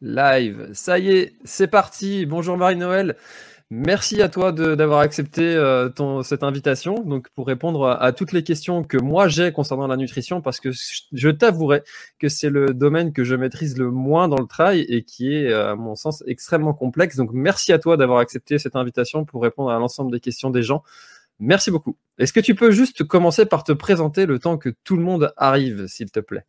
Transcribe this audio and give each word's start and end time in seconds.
Live, 0.00 0.70
ça 0.72 0.98
y 0.98 1.10
est, 1.10 1.34
c'est 1.44 1.66
parti. 1.66 2.26
Bonjour 2.26 2.56
Marie-Noël. 2.56 3.16
Merci 3.70 4.22
à 4.22 4.30
toi 4.30 4.50
d'avoir 4.50 5.00
accepté 5.00 5.42
euh, 5.42 5.90
cette 6.22 6.42
invitation 6.42 6.94
donc 7.02 7.28
pour 7.30 7.46
répondre 7.46 7.86
à, 7.86 8.12
toutes 8.12 8.32
les 8.32 8.42
questions 8.42 8.82
que 8.82 8.96
moi 8.96 9.28
j'ai 9.28 9.52
concernant 9.52 9.86
la 9.86 9.98
nutrition 9.98 10.40
parce 10.40 10.58
que 10.58 10.72
je, 10.72 11.02
je 11.12 11.28
t'avouerai 11.28 11.82
que 12.18 12.30
c'est 12.30 12.48
le 12.48 12.72
domaine 12.72 13.12
que 13.12 13.24
je 13.24 13.34
maîtrise 13.34 13.76
le 13.76 13.90
moins 13.90 14.26
dans 14.26 14.38
le 14.38 14.46
trail 14.46 14.86
et 14.88 15.02
qui 15.02 15.34
est 15.34 15.50
euh, 15.50 15.72
à 15.72 15.74
mon 15.74 15.96
sens 15.96 16.24
extrêmement 16.26 16.72
complexe. 16.72 17.16
Donc 17.16 17.30
merci 17.34 17.74
à 17.74 17.78
toi 17.78 17.98
d'avoir 17.98 18.20
accepté 18.20 18.58
cette 18.58 18.74
invitation 18.74 19.26
pour 19.26 19.42
répondre 19.42 19.70
à 19.70 19.78
l'ensemble 19.78 20.12
des 20.12 20.20
questions 20.20 20.48
des 20.48 20.62
gens. 20.62 20.82
Merci 21.38 21.70
beaucoup. 21.70 21.96
Est-ce 22.18 22.32
que 22.32 22.40
tu 22.40 22.54
peux 22.54 22.70
juste 22.70 23.04
commencer 23.04 23.44
par 23.44 23.64
te 23.64 23.72
présenter 23.72 24.24
le 24.24 24.38
temps 24.38 24.56
que 24.56 24.70
tout 24.82 24.96
le 24.96 25.02
monde 25.02 25.32
arrive, 25.36 25.86
s'il 25.88 26.10
te 26.10 26.20
plaît? 26.20 26.44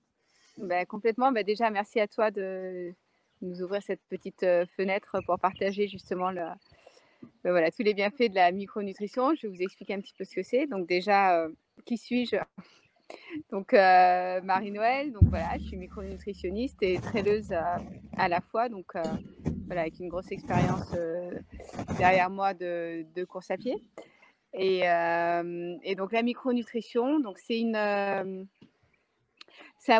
Bah, 0.58 0.86
complètement. 0.86 1.32
Bah, 1.32 1.44
déjà, 1.44 1.70
merci 1.70 2.00
à 2.00 2.08
toi 2.08 2.32
de 2.32 2.94
nous 3.42 3.62
ouvrir 3.62 3.82
cette 3.82 4.02
petite 4.10 4.44
euh, 4.44 4.66
fenêtre 4.76 5.18
pour 5.26 5.40
partager 5.40 5.88
justement 5.88 6.32
le- 6.32 6.52
voilà, 7.44 7.72
tous 7.72 7.84
les 7.84 7.94
bienfaits 7.94 8.30
de 8.30 8.36
la 8.36 8.52
micronutrition. 8.52 9.34
Je 9.36 9.48
vais 9.48 9.54
vous 9.54 9.62
expliquer 9.62 9.94
un 9.94 10.02
petit 10.02 10.14
peu 10.18 10.24
ce 10.24 10.36
que 10.36 10.44
c'est. 10.44 10.68
Donc 10.68 10.88
déjà, 10.88 11.38
euh, 11.38 11.50
qui 11.86 11.98
suis-je? 11.98 12.36
Donc 13.52 13.74
euh, 13.74 14.40
Marie-Noël, 14.44 15.12
donc 15.12 15.24
voilà, 15.24 15.58
je 15.58 15.64
suis 15.64 15.78
micronutritionniste 15.78 16.84
et 16.84 17.00
traileuse 17.00 17.52
euh, 17.52 17.64
à 18.16 18.28
la 18.28 18.40
fois, 18.40 18.70
donc 18.70 18.94
voilà, 19.66 19.82
avec 19.82 20.00
une 20.00 20.10
grosse 20.10 20.32
expérience 20.32 20.94
derrière 21.98 22.30
moi 22.30 22.54
de, 22.54 23.24
course 23.24 23.50
à 23.50 23.58
pied. 23.58 23.82
Et, 24.54 24.84
donc 25.96 26.12
la 26.12 26.22
micronutrition, 26.22 27.20
donc 27.20 27.40
c'est 27.40 27.64
un 27.74 28.46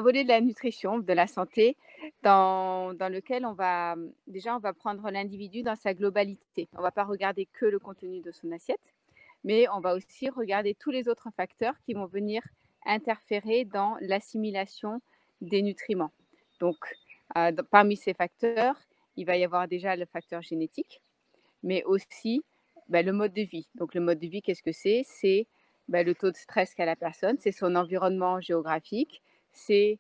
volet 0.02 0.24
de 0.24 0.30
la 0.30 0.40
nutrition, 0.40 1.00
de 1.00 1.14
la 1.14 1.26
santé, 1.26 1.78
dans, 2.24 2.96
lequel 3.10 3.46
on 3.46 3.54
va 3.54 3.96
déjà 4.28 4.56
on 4.56 4.60
va 4.60 4.74
prendre 4.74 5.10
l'individu 5.10 5.64
dans 5.64 5.76
sa 5.76 5.94
globalité. 5.94 6.68
On 6.78 6.82
va 6.82 6.92
pas 6.92 7.04
regarder 7.04 7.46
que 7.46 7.66
le 7.66 7.80
contenu 7.80 8.22
de 8.22 8.32
son 8.32 8.52
assiette, 8.52 8.94
mais 9.44 9.68
on 9.70 9.80
va 9.80 9.96
aussi 9.96 10.30
regarder 10.30 10.76
tous 10.76 10.92
les 10.92 11.08
autres 11.08 11.30
facteurs 11.36 11.76
qui 11.86 11.94
vont 11.94 12.06
venir 12.06 12.42
interférer 12.86 13.66
dans 13.66 13.98
l'assimilation 14.02 15.02
des 15.42 15.62
nutriments. 15.62 16.12
Donc, 16.60 16.78
euh, 17.38 17.52
parmi 17.72 17.96
ces 17.96 18.14
facteurs, 18.14 18.76
il 19.16 19.26
va 19.26 19.38
y 19.38 19.44
avoir 19.44 19.68
déjà 19.68 19.96
le 19.96 20.06
facteur 20.06 20.42
génétique, 20.42 21.02
mais 21.64 21.84
aussi 21.84 22.42
bah, 22.88 23.02
le 23.02 23.14
mode 23.14 23.34
de 23.34 23.42
vie. 23.42 23.68
Donc, 23.76 23.94
le 23.94 24.02
mode 24.02 24.20
de 24.20 24.28
vie, 24.28 24.42
qu'est-ce 24.42 24.64
que 24.64 24.72
c'est? 24.72 25.04
C'est 25.06 25.48
bah, 25.88 26.04
le 26.04 26.16
taux 26.16 26.32
de 26.32 26.38
stress 26.38 26.74
qu'a 26.74 26.86
la 26.86 26.96
personne, 26.96 27.38
c'est 27.40 27.52
son 27.52 27.76
environnement 27.76 28.40
géographique, 28.42 29.22
c'est 29.52 30.00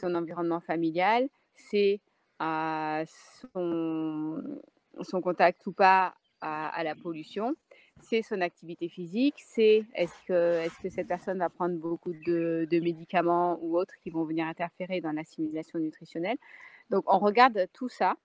son 0.00 0.14
environnement 0.14 0.60
familial, 0.60 1.28
c'est 1.54 2.00
euh, 2.42 3.04
son, 3.54 5.20
contact 5.22 5.66
ou 5.66 5.72
pas 5.72 6.14
à, 6.40 6.82
la 6.82 6.94
pollution, 6.96 7.54
c'est 8.00 8.22
son 8.22 8.40
activité 8.40 8.88
physique, 8.88 9.36
c'est 9.38 9.84
est-ce 9.94 10.12
que, 10.26 10.88
cette 10.90 11.06
personne 11.06 11.38
va 11.38 11.48
prendre 11.48 11.76
beaucoup 11.76 12.12
de, 12.26 12.66
médicaments 12.80 13.58
ou 13.62 13.78
autres 13.78 13.94
qui 14.02 14.10
vont 14.10 14.24
venir 14.24 14.46
interférer 14.46 15.00
dans 15.00 15.12
l'assimilation 15.12 15.78
nutritionnelle. 15.78 16.36
Donc 16.90 17.04
on 17.06 17.18
regarde 17.18 17.68
tout 17.72 17.88
ça 17.88 18.16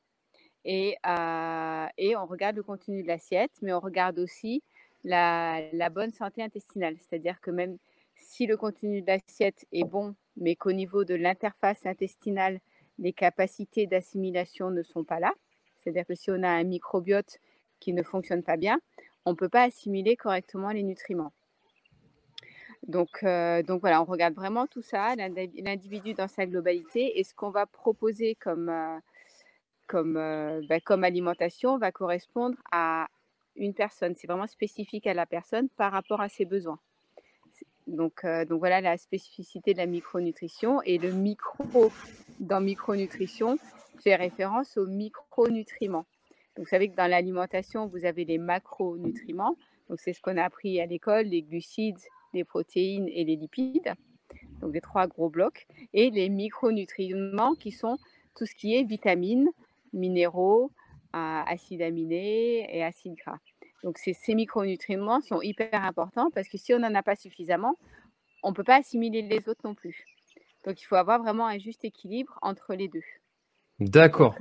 et, 0.65 0.97
euh, 1.05 1.85
et 1.97 2.15
on 2.15 2.25
regarde 2.25 2.55
le 2.55 2.63
contenu 2.63 3.03
de 3.03 3.07
l'assiette, 3.07 3.51
mais 3.61 3.71
on 3.71 3.79
regarde 3.79 4.17
aussi 4.17 4.63
la, 5.03 5.61
la 5.73 5.89
bonne 5.89 6.11
santé 6.11 6.41
intestinale, 6.41 6.95
c'est-à-dire 6.97 7.39
que 7.39 7.51
même 7.51 7.77
si 8.17 8.45
le 8.47 8.57
contenu 8.57 9.01
de 9.01 9.07
l'assiette 9.07 9.65
est 9.71 9.83
bon, 9.83 10.15
mais 10.35 10.55
qu'au 10.55 10.71
niveau 10.71 11.03
de 11.03 11.15
l'interface 11.15 11.85
intestinale, 11.85 12.59
les 12.99 13.13
capacités 13.13 13.87
d'assimilation 13.87 14.71
ne 14.71 14.83
sont 14.83 15.03
pas 15.03 15.19
là, 15.19 15.33
c'est-à-dire 15.77 16.05
que 16.05 16.15
si 16.15 16.31
on 16.31 16.43
a 16.43 16.49
un 16.49 16.63
microbiote 16.63 17.39
qui 17.79 17.93
ne 17.93 18.03
fonctionne 18.03 18.43
pas 18.43 18.57
bien, 18.57 18.79
on 19.25 19.31
ne 19.31 19.35
peut 19.35 19.49
pas 19.49 19.63
assimiler 19.63 20.15
correctement 20.15 20.71
les 20.71 20.83
nutriments. 20.83 21.33
Donc, 22.87 23.23
euh, 23.23 23.63
donc 23.63 23.81
voilà, 23.81 24.01
on 24.01 24.05
regarde 24.05 24.33
vraiment 24.33 24.67
tout 24.67 24.81
ça, 24.81 25.15
l'indi- 25.15 25.61
l'individu 25.61 26.13
dans 26.13 26.27
sa 26.27 26.45
globalité 26.45 27.19
et 27.19 27.23
ce 27.23 27.33
qu'on 27.33 27.49
va 27.49 27.65
proposer 27.65 28.37
euh, 28.47 28.99
comme, 29.87 30.13
bah, 30.69 30.79
comme 30.79 31.03
alimentation 31.03 31.77
va 31.77 31.91
correspondre 31.91 32.57
à 32.71 33.07
une 33.55 33.73
personne. 33.73 34.15
C'est 34.15 34.27
vraiment 34.27 34.47
spécifique 34.47 35.07
à 35.07 35.13
la 35.13 35.25
personne 35.25 35.69
par 35.69 35.91
rapport 35.91 36.21
à 36.21 36.29
ses 36.29 36.45
besoins. 36.45 36.79
Donc, 37.87 38.25
donc 38.25 38.59
voilà 38.59 38.81
la 38.81 38.97
spécificité 38.97 39.73
de 39.73 39.77
la 39.77 39.85
micronutrition. 39.85 40.81
Et 40.83 40.97
le 40.97 41.11
micro 41.11 41.91
dans 42.39 42.61
micronutrition 42.61 43.57
fait 44.03 44.15
référence 44.15 44.77
aux 44.77 44.85
micronutriments. 44.87 46.05
Donc, 46.55 46.65
vous 46.65 46.69
savez 46.69 46.89
que 46.89 46.95
dans 46.95 47.09
l'alimentation, 47.09 47.87
vous 47.87 48.05
avez 48.05 48.25
les 48.25 48.37
macronutriments. 48.37 49.55
Donc, 49.89 49.99
c'est 49.99 50.13
ce 50.13 50.21
qu'on 50.21 50.37
a 50.37 50.43
appris 50.43 50.81
à 50.81 50.85
l'école, 50.85 51.27
les 51.27 51.43
glucides, 51.43 51.99
les 52.33 52.43
protéines 52.43 53.07
et 53.09 53.23
les 53.23 53.35
lipides. 53.35 53.93
Donc, 54.61 54.73
les 54.73 54.81
trois 54.81 55.07
gros 55.07 55.29
blocs. 55.29 55.67
Et 55.93 56.09
les 56.09 56.29
micronutriments 56.29 57.55
qui 57.55 57.71
sont 57.71 57.97
tout 58.35 58.45
ce 58.45 58.55
qui 58.55 58.75
est 58.75 58.83
vitamines, 58.83 59.49
minéraux, 59.93 60.71
acides 61.13 61.81
aminés 61.81 62.67
et 62.75 62.83
acides 62.83 63.15
gras. 63.15 63.39
Donc 63.83 63.97
ces, 63.97 64.13
ces 64.13 64.35
micronutriments 64.35 65.21
sont 65.21 65.41
hyper 65.41 65.83
importants 65.85 66.29
parce 66.31 66.47
que 66.47 66.57
si 66.57 66.73
on 66.73 66.79
n'en 66.79 66.93
a 66.95 67.03
pas 67.03 67.15
suffisamment, 67.15 67.77
on 68.43 68.49
ne 68.49 68.55
peut 68.55 68.63
pas 68.63 68.77
assimiler 68.77 69.21
les 69.21 69.47
autres 69.49 69.61
non 69.63 69.75
plus. 69.75 70.05
Donc 70.65 70.81
il 70.81 70.85
faut 70.85 70.95
avoir 70.95 71.21
vraiment 71.21 71.47
un 71.47 71.57
juste 71.59 71.85
équilibre 71.85 72.37
entre 72.41 72.73
les 72.73 72.87
deux. 72.87 73.03
D'accord. 73.79 74.35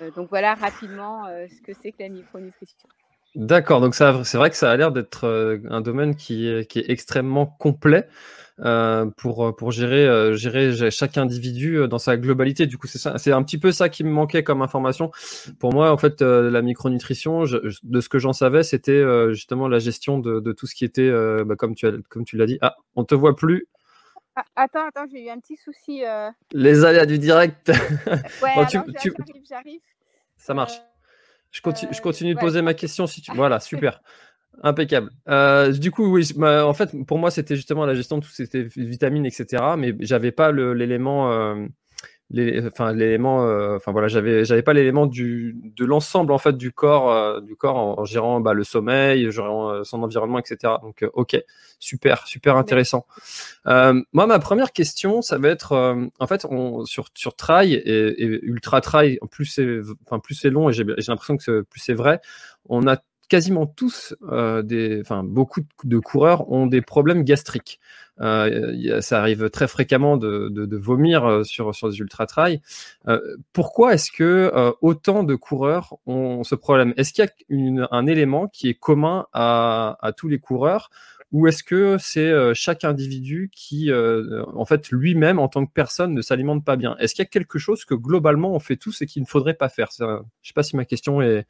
Donc, 0.00 0.18
euh, 0.18 0.26
voilà 0.30 0.54
rapidement 0.54 1.26
euh, 1.26 1.46
ce 1.48 1.60
que 1.60 1.72
c'est 1.74 1.92
que 1.92 2.02
la 2.02 2.08
micronutrition. 2.08 2.88
D'accord, 3.34 3.80
donc 3.80 3.94
c'est 3.94 4.36
vrai 4.36 4.50
que 4.50 4.56
ça 4.56 4.70
a 4.70 4.76
l'air 4.76 4.90
d'être 4.90 5.24
euh, 5.24 5.58
un 5.68 5.80
domaine 5.80 6.16
qui 6.16 6.48
est, 6.48 6.68
qui 6.68 6.78
est 6.78 6.90
extrêmement 6.90 7.46
complet. 7.46 8.08
Euh, 8.60 9.06
pour, 9.16 9.54
pour 9.54 9.70
gérer, 9.70 10.04
euh, 10.04 10.34
gérer 10.34 10.90
chaque 10.90 11.16
individu 11.16 11.86
dans 11.86 12.00
sa 12.00 12.16
globalité. 12.16 12.66
Du 12.66 12.76
coup, 12.76 12.88
c'est 12.88 13.30
un 13.30 13.42
petit 13.44 13.56
peu 13.56 13.70
ça 13.70 13.88
qui 13.88 14.02
me 14.02 14.10
manquait 14.10 14.42
comme 14.42 14.62
information. 14.62 15.12
Pour 15.60 15.72
moi, 15.72 15.92
en 15.92 15.96
fait, 15.96 16.22
la 16.22 16.60
micronutrition, 16.60 17.44
de 17.44 18.00
ce 18.00 18.08
que 18.08 18.18
j'en 18.18 18.32
savais, 18.32 18.64
c'était 18.64 19.00
justement 19.32 19.68
la 19.68 19.78
gestion 19.78 20.18
de, 20.18 20.40
de, 20.40 20.50
tout 20.50 20.66
ce 20.66 20.74
qui 20.74 20.84
était, 20.84 21.08
bah, 21.44 21.54
comme 21.54 21.76
tu 21.76 22.36
l'as 22.36 22.46
dit. 22.46 22.58
Ah, 22.60 22.74
on 22.96 23.04
te 23.04 23.14
voit 23.14 23.36
plus. 23.36 23.68
Ah, 24.34 24.42
attends, 24.56 24.88
attends, 24.88 25.06
j'ai 25.08 25.26
eu 25.26 25.28
un 25.28 25.38
petit 25.38 25.56
souci. 25.56 26.02
Les 26.50 26.84
aléas 26.84 27.06
du 27.06 27.20
direct. 27.20 27.68
ouais, 27.68 28.50
alors, 28.56 28.68
j'arrive, 28.68 29.14
j'arrive. 29.48 29.80
Ça 30.36 30.52
marche. 30.52 30.80
Je 31.50 31.60
continue, 31.60 31.92
je 31.92 32.00
continue 32.00 32.34
de 32.34 32.38
poser 32.38 32.62
ma 32.62 32.74
question 32.74 33.06
si 33.06 33.22
tu. 33.22 33.30
Voilà, 33.34 33.60
super. 33.60 34.00
Impeccable. 34.62 35.10
Euh, 35.28 35.72
du 35.72 35.90
coup, 35.90 36.06
oui, 36.06 36.28
en 36.42 36.74
fait, 36.74 36.90
pour 37.06 37.18
moi, 37.18 37.30
c'était 37.30 37.54
justement 37.54 37.86
la 37.86 37.94
gestion 37.94 38.18
de 38.18 38.24
toutes 38.24 38.34
ces 38.34 38.68
vitamines, 38.76 39.24
etc. 39.24 39.62
Mais 39.78 39.94
j'avais 40.00 40.32
pas 40.32 40.50
l'élément, 40.50 41.54
euh, 42.36 42.68
enfin 42.68 42.92
l'élément, 42.92 43.44
euh, 43.44 43.76
enfin 43.76 43.92
voilà, 43.92 44.08
j'avais, 44.08 44.44
j'avais 44.44 44.62
pas 44.62 44.74
l'élément 44.74 45.06
du, 45.06 45.56
de 45.76 45.84
l'ensemble 45.84 46.32
en 46.32 46.38
fait 46.38 46.56
du 46.56 46.72
corps, 46.72 47.40
du 47.40 47.56
corps 47.56 47.76
en, 47.76 48.04
gérant 48.04 48.40
bah, 48.40 48.52
le 48.52 48.64
sommeil, 48.64 49.30
gérant 49.30 49.82
son 49.84 50.02
environnement, 50.02 50.38
etc. 50.38 50.74
Donc, 50.82 51.04
ok, 51.14 51.36
super, 51.78 52.26
super 52.26 52.56
intéressant. 52.56 53.06
moi, 53.64 54.26
ma 54.26 54.38
première 54.38 54.72
question, 54.72 55.22
ça 55.22 55.38
va 55.38 55.48
être, 55.48 56.10
en 56.18 56.26
fait, 56.26 56.44
on, 56.50 56.84
sur 56.84 57.08
sur 57.14 57.34
trail 57.34 57.74
et, 57.74 58.40
ultra 58.42 58.80
trail, 58.80 59.18
plus 59.30 59.46
c'est, 59.46 59.80
enfin 60.06 60.18
plus 60.18 60.34
c'est 60.34 60.50
long 60.50 60.68
et 60.68 60.72
j'ai 60.72 60.84
l'impression 60.84 61.36
que 61.36 61.62
plus 61.62 61.80
c'est 61.80 61.94
vrai, 61.94 62.20
on 62.68 62.86
a 62.86 62.98
quasiment 63.28 63.66
tous, 63.66 64.14
euh, 64.30 64.62
des, 64.62 65.00
enfin 65.00 65.22
beaucoup 65.22 65.60
de 65.84 65.98
coureurs 65.98 66.50
ont 66.50 66.66
des 66.66 66.82
problèmes 66.82 67.24
gastriques. 67.24 67.78
Euh, 68.20 69.00
ça 69.00 69.20
arrive 69.20 69.48
très 69.48 69.68
fréquemment 69.68 70.16
de, 70.16 70.76
vomir 70.76 71.24
euh, 71.24 71.44
sur, 71.44 71.72
sur 71.74 71.88
des 71.88 71.98
ultra 71.98 72.26
trail. 72.26 72.60
Pourquoi 73.52 73.94
est-ce 73.94 74.10
que 74.10 74.52
autant 74.80 75.22
de 75.22 75.34
coureurs 75.34 75.96
ont 76.06 76.42
ce 76.42 76.54
problème? 76.54 76.94
Est-ce 76.96 77.12
qu'il 77.12 77.30
y 77.50 77.80
a 77.80 77.88
un 77.90 78.06
élément 78.06 78.48
qui 78.48 78.68
est 78.68 78.74
commun 78.74 79.26
à, 79.32 79.98
à 80.00 80.12
tous 80.12 80.28
les 80.28 80.38
coureurs? 80.38 80.90
Ou 81.30 81.46
est-ce 81.46 81.62
que 81.62 81.98
c'est 82.00 82.32
chaque 82.54 82.84
individu 82.84 83.50
qui, 83.54 83.90
en 83.92 84.64
fait, 84.64 84.90
lui-même, 84.90 85.38
en 85.38 85.48
tant 85.48 85.66
que 85.66 85.72
personne, 85.72 86.14
ne 86.14 86.22
s'alimente 86.22 86.64
pas 86.64 86.76
bien? 86.76 86.96
Est-ce 86.98 87.14
qu'il 87.14 87.22
y 87.22 87.26
a 87.26 87.30
quelque 87.30 87.58
chose 87.58 87.84
que 87.84 87.94
globalement 87.94 88.54
on 88.54 88.58
fait 88.58 88.76
tous 88.76 89.02
et 89.02 89.06
qu'il 89.06 89.22
ne 89.22 89.26
faudrait 89.26 89.54
pas 89.54 89.68
faire? 89.68 89.90
Je 89.98 90.04
ne 90.04 90.18
sais 90.42 90.54
pas 90.54 90.62
si 90.62 90.74
ma 90.76 90.86
question 90.86 91.20
est, 91.20 91.46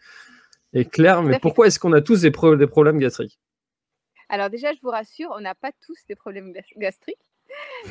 est 0.73 0.91
clair, 0.91 1.23
mais 1.23 1.39
pourquoi 1.39 1.67
est-ce 1.67 1.79
qu'on 1.79 1.93
a 1.93 2.01
tous 2.01 2.23
des, 2.23 2.31
des, 2.31 2.67
problèmes 2.67 2.99
gastriques? 2.99 3.39
Alors 4.29 4.51
déjà, 4.51 4.73
je 4.73 4.81
vous 4.83 4.91
rassure, 4.91 5.33
on 5.37 5.41
n'a 5.41 5.55
pas 5.55 5.73
tous 5.85 5.99
des 6.09 6.15
problèmes 6.15 6.53
gastriques, 6.77 7.17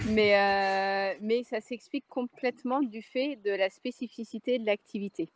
mais, 0.09 0.37
euh, 0.37 1.17
mais 1.21 1.43
ça 1.43 1.59
s'explique 1.61 2.05
complètement 2.07 2.81
du 2.81 3.01
fait 3.01 3.37
de 3.37 3.51
la 3.51 3.69
spécificité 3.69 4.59
de 4.59 4.65
l'activité. 4.65 5.29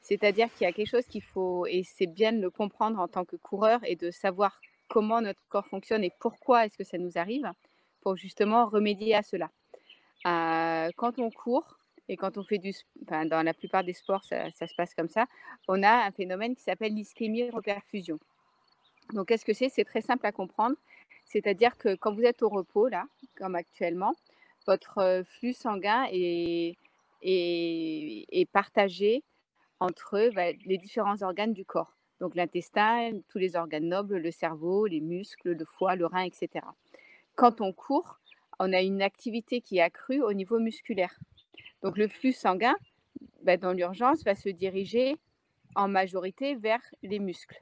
C'est-à-dire 0.00 0.52
qu'il 0.54 0.64
y 0.64 0.70
a 0.70 0.72
quelque 0.72 0.88
chose 0.88 1.06
qu'il 1.06 1.22
faut, 1.22 1.66
et 1.66 1.82
c'est 1.82 2.06
bien 2.06 2.32
de 2.32 2.40
le 2.40 2.50
comprendre 2.50 3.00
en 3.00 3.08
tant 3.08 3.24
que 3.24 3.34
coureur 3.36 3.80
et 3.84 3.96
de 3.96 4.12
savoir 4.12 4.60
comment 4.88 5.20
notre 5.20 5.40
corps 5.48 5.66
fonctionne 5.66 6.04
et 6.04 6.12
pourquoi 6.20 6.66
est-ce 6.66 6.78
que 6.78 6.84
ça 6.84 6.98
nous 6.98 7.18
arrive 7.18 7.50
pour 8.02 8.16
justement 8.16 8.66
remédier 8.66 9.16
à 9.16 9.24
cela. 9.24 9.50
Euh, 10.26 10.90
quand 10.96 11.18
on 11.18 11.30
court, 11.30 11.78
et 12.08 12.16
quand 12.16 12.38
on 12.38 12.44
fait 12.44 12.58
du, 12.58 12.72
enfin, 13.02 13.26
dans 13.26 13.42
la 13.42 13.54
plupart 13.54 13.82
des 13.82 13.92
sports, 13.92 14.24
ça, 14.24 14.50
se 14.50 14.74
passe 14.76 14.94
comme 14.94 15.08
ça, 15.08 15.26
on 15.68 15.82
a 15.82 16.06
un 16.06 16.10
phénomène 16.12 16.54
qui 16.54 16.62
s'appelle 16.62 16.94
l'ischémie-reperfusion. 16.94 18.18
Donc, 19.12 19.28
qu'est-ce 19.28 19.44
que 19.44 19.52
c'est? 19.52 19.68
C'est 19.68 19.84
très 19.84 20.00
simple 20.00 20.26
à 20.26 20.32
comprendre. 20.32 20.76
C'est-à-dire 21.24 21.76
que 21.76 21.94
quand 21.96 22.14
vous 22.14 22.22
êtes 22.22 22.42
au 22.42 22.48
repos, 22.48 22.88
là, 22.88 23.06
comme 23.36 23.56
actuellement, 23.56 24.14
votre 24.66 24.98
euh, 24.98 25.24
flux 25.24 25.52
sanguin 25.52 26.06
est, 26.10 26.76
est, 27.22 28.50
partagé 28.52 29.22
entre 29.80 30.30
bah, 30.34 30.52
les 30.64 30.78
différents 30.78 31.22
organes 31.22 31.52
du 31.52 31.64
corps. 31.64 31.96
Donc 32.20 32.34
l'intestin, 32.34 33.12
tous 33.28 33.38
les 33.38 33.56
organes 33.56 33.88
nobles, 33.88 34.16
le 34.16 34.30
cerveau, 34.30 34.86
les 34.86 35.00
muscles, 35.00 35.52
le 35.52 35.64
foie, 35.64 35.96
le 35.96 36.06
rein, 36.06 36.22
etc. 36.22 36.64
Quand 37.34 37.60
on 37.60 37.72
court, 37.72 38.20
on 38.58 38.72
a 38.72 38.80
une 38.80 39.02
activité 39.02 39.60
qui 39.60 39.78
est 39.78 39.82
accrue 39.82 40.22
au 40.22 40.32
niveau 40.32 40.58
musculaire. 40.58 41.18
Donc 41.82 41.96
le 41.98 42.08
flux 42.08 42.32
sanguin, 42.32 42.76
bah, 43.42 43.56
dans 43.56 43.72
l'urgence, 43.72 44.24
va 44.24 44.34
se 44.34 44.48
diriger 44.48 45.16
en 45.74 45.88
majorité 45.88 46.54
vers 46.54 46.80
les 47.02 47.18
muscles. 47.18 47.60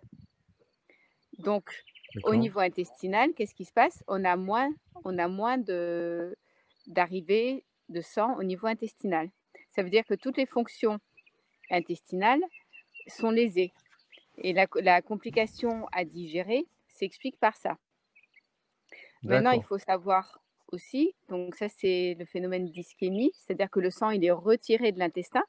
Donc 1.38 1.84
au 2.22 2.36
niveau 2.36 2.60
intestinal, 2.60 3.32
qu'est-ce 3.34 3.54
qui 3.54 3.64
se 3.64 3.72
passe? 3.72 4.04
On 4.06 4.24
a 4.24 4.36
moins, 4.36 4.70
on 5.04 5.18
a 5.18 5.26
moins 5.26 5.58
de, 5.58 6.36
d'arrivée 6.86 7.64
de 7.88 8.00
sang 8.00 8.36
au 8.38 8.44
niveau 8.44 8.66
intestinal. 8.68 9.30
Ça 9.70 9.82
veut 9.82 9.90
dire 9.90 10.04
que 10.04 10.14
toutes 10.14 10.36
les 10.36 10.46
fonctions 10.46 11.00
intestinales 11.70 12.42
sont 13.08 13.30
lésées. 13.30 13.72
Et 14.38 14.52
la, 14.52 14.66
la 14.76 15.02
complication 15.02 15.86
à 15.92 16.04
digérer 16.04 16.66
s'explique 16.88 17.38
par 17.38 17.56
ça. 17.56 17.76
Maintenant, 19.24 19.52
il 19.52 19.64
faut 19.64 19.78
savoir 19.78 20.40
Donc 21.28 21.54
ça, 21.54 21.68
c'est 21.68 22.16
le 22.18 22.24
phénomène 22.24 22.66
d'ischémie, 22.66 23.32
c'est-à-dire 23.36 23.70
que 23.70 23.80
le 23.80 23.90
sang, 23.90 24.10
il 24.10 24.24
est 24.24 24.30
retiré 24.30 24.92
de 24.92 24.98
l'intestin. 24.98 25.42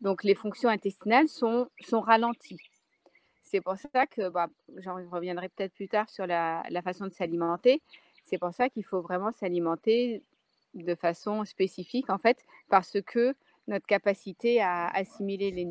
Donc 0.00 0.24
les 0.24 0.34
fonctions 0.34 0.68
intestinales 0.68 1.28
sont, 1.28 1.68
sont 1.80 2.00
ralenties. 2.00 2.58
C'est 3.42 3.60
pour 3.60 3.76
ça 3.76 4.06
que, 4.06 4.28
bah, 4.28 4.48
j'en 4.76 4.96
reviendrai 5.10 5.48
peut-être 5.48 5.72
plus 5.72 5.88
tard 5.88 6.08
sur 6.10 6.26
la, 6.26 6.62
façon 6.84 7.06
de 7.06 7.12
s'alimenter. 7.12 7.80
C'est 8.24 8.38
pour 8.38 8.52
ça 8.52 8.68
qu'il 8.68 8.84
faut 8.84 9.00
vraiment 9.00 9.32
s'alimenter 9.32 10.22
de 10.74 10.94
façon 10.94 11.44
spécifique, 11.44 12.10
en 12.10 12.18
fait, 12.18 12.44
parce 12.68 13.00
que 13.00 13.34
notre 13.66 13.86
capacité 13.86 14.60
à 14.60 14.88
assimiler 14.88 15.66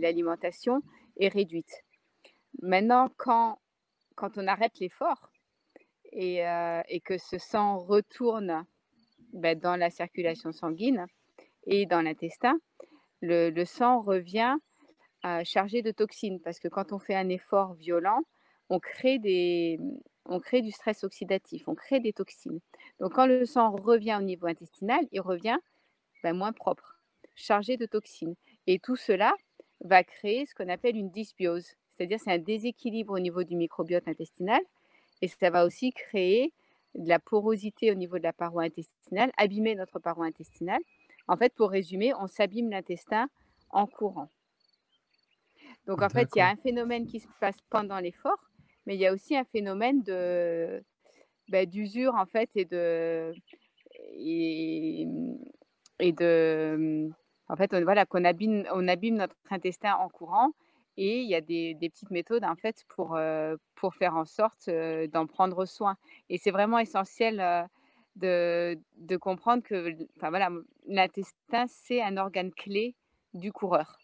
l'alimentation 0.00 0.82
est 1.20 1.28
réduite. 1.28 1.84
Maintenant, 2.62 3.10
quand, 3.18 3.58
quand 4.14 4.38
on 4.38 4.46
arrête 4.46 4.78
l'effort, 4.80 5.30
euh, 6.16 6.82
et, 6.88 7.00
que 7.00 7.18
ce 7.18 7.36
sang 7.36 7.78
retourne 7.78 8.64
ben, 9.34 9.58
dans 9.58 9.76
la 9.76 9.90
circulation 9.90 10.50
sanguine 10.50 11.06
et 11.66 11.84
dans 11.84 12.00
l'intestin, 12.00 12.58
le, 13.20 13.64
sang 13.64 14.00
revient 14.00 14.56
euh, 15.26 15.42
chargé 15.44 15.82
de 15.82 15.90
toxines 15.90 16.40
parce 16.40 16.58
que 16.58 16.68
quand 16.68 16.92
on 16.92 16.98
fait 16.98 17.14
un 17.14 17.28
effort 17.28 17.74
violent, 17.74 18.22
on 18.70 18.80
crée, 18.80 19.18
du 19.18 20.70
stress 20.70 21.04
oxydatif, 21.04 21.68
on 21.68 21.74
crée 21.74 22.00
des 22.00 22.14
toxines. 22.14 22.60
Donc 22.98 23.12
quand 23.14 23.26
le 23.26 23.44
sang 23.44 23.70
revient 23.72 24.16
au 24.18 24.24
niveau 24.24 24.46
intestinal, 24.46 25.06
il 25.12 25.20
revient 25.20 25.58
ben, 26.22 26.32
moins 26.32 26.52
propre, 26.52 26.98
chargé 27.34 27.76
de 27.76 27.84
toxines. 27.84 28.36
Et 28.66 28.78
tout 28.78 28.96
cela 28.96 29.34
va 29.82 30.02
créer 30.02 30.46
ce 30.46 30.54
qu'on 30.54 30.70
appelle 30.70 30.96
une 30.96 31.10
dysbiose, 31.10 31.74
c'est-à-dire 31.90 32.18
c'est 32.20 32.32
un 32.32 32.38
déséquilibre 32.38 33.12
au 33.12 33.18
niveau 33.18 33.44
du 33.44 33.54
microbiote 33.54 34.08
intestinal 34.08 34.62
et 35.22 35.28
ça 35.28 35.50
va 35.50 35.64
aussi 35.64 35.92
créer 35.92 36.52
de 36.94 37.08
la 37.08 37.18
porosité 37.18 37.90
au 37.90 37.94
niveau 37.94 38.18
de 38.18 38.22
la 38.22 38.32
paroi 38.32 38.64
intestinale, 38.64 39.30
abîmer 39.36 39.74
notre 39.74 39.98
paroi 39.98 40.26
intestinale. 40.26 40.80
En 41.28 41.36
fait, 41.36 41.52
pour 41.54 41.70
résumer, 41.70 42.14
on 42.14 42.26
s'abîme 42.26 42.70
l'intestin 42.70 43.28
en 43.70 43.86
courant. 43.86 44.28
Donc, 45.86 46.02
en 46.02 46.08
fait, 46.08 46.28
il 46.34 46.38
y 46.38 46.42
a 46.42 46.48
un 46.48 46.56
phénomène 46.56 47.06
qui 47.06 47.20
se 47.20 47.28
passe 47.40 47.58
pendant 47.70 47.98
l'effort, 47.98 48.38
mais 48.86 48.94
il 48.94 49.00
y 49.00 49.06
a 49.06 49.12
aussi 49.12 49.36
un 49.36 49.44
phénomène 49.44 50.02
de 50.02 50.82
bah, 51.48 51.66
d'usure, 51.66 52.14
en 52.14 52.26
fait, 52.26 52.50
et 52.56 52.64
de, 52.64 53.32
et, 54.18 55.06
de 56.00 57.10
En 57.48 57.56
fait, 57.56 57.72
on, 57.72 57.82
voilà, 57.82 58.04
qu'on 58.04 58.24
abîme, 58.24 58.66
on 58.72 58.88
abîme 58.88 59.16
notre 59.16 59.36
intestin 59.50 59.94
en 59.94 60.08
courant 60.08 60.52
et 60.96 61.20
il 61.20 61.28
y 61.28 61.34
a 61.34 61.40
des, 61.40 61.74
des 61.74 61.88
petites 61.90 62.10
méthodes 62.10 62.44
en 62.44 62.56
fait 62.56 62.84
pour, 62.88 63.16
euh, 63.16 63.56
pour 63.74 63.94
faire 63.94 64.14
en 64.16 64.24
sorte 64.24 64.68
euh, 64.68 65.06
d'en 65.06 65.26
prendre 65.26 65.64
soin. 65.66 65.96
Et 66.28 66.38
c'est 66.38 66.50
vraiment 66.50 66.78
essentiel 66.78 67.40
euh, 67.40 67.62
de, 68.16 68.78
de 68.96 69.16
comprendre 69.16 69.62
que 69.62 69.94
enfin, 70.16 70.30
voilà, 70.30 70.50
l'intestin, 70.86 71.66
c'est 71.66 72.02
un 72.02 72.16
organe 72.16 72.52
clé 72.52 72.94
du 73.34 73.52
coureur. 73.52 73.98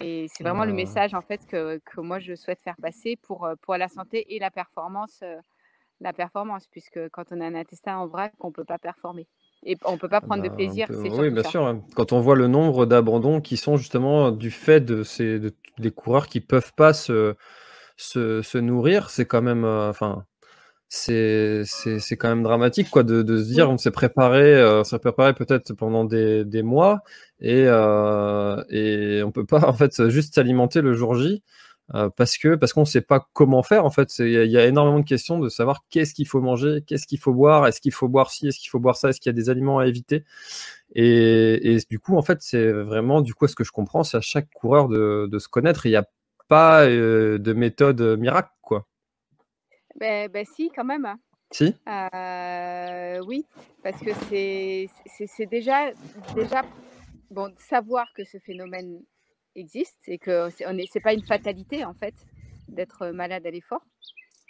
Et 0.00 0.28
c'est 0.28 0.44
vraiment 0.44 0.64
le 0.64 0.72
Euh, 0.72 0.74
message 0.74 1.12
en 1.14 1.20
fait 1.22 1.46
que, 1.46 1.78
que 1.84 2.00
moi 2.00 2.18
je 2.20 2.34
souhaite 2.34 2.60
faire 2.62 2.76
passer 2.80 3.16
pour, 3.16 3.48
pour 3.60 3.76
la 3.76 3.88
santé 3.88 4.34
et 4.34 4.38
la 4.38 4.50
performance, 4.50 5.20
euh, 5.22 5.36
la 6.00 6.12
performance, 6.12 6.66
puisque 6.68 7.08
quand 7.10 7.32
on 7.32 7.40
a 7.40 7.46
un 7.46 7.54
intestin 7.54 7.98
en 7.98 8.06
vrac, 8.06 8.32
on 8.40 8.48
ne 8.48 8.52
peut 8.52 8.64
pas 8.64 8.78
performer. 8.78 9.26
Et 9.64 9.78
on 9.86 9.92
ne 9.92 9.98
peut 9.98 10.08
pas 10.10 10.20
ah 10.22 10.26
prendre 10.26 10.42
de 10.42 10.48
on 10.48 10.50
plaisir, 10.50 10.86
peut- 10.86 10.94
oui, 10.94 11.30
bien 11.30 11.42
ça. 11.42 11.50
sûr. 11.50 11.66
hein. 11.66 11.82
Quand 11.94 12.12
on 12.12 12.20
voit 12.20 12.36
le 12.36 12.46
nombre 12.46 12.86
d'abandons 12.86 13.40
qui 13.40 13.56
sont 13.56 13.76
justement 13.76 14.30
du 14.30 14.50
fait 14.50 14.80
de 14.80 15.02
ces 15.02 15.38
de- 15.38 15.54
des 15.78 15.90
coureurs 15.90 16.26
qui 16.28 16.40
peuvent 16.40 16.72
pas 16.74 16.92
se, 16.92 17.34
se, 17.96 18.42
se 18.42 18.58
nourrir, 18.58 19.10
c'est 19.10 19.26
quand 19.26 19.42
même, 19.42 19.64
euh, 19.64 19.90
enfin, 19.90 20.24
c'est 20.88 21.62
c'est 21.66 22.00
c'est 22.00 22.16
quand 22.18 22.28
même 22.30 22.42
dramatique 22.44 22.90
quoi 22.90 23.02
de, 23.04 23.22
de 23.22 23.38
se 23.38 23.44
dire 23.52 23.70
on 23.70 23.78
s'est 23.78 23.90
préparé, 23.92 24.54
euh, 24.56 24.80
on 24.82 24.84
s'est 24.84 24.98
préparé 25.00 25.34
peut-être 25.34 25.74
pendant 25.74 26.04
des, 26.04 26.44
des 26.46 26.62
mois 26.64 27.00
et 27.40 27.64
euh, 27.66 28.62
et 28.70 29.22
on 29.24 29.32
peut 29.32 29.46
pas 29.46 29.60
en 29.68 29.74
fait 29.74 30.08
juste 30.10 30.34
s'alimenter 30.36 30.82
le 30.82 30.94
jour 30.94 31.14
J. 31.16 31.42
euh, 31.94 32.08
parce 32.10 32.38
que 32.38 32.54
parce 32.54 32.72
qu'on 32.72 32.84
sait 32.84 33.00
pas 33.00 33.28
comment 33.32 33.62
faire 33.62 33.84
en 33.84 33.90
fait 33.90 34.18
il 34.20 34.30
y, 34.30 34.36
a 34.36 34.44
il 34.44 34.50
y 34.50 34.58
a 34.58 34.66
énormément 34.66 35.00
de 35.00 35.04
questions 35.04 35.38
de 35.38 35.48
savoir 35.48 35.84
qu'est-ce 35.90 36.14
qu'il 36.14 36.26
faut 36.28 36.40
manger 36.40 36.82
qu'est-ce 36.86 37.06
qu'il 37.06 37.18
faut 37.18 37.32
boire 37.34 37.66
est-ce 37.66 37.80
qu'il 37.80 37.92
faut 37.92 38.08
boire 38.08 38.30
ci 38.30 38.48
est-ce 38.48 38.58
qu'il 38.60 38.70
faut 38.70 38.78
boire 38.80 38.96
ça 38.96 39.08
est-ce 39.10 39.20
qu'il 39.20 39.30
y 39.30 39.34
a 39.34 39.36
des 39.36 39.50
aliments 39.50 39.78
à 39.78 39.86
éviter 39.86 40.24
et, 40.94 41.74
et 41.74 41.78
du 41.90 41.98
coup 41.98 42.16
en 42.16 42.22
fait 42.22 42.42
c'est 42.42 42.70
vraiment 42.70 43.20
du 43.20 43.34
coup 43.34 43.46
ce 43.48 43.54
que 43.56 43.64
je 43.64 43.72
comprends 43.72 44.04
c'est 44.04 44.16
à 44.18 44.20
chaque 44.20 44.50
coureur 44.52 44.88
de, 44.88 45.28
de 45.30 45.38
se 45.38 45.48
connaître 45.48 45.86
il 45.86 45.90
n'y 45.90 45.96
a 45.96 46.06
pas 46.48 46.84
euh, 46.86 47.38
de 47.38 47.52
méthode 47.52 48.00
miracle 48.18 48.50
quoi 48.62 48.86
ben, 49.96 50.28
ben 50.30 50.44
si, 50.46 50.70
quand 50.74 50.84
même. 50.84 51.04
hein. 51.04 51.18
si 51.50 51.74
Euh, 51.88 53.20
oui, 53.26 53.44
parce 53.82 54.00
que 54.00 54.10
c'est 54.30 55.46
déjà, 55.46 55.90
déjà 56.34 56.62
bon, 57.30 57.52
savoir 57.58 58.06
que 58.14 58.24
ce 58.24 58.38
phénomène 58.38 59.00
existe 59.60 60.02
et 60.08 60.18
que 60.18 60.48
c'est 60.50 61.00
pas 61.00 61.14
une 61.14 61.22
fatalité 61.24 61.84
en 61.84 61.94
fait 61.94 62.14
d'être 62.68 63.08
malade 63.08 63.46
à 63.46 63.50
l'effort. 63.52 63.84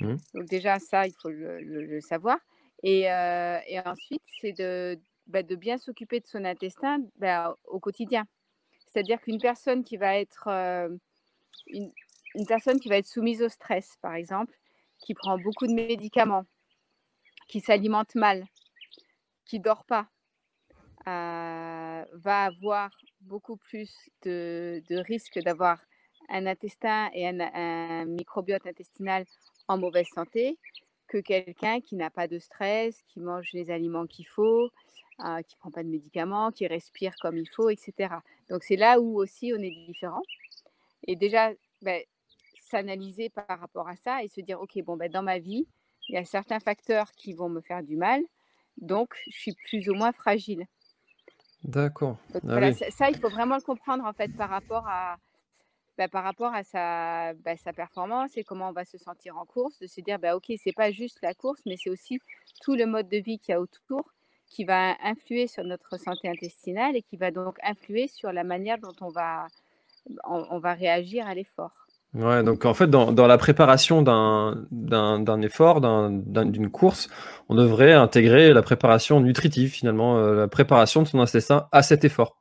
Mhm. 0.01 0.19
Donc 0.35 0.47
déjà 0.49 0.79
ça, 0.79 1.07
il 1.07 1.15
faut 1.21 1.31
le, 1.31 1.61
le- 1.61 1.87
le 1.87 2.01
savoir. 2.01 2.39
Et, 2.83 3.11
euh, 3.13 3.59
et 3.67 3.81
ensuite, 3.81 4.23
c'est 4.41 4.53
de, 4.53 4.99
bah, 5.27 5.43
de 5.43 5.57
bien 5.57 5.79
s'occuper 5.79 6.21
de 6.21 6.27
son 6.27 6.45
intestin 6.45 7.01
bah, 7.19 7.57
au 7.65 7.81
quotidien. 7.81 8.25
C'est-à-dire 8.89 9.21
qu'une 9.21 9.41
personne 9.41 9.85
qui 9.85 9.97
va 9.99 10.19
être 10.19 10.49
euh, 10.49 10.89
une, 11.69 11.93
une 12.37 12.47
personne 12.47 12.81
qui 12.81 12.89
va 12.89 12.99
être 12.99 13.07
soumise 13.07 13.43
au 13.43 13.49
stress, 13.51 13.97
par 14.03 14.15
exemple, 14.15 14.57
qui 15.01 15.15
prend 15.15 15.39
beaucoup 15.39 15.67
de 15.67 15.75
médicaments, 15.75 16.45
qui 17.49 17.61
s'alimente 17.61 18.15
mal, 18.15 18.47
qui 19.45 19.61
dort 19.61 19.85
pas, 19.85 20.09
euh, 21.07 22.05
va 22.13 22.45
avoir 22.45 22.91
beaucoup 23.21 23.57
plus 23.57 24.11
de, 24.23 24.83
risques 25.03 25.39
d'avoir 25.39 25.79
un 26.29 26.47
intestin 26.47 27.11
et 27.15 27.27
un, 27.27 27.41
un 27.41 28.05
microbiote 28.05 28.67
intestinal 28.67 29.25
en 29.69 29.79
mauvaise 29.79 30.07
santé 30.15 30.59
que 31.09 31.19
quelqu'un 31.19 31.81
qui 31.81 31.97
n'a 31.97 32.09
pas 32.09 32.29
de 32.29 32.39
stress, 32.39 33.03
qui 33.09 33.21
mange 33.21 33.51
les 33.53 33.71
aliments 33.71 34.07
qu'il 34.07 34.29
faut, 34.29 34.71
euh, 35.25 35.43
qui 35.43 35.57
prend 35.57 35.71
pas 35.71 35.83
de 35.83 35.89
médicaments, 35.89 36.51
qui 36.53 36.67
respire 36.67 37.13
comme 37.21 37.37
il 37.37 37.49
faut, 37.49 37.69
etc. 37.69 38.15
Donc 38.49 38.63
c'est 38.63 38.77
là 38.77 39.01
où 39.01 39.21
aussi 39.21 39.53
on 39.55 39.61
est 39.61 39.87
différent. 39.87 40.23
Et 41.07 41.17
déjà, 41.17 41.53
ben, 41.83 42.03
s'analyser 42.71 43.29
par 43.29 43.59
rapport 43.59 43.89
à 43.89 43.97
ça 43.97 44.23
et 44.23 44.29
se 44.29 44.41
dire, 44.41 44.61
OK, 44.61 44.81
bon, 44.83 44.97
ben, 44.97 45.11
dans 45.11 45.23
ma 45.23 45.39
vie, 45.39 45.67
il 46.09 46.15
y 46.15 46.19
a 46.19 46.25
certains 46.25 46.61
facteurs 46.61 47.11
qui 47.13 47.35
vont 47.35 47.49
me 47.49 47.61
faire 47.61 47.83
du 47.83 47.97
mal, 47.97 48.23
donc 48.79 49.15
je 49.31 49.39
suis 49.39 49.55
plus 49.65 49.89
ou 49.89 49.95
moins 49.95 50.13
fragile. 50.13 50.65
D'accord 51.65 52.17
Donc 52.33 52.43
ah 52.49 52.53
voilà, 52.53 52.69
oui 52.69 52.75
ça, 52.75 52.91
ça, 52.91 53.11
il 53.11 53.19
faut 53.19 53.29
vraiment 53.29 53.57
le 53.57 53.63
comprendre 53.63 54.05
en 54.05 54.13
fait 54.13 54.35
par 54.37 54.49
rapport 54.51 54.87
à, 54.89 55.17
bah, 55.99 56.09
par 56.09 56.25
rapport 56.25 56.55
à 56.55 56.63
sa, 56.65 57.35
bah, 57.35 57.57
sa 57.57 57.73
performance 57.73 58.37
et 58.37 58.45
comment 58.45 58.71
on 58.71 58.73
va 58.73 58.85
se 58.87 58.99
sentir 58.99 59.37
en 59.37 59.45
course, 59.45 59.79
de 59.81 59.87
se 59.87 60.01
dire, 60.01 60.19
bah, 60.19 60.37
OK, 60.37 60.51
c'est 60.57 60.73
pas 60.73 60.91
juste 60.91 61.19
la 61.23 61.35
course, 61.35 61.61
mais 61.67 61.77
c'est 61.77 61.91
aussi 61.91 62.21
tout 62.63 62.75
le 62.75 62.87
mode 62.87 63.09
de 63.09 63.19
vie 63.19 63.39
qu'il 63.39 63.53
y 63.53 63.57
a 63.57 63.61
autour 63.61 64.13
qui 64.47 64.65
va 64.65 64.97
influer 65.03 65.47
sur 65.47 65.63
notre 65.65 65.99
santé 65.99 66.29
intestinale 66.29 66.97
et 66.97 67.03
qui 67.03 67.17
va 67.17 67.31
donc 67.31 67.59
influer 67.63 68.09
sur 68.09 68.33
la 68.33 68.45
manière 68.45 68.79
dont 68.79 68.97
on 69.01 69.11
va, 69.11 69.47
on, 70.25 70.47
on 70.51 70.59
va 70.59 70.75
réagir 70.75 71.27
à 71.27 71.35
l'effort. 71.35 71.80
Ouais, 72.13 72.43
donc 72.43 72.65
en 72.65 72.75
fait, 72.75 72.89
dans, 72.89 73.13
dans 73.13 73.29
la 73.29 73.39
préparation 73.39 74.03
d'un 74.03 74.67
d'un 74.73 75.21
d'un 75.21 75.41
effort, 75.43 75.81
d'un- 75.81 76.11
d'un- 76.11 76.45
d'une 76.47 76.69
course, 76.69 77.09
on 77.49 77.55
devrait 77.55 77.93
intégrer 77.93 78.53
la 78.53 78.63
préparation 78.63 79.21
nutritive, 79.21 79.71
finalement, 79.71 80.19
euh, 80.19 80.35
la 80.35 80.49
préparation 80.49 81.03
de 81.03 81.07
son 81.09 81.21
intestin 81.21 81.69
à 81.71 81.83
cet 81.85 82.05
effort. 82.05 82.37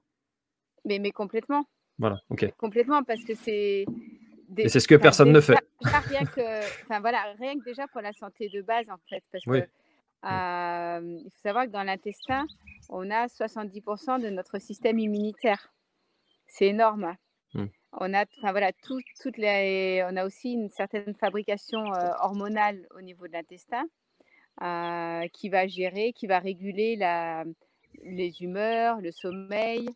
Mais, 0.86 0.98
mais 0.98 1.12
complètement, 1.12 1.66
Voilà, 2.00 2.20
ok. 2.30 2.52
complètement, 2.58 3.04
parce 3.04 3.24
que 3.24 3.36
c'est... 3.36 3.86
Et 4.58 4.70
c'est 4.70 4.80
ce 4.80 4.88
que 4.88 4.96
personne 4.96 5.32
ne 5.32 5.40
fait. 5.40 5.56
rien 6.10 6.26
que, 6.26 7.00
voilà, 7.02 7.36
rien 7.40 7.54
que 7.60 7.64
déjà 7.64 7.86
pour 7.88 8.02
la 8.02 8.12
santé 8.14 8.50
de 8.50 8.64
base 8.64 8.90
en 8.90 8.98
fait, 9.08 9.24
parce 9.32 9.46
Oui. 9.46 9.62
que 9.62 9.68
euh, 10.26 11.20
il 11.24 11.30
faut 11.32 11.42
savoir 11.44 11.66
que 11.66 11.70
dans 11.72 11.84
l'intestin, 11.84 12.48
on 12.90 13.12
a 13.12 13.28
70% 13.28 14.18
de 14.18 14.30
notre 14.32 14.58
système 14.60 14.98
immunitaire. 14.98 15.72
C'est 16.48 16.66
énorme. 16.70 17.04
hein. 17.56 17.68
On 17.94 18.14
a, 18.14 18.26
enfin 18.38 18.52
voilà, 18.52 18.72
tout- 18.72 19.02
toutes 19.20 19.38
les, 19.38 20.06
on 20.10 20.16
a 20.16 20.26
aussi 20.26 20.54
une 20.54 20.70
certaine 20.70 21.16
fabrication 21.16 21.94
euh, 21.94 22.12
hormonale 22.22 22.88
au 22.96 23.02
niveau 23.02 23.28
de 23.28 23.34
l'intestin 23.34 23.84
euh, 24.62 25.28
qui 25.34 25.50
va 25.50 25.68
gérer, 25.68 26.14
qui 26.14 26.28
va 26.28 26.40
réguler 26.40 26.96
la, 26.96 27.44
les 28.04 28.44
humeurs, 28.44 29.02
le 29.02 29.12
sommeil, 29.12 29.90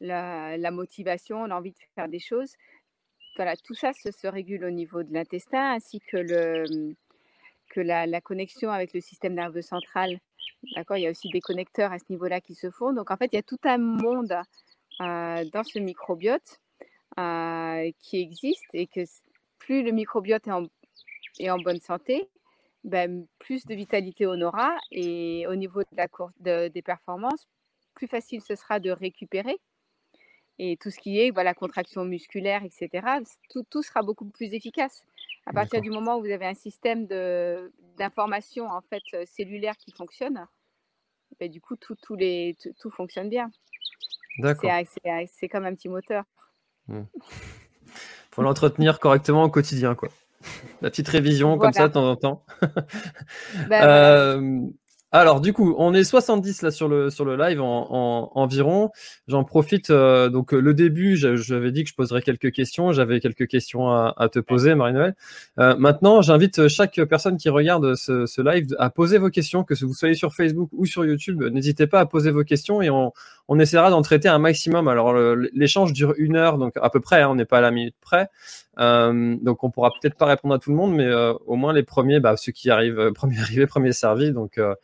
la, 0.00 0.56
la 0.56 0.70
motivation, 0.72 1.46
l'envie 1.46 1.70
de 1.70 1.78
faire 1.94 2.08
des 2.08 2.18
choses. 2.18 2.54
Voilà, 3.36 3.56
tout 3.56 3.74
ça 3.74 3.92
se, 3.92 4.10
se 4.10 4.26
régule 4.26 4.64
au 4.64 4.70
niveau 4.70 5.02
de 5.04 5.12
l'intestin 5.12 5.74
ainsi 5.74 6.00
que, 6.00 6.16
le, 6.16 6.94
que 7.70 7.80
la, 7.80 8.06
la 8.06 8.20
connexion 8.20 8.70
avec 8.70 8.92
le 8.94 9.00
système 9.00 9.34
nerveux 9.34 9.62
central. 9.62 10.18
D'accord, 10.74 10.96
il 10.96 11.02
y 11.02 11.06
a 11.06 11.10
aussi 11.10 11.28
des 11.28 11.40
connecteurs 11.40 11.92
à 11.92 11.98
ce 11.98 12.04
niveau-là 12.10 12.40
qui 12.40 12.54
se 12.54 12.70
font. 12.70 12.92
Donc 12.92 13.10
en 13.12 13.16
fait, 13.16 13.28
il 13.32 13.36
y 13.36 13.38
a 13.38 13.42
tout 13.42 13.58
un 13.64 13.78
monde 13.78 14.36
euh, 15.00 15.44
dans 15.52 15.64
ce 15.64 15.78
microbiote 15.78 16.60
euh, 17.18 17.90
qui 18.00 18.20
existe 18.20 18.74
et 18.74 18.86
que 18.86 19.00
plus 19.58 19.82
le 19.82 19.92
microbiote 19.92 20.46
est 20.46 20.52
en, 20.52 20.66
est 21.38 21.50
en 21.50 21.58
bonne 21.58 21.80
santé, 21.80 22.28
ben, 22.82 23.26
plus 23.38 23.64
de 23.66 23.74
vitalité 23.74 24.26
on 24.26 24.40
aura 24.42 24.76
et 24.90 25.46
au 25.46 25.54
niveau 25.54 25.80
de 25.80 25.96
la 25.96 26.08
course 26.08 26.34
de- 26.40 26.68
des 26.68 26.82
performances, 26.82 27.46
plus 27.94 28.08
facile 28.08 28.40
ce 28.40 28.54
sera 28.54 28.80
de 28.80 28.90
récupérer. 28.90 29.56
Et 30.58 30.76
tout 30.76 30.90
ce 30.90 30.98
qui 30.98 31.18
est 31.20 31.30
voilà, 31.30 31.52
contraction 31.54 32.04
musculaire, 32.04 32.62
etc., 32.62 32.88
tout, 33.50 33.64
tout 33.68 33.82
sera 33.82 34.02
beaucoup 34.02 34.26
plus 34.26 34.54
efficace. 34.54 35.02
À 35.46 35.52
partir 35.52 35.80
du 35.80 35.90
moment 35.90 36.16
où 36.16 36.20
vous 36.20 36.30
avez 36.30 36.46
un 36.46 36.54
système 36.54 37.06
d'information 37.96 38.66
en 38.66 38.80
fait, 38.82 39.02
euh, 39.14 39.24
cellulaire 39.26 39.76
qui 39.76 39.90
fonctionne, 39.92 40.46
ben, 41.40 41.50
du 41.50 41.60
coup, 41.60 41.74
tout, 41.76 41.96
tout, 41.96 42.14
les, 42.14 42.56
tout, 42.60 42.72
tout 42.78 42.90
fonctionne 42.90 43.28
bien. 43.28 43.50
D'accord. 44.38 44.70
C'est 45.26 45.48
comme 45.48 45.64
un 45.64 45.74
petit 45.74 45.88
moteur. 45.88 46.24
Faut 48.30 48.42
l'entretenir 48.42 48.98
correctement 48.98 49.44
au 49.44 49.48
quotidien, 49.50 49.94
quoi. 49.94 50.08
La 50.82 50.90
petite 50.90 51.08
révision 51.08 51.56
comme 51.56 51.72
ça 51.72 51.88
de 51.88 51.92
temps 51.94 52.10
en 52.10 52.16
temps. 52.16 52.44
Ben, 53.54 53.66
voilà. 53.68 54.16
Euh, 54.16 54.60
alors 55.12 55.40
du 55.40 55.52
coup, 55.52 55.76
on 55.78 55.94
est 55.94 56.02
70 56.02 56.62
là 56.62 56.72
sur 56.72 56.88
le 56.88 57.08
sur 57.08 57.24
le 57.24 57.36
live 57.36 57.62
en, 57.62 57.86
en- 57.88 58.32
environ. 58.34 58.90
J'en 59.28 59.44
profite. 59.44 59.90
euh, 59.90 60.28
donc 60.28 60.50
le 60.50 60.74
début, 60.74 61.16
j'a- 61.16 61.36
j'avais 61.36 61.70
dit 61.70 61.84
que 61.84 61.90
je 61.90 61.94
poserais 61.94 62.20
quelques 62.20 62.50
questions. 62.50 62.90
J'avais 62.90 63.20
quelques 63.20 63.46
questions 63.46 63.88
à, 63.90 64.12
à 64.16 64.28
te 64.28 64.40
poser, 64.40 64.74
Marie-Noël. 64.74 65.14
Euh, 65.60 65.76
maintenant, 65.78 66.20
j'invite 66.20 66.66
chaque 66.66 67.00
personne 67.04 67.36
qui 67.36 67.48
regarde 67.48 67.94
ce, 67.94 68.26
ce 68.26 68.42
live 68.42 68.66
à 68.80 68.90
poser 68.90 69.18
vos 69.18 69.30
questions, 69.30 69.62
que 69.62 69.74
vous 69.84 69.94
soyez 69.94 70.14
sur 70.16 70.34
Facebook 70.34 70.68
ou 70.72 70.84
sur 70.84 71.04
YouTube. 71.06 71.44
N'hésitez 71.44 71.86
pas 71.86 72.00
à 72.00 72.06
poser 72.06 72.32
vos 72.32 72.42
questions 72.42 72.82
et 72.82 72.90
on, 72.90 73.12
on 73.48 73.58
essaiera 73.58 73.90
d'en 73.90 74.02
traiter 74.02 74.28
un 74.28 74.38
maximum. 74.38 74.88
Alors 74.88 75.14
l'échange 75.52 75.92
dure 75.92 76.14
une 76.16 76.36
heure, 76.36 76.58
donc 76.58 76.74
à 76.80 76.90
peu 76.90 77.00
près. 77.00 77.22
hein, 77.22 77.28
on 77.30 77.34
n'est 77.34 77.44
pas 77.44 77.58
à 77.58 77.60
la 77.60 77.70
minute 77.70 77.96
près. 78.00 78.28
Euh, 78.78 79.36
donc 79.40 79.64
on 79.64 79.70
pourra 79.70 79.90
peut-être 80.00 80.16
pas 80.16 80.26
répondre 80.26 80.54
à 80.54 80.58
tout 80.58 80.70
le 80.70 80.76
monde, 80.76 80.94
mais 80.94 81.06
euh, 81.06 81.32
au 81.46 81.56
moins 81.56 81.72
les 81.72 81.82
premiers, 81.82 82.20
bah, 82.20 82.36
ceux 82.36 82.52
qui 82.52 82.70
arrivent, 82.70 82.98
euh, 82.98 83.12
premiers 83.14 83.38
arrivés, 83.38 83.66
premiers 83.66 83.92
servis. 83.92 84.32
Donc 84.32 84.58
euh, 84.58 84.74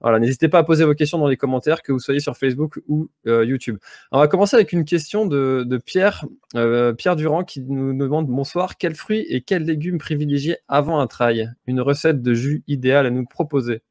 voilà, 0.00 0.20
n'hésitez 0.20 0.48
pas 0.48 0.58
à 0.58 0.62
poser 0.62 0.84
vos 0.84 0.94
questions 0.94 1.18
dans 1.18 1.26
les 1.26 1.36
commentaires, 1.36 1.82
que 1.82 1.90
vous 1.90 1.98
soyez 1.98 2.20
sur 2.20 2.36
Facebook 2.36 2.78
ou 2.86 3.08
euh, 3.26 3.44
YouTube. 3.44 3.78
On 4.12 4.20
va 4.20 4.28
commencer 4.28 4.54
avec 4.54 4.72
une 4.72 4.84
question 4.84 5.26
de, 5.26 5.64
de 5.66 5.76
Pierre, 5.76 6.24
euh, 6.54 6.92
Pierre 6.92 7.16
Durand, 7.16 7.42
qui 7.42 7.60
nous 7.62 7.96
demande 7.98 8.28
bonsoir, 8.28 8.76
quels 8.76 8.94
fruits 8.94 9.26
et 9.28 9.40
quels 9.40 9.64
légumes 9.64 9.98
privilégier 9.98 10.58
avant 10.68 11.00
un 11.00 11.08
trail? 11.08 11.50
Une 11.66 11.80
recette 11.80 12.22
de 12.22 12.32
jus 12.32 12.62
idéale 12.68 13.06
à 13.06 13.10
nous 13.10 13.24
proposer. 13.24 13.82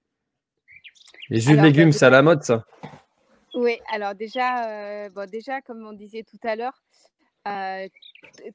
Les 1.29 1.41
jus 1.41 1.51
Alors, 1.51 1.63
de 1.63 1.67
légumes, 1.67 1.91
c'est 1.91 2.05
à 2.05 2.09
la 2.09 2.21
mode, 2.21 2.41
ça. 2.43 2.65
Oui, 3.57 3.79
alors 3.91 4.13
déjà, 4.13 5.09
bon, 5.09 5.27
déjà, 5.29 5.61
comme 5.61 5.85
on 5.85 5.93
disait 5.93 6.23
tout 6.23 6.39
à 6.43 6.55
l'heure, 6.55 6.79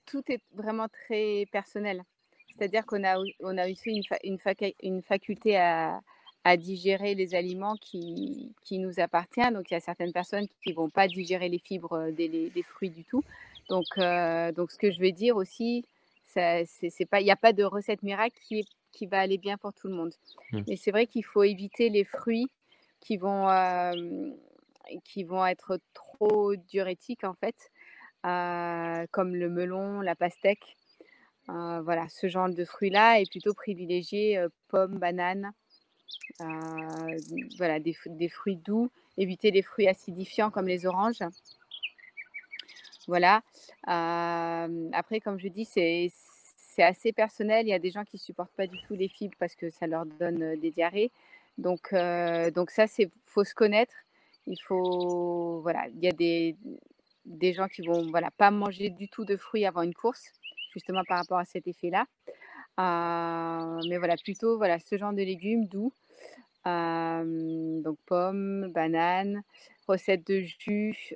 tout 0.06 0.23
est 0.28 0.40
vraiment 0.54 0.88
très 0.88 1.47
personnel. 1.50 2.04
C'est-à-dire 2.50 2.87
qu'on 2.87 3.02
a, 3.02 3.16
on 3.40 3.59
a 3.59 3.68
aussi 3.68 3.90
une, 3.90 4.02
une, 4.23 4.38
une 4.82 5.02
faculté 5.02 5.56
à, 5.56 6.00
à, 6.44 6.56
digérer 6.56 7.14
les 7.14 7.35
aliments 7.35 7.75
qui, 7.76 8.54
qui, 8.62 8.78
nous 8.78 9.00
appartiennent. 9.00 9.54
Donc, 9.54 9.71
il 9.71 9.75
y 9.75 9.76
a 9.76 9.80
certaines 9.80 10.12
personnes 10.12 10.47
qui 10.62 10.71
ne 10.71 10.75
vont 10.75 10.90
pas 10.90 11.09
digérer 11.09 11.49
les 11.49 11.59
fibres 11.59 12.11
des, 12.11 12.28
des 12.28 12.62
fruits 12.62 12.90
du 12.90 13.04
tout. 13.04 13.25
Donc, 13.68 13.87
donc, 13.97 14.71
ce 14.71 14.78
que 14.78 14.92
je 14.92 15.00
vais 15.00 15.12
dire 15.12 15.37
aussi, 15.37 15.85
il 16.37 16.66
n'y 17.23 17.30
a 17.30 17.37
pas 17.37 17.52
de 17.52 17.64
recette 17.64 18.02
miracle 18.02 18.38
qui, 18.47 18.64
qui 18.92 19.06
va 19.06 19.18
aller 19.18 19.38
bien 19.38 19.56
pour 19.56 19.73
tout 19.73 19.88
le 19.88 19.94
monde. 19.94 20.12
Mmh. 20.52 20.61
Mais 20.68 20.76
c'est 20.76 20.92
vrai 20.92 21.06
qu'il 21.06 21.25
faut 21.25 21.42
éviter 21.42 21.88
les 21.88 22.04
fruits 22.04 22.49
qui 23.00 23.16
vont, 23.16 23.49
qui 25.04 25.25
vont 25.25 25.46
être 25.46 25.78
trop 25.94 26.54
diurétiques, 26.56 27.25
en 27.25 27.34
fait, 27.34 27.70
comme 29.11 29.34
le 29.34 29.49
melon, 29.49 30.00
la 30.00 30.14
pastèque. 30.14 30.76
voilà, 31.49 32.08
ce 32.08 32.28
genre 32.28 32.49
de 32.49 32.64
fruits-là 32.64 33.20
est 33.20 33.30
plutôt 33.30 33.54
privilégié 33.54 34.44
pommes, 34.68 34.99
bananes, 34.99 35.52
voilà, 37.58 37.78
des, 37.80 37.94
fruits 38.28 38.56
doux. 38.56 38.90
Éviter 39.18 39.50
les 39.50 39.62
fruits 39.62 39.88
acidifiants 39.88 40.50
comme 40.50 40.66
les 40.66 40.87
oranges. 40.87 41.22
Voilà. 43.06 43.42
après, 43.84 45.20
comme 45.20 45.38
je 45.38 45.49
dis, 45.49 45.64
c'est 45.64 46.11
assez 46.82 47.12
personnel. 47.12 47.66
Il 47.66 47.70
y 47.70 47.75
a 47.75 47.78
des 47.78 47.90
gens 47.90 48.04
qui 48.04 48.18
supportent 48.18 48.54
pas 48.56 48.66
du 48.66 48.80
tout 48.87 48.94
les 48.94 49.08
fibres 49.08 49.37
parce 49.38 49.54
que 49.54 49.70
ça 49.70 49.87
leur 49.87 50.06
donne 50.06 50.58
des 50.61 50.70
diarrhées. 50.70 51.11
Donc, 51.58 51.94
donc 52.54 52.70
ça, 52.70 52.87
c'est 52.87 53.11
faut 53.25 53.44
se 53.44 53.54
connaître. 53.54 53.94
Il 54.46 54.58
faut, 54.62 55.61
voilà, 55.62 55.87
il 55.88 56.02
y 56.02 56.08
a 56.08 56.12
des, 56.12 57.52
gens 57.52 57.68
qui 57.68 57.82
vont, 57.82 58.11
voilà, 58.11 58.30
pas 58.30 58.50
manger 58.50 58.90
du 58.90 59.08
tout 59.08 59.25
de 59.25 59.37
fruits 59.37 59.66
avant 59.66 59.82
une 59.82 59.94
course, 59.94 60.32
justement 60.72 61.02
par 61.06 61.18
rapport 61.18 61.38
à 61.38 61.44
cet 61.44 61.66
effet-là. 61.66 62.06
mais 62.78 63.99
voilà, 63.99 64.16
plutôt, 64.16 64.56
voilà, 64.56 64.78
ce 64.78 64.96
genre 64.96 65.12
de 65.12 65.22
légumes 65.22 65.66
doux. 65.66 65.92
donc 66.64 67.99
pommes, 68.06 68.72
bananes, 68.72 69.42
recettes 69.87 70.26
de 70.26 70.40
jus. 70.40 71.14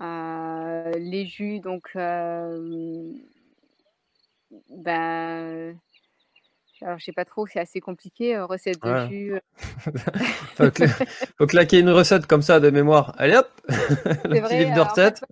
Euh, 0.00 0.90
les 0.98 1.26
jus, 1.26 1.60
donc, 1.60 1.90
euh, 1.96 3.12
ben, 4.70 5.78
alors 6.84 6.98
je 6.98 7.04
sais 7.06 7.12
pas 7.12 7.24
trop, 7.24 7.46
c'est 7.46 7.60
assez 7.60 7.80
compliqué, 7.80 8.36
euh, 8.36 8.44
recette 8.44 8.80
de 8.82 9.06
jus. 9.08 9.40
faut, 9.56 10.64
faut, 11.38 11.46
claquer 11.46 11.80
une 11.80 11.88
recette 11.88 12.26
comme 12.26 12.42
ça 12.42 12.60
de 12.60 12.68
mémoire. 12.68 13.14
Allez 13.16 13.36
hop, 13.36 13.48
le 13.68 14.42
petit 14.42 14.58
livre 14.58 14.74
de 14.74 14.80
recettes. 14.80 15.24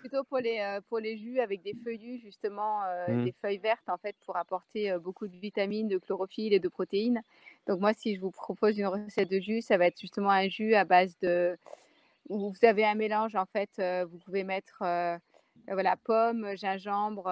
plutôt 0.00 0.24
pour 0.24 0.38
les, 0.38 0.78
pour 0.88 1.00
les 1.00 1.18
jus 1.18 1.40
avec 1.40 1.62
des 1.62 1.74
feuillus, 1.84 2.20
justement, 2.20 2.80
mmh. 3.08 3.24
des 3.24 3.34
feuilles 3.42 3.58
vertes, 3.58 3.86
en 3.88 3.98
fait, 3.98 4.16
pour 4.24 4.38
apporter 4.38 4.96
beaucoup 4.98 5.28
de 5.28 5.36
vitamines, 5.36 5.88
de 5.88 5.98
chlorophylle 5.98 6.54
et 6.54 6.58
de 6.58 6.68
protéines. 6.68 7.20
Donc 7.66 7.80
moi, 7.80 7.92
si 7.92 8.16
je 8.16 8.20
vous 8.20 8.30
propose 8.30 8.78
une 8.78 8.86
recette 8.86 9.30
de 9.30 9.40
jus, 9.40 9.60
ça 9.60 9.76
va 9.76 9.86
être 9.86 10.00
justement 10.00 10.30
un 10.30 10.48
jus 10.48 10.74
à 10.74 10.84
base 10.84 11.18
de, 11.20 11.54
où 12.30 12.50
vous 12.50 12.66
avez 12.66 12.86
un 12.86 12.94
mélange, 12.94 13.36
en 13.36 13.46
fait, 13.46 13.70
vous 14.06 14.18
pouvez 14.24 14.42
mettre 14.42 14.82
voilà, 15.68 15.96
pommes, 16.02 16.56
gingembre 16.56 17.30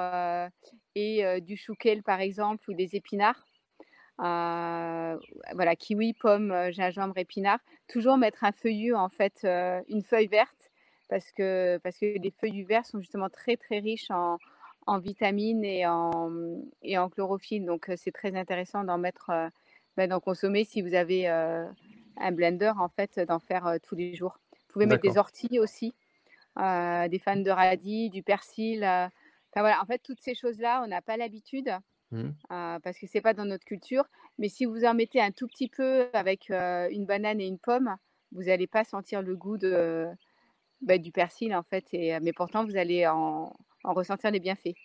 et 0.94 1.40
du 1.40 1.56
chouquel, 1.56 2.02
par 2.02 2.20
exemple, 2.20 2.70
ou 2.70 2.74
des 2.74 2.96
épinards. 2.96 3.42
Voilà, 4.19 5.76
kiwi, 5.78 6.12
pomme, 6.14 6.71
gingembre, 6.71 7.19
épinards. 7.19 7.61
Toujours 7.88 8.16
mettre 8.16 8.45
un 8.45 8.52
feuillu, 8.52 8.95
en 8.95 9.09
fait, 9.09 9.47
une 9.88 10.02
feuille 10.02 10.28
verte, 10.28 10.71
parce 11.09 11.33
que, 11.33 11.78
parce 11.78 11.99
que 11.99 12.07
les 12.07 12.31
feuillus 12.31 12.64
verts 12.64 12.87
sont 12.87 13.00
justement 13.00 13.28
très, 13.28 13.57
très 13.57 13.78
riches 13.78 14.11
en, 14.11 14.38
en 14.87 14.99
vitamines 14.99 15.64
et 15.64 15.87
en, 15.87 16.31
et 16.83 16.99
en 16.99 17.09
chlorophylle. 17.09 17.64
Donc, 17.64 17.90
c'est 17.97 18.12
très 18.12 18.37
intéressant 18.37 18.85
d'en 18.85 18.98
mettre, 18.98 19.31
ben, 19.96 20.09
d'en 20.09 20.20
consommer 20.20 20.64
si 20.64 20.83
vous 20.83 20.94
avez 20.94 21.27
un 21.29 22.33
blender, 22.33 22.72
en 22.79 22.88
fait, 22.88 23.18
d'en 23.20 23.40
faire 23.40 23.77
tous 23.83 23.94
les 23.94 24.14
jours. 24.14 24.38
Vous 24.53 24.75
pouvez 24.75 24.87
mettre 24.87 25.03
des 25.03 25.18
orties 25.18 25.59
aussi, 25.59 25.92
euh, 26.59 27.07
des 27.09 27.18
fans 27.18 27.37
de 27.37 27.51
radis, 27.51 28.09
du 28.09 28.22
persil. 28.22 28.83
Euh, 28.83 29.05
enfin, 29.51 29.61
voilà, 29.61 29.83
en 29.83 29.85
fait, 29.85 29.98
toutes 29.98 30.20
ces 30.20 30.35
choses-là, 30.35 30.81
on 30.83 30.87
n'a 30.87 31.03
pas 31.03 31.18
l'habitude 31.18 31.70
mmh. 32.12 32.31
euh, 32.53 32.79
parce 32.79 32.98
que 32.98 33.07
c'est 33.07 33.20
pas 33.20 33.35
dans 33.35 33.44
notre 33.44 33.64
culture. 33.64 34.05
Mais 34.38 34.48
si 34.48 34.64
vous 34.64 34.85
en 34.85 34.94
mettez 34.94 35.20
un 35.20 35.33
tout 35.33 35.48
petit 35.48 35.68
peu 35.68 36.09
avec 36.12 36.51
une 36.51 37.07
banane 37.07 37.40
et 37.40 37.46
une 37.46 37.59
pomme, 37.59 37.96
vous 38.31 38.44
n'allez 38.44 38.66
pas 38.66 38.85
sentir 38.85 39.20
le 39.22 39.37
goût 39.37 39.59
de, 39.59 40.07
bah, 40.81 40.98
du 40.98 41.11
persil 41.12 41.55
en 41.55 41.62
fait. 41.62 41.85
Et, 41.92 42.18
mais 42.20 42.33
pourtant, 42.33 42.64
vous 42.64 42.77
allez 42.77 43.07
en, 43.07 43.57
en 43.85 43.92
ressentir 43.92 44.31
les 44.31 44.40
bienfaits. 44.40 44.77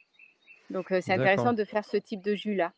Donc, 0.70 0.88
c'est 0.90 1.14
intéressant 1.14 1.54
de 1.54 1.64
faire 1.64 1.86
ce 1.86 1.98
type 1.98 2.22
de 2.22 2.36
jus 2.36 2.56
là. 2.56 2.74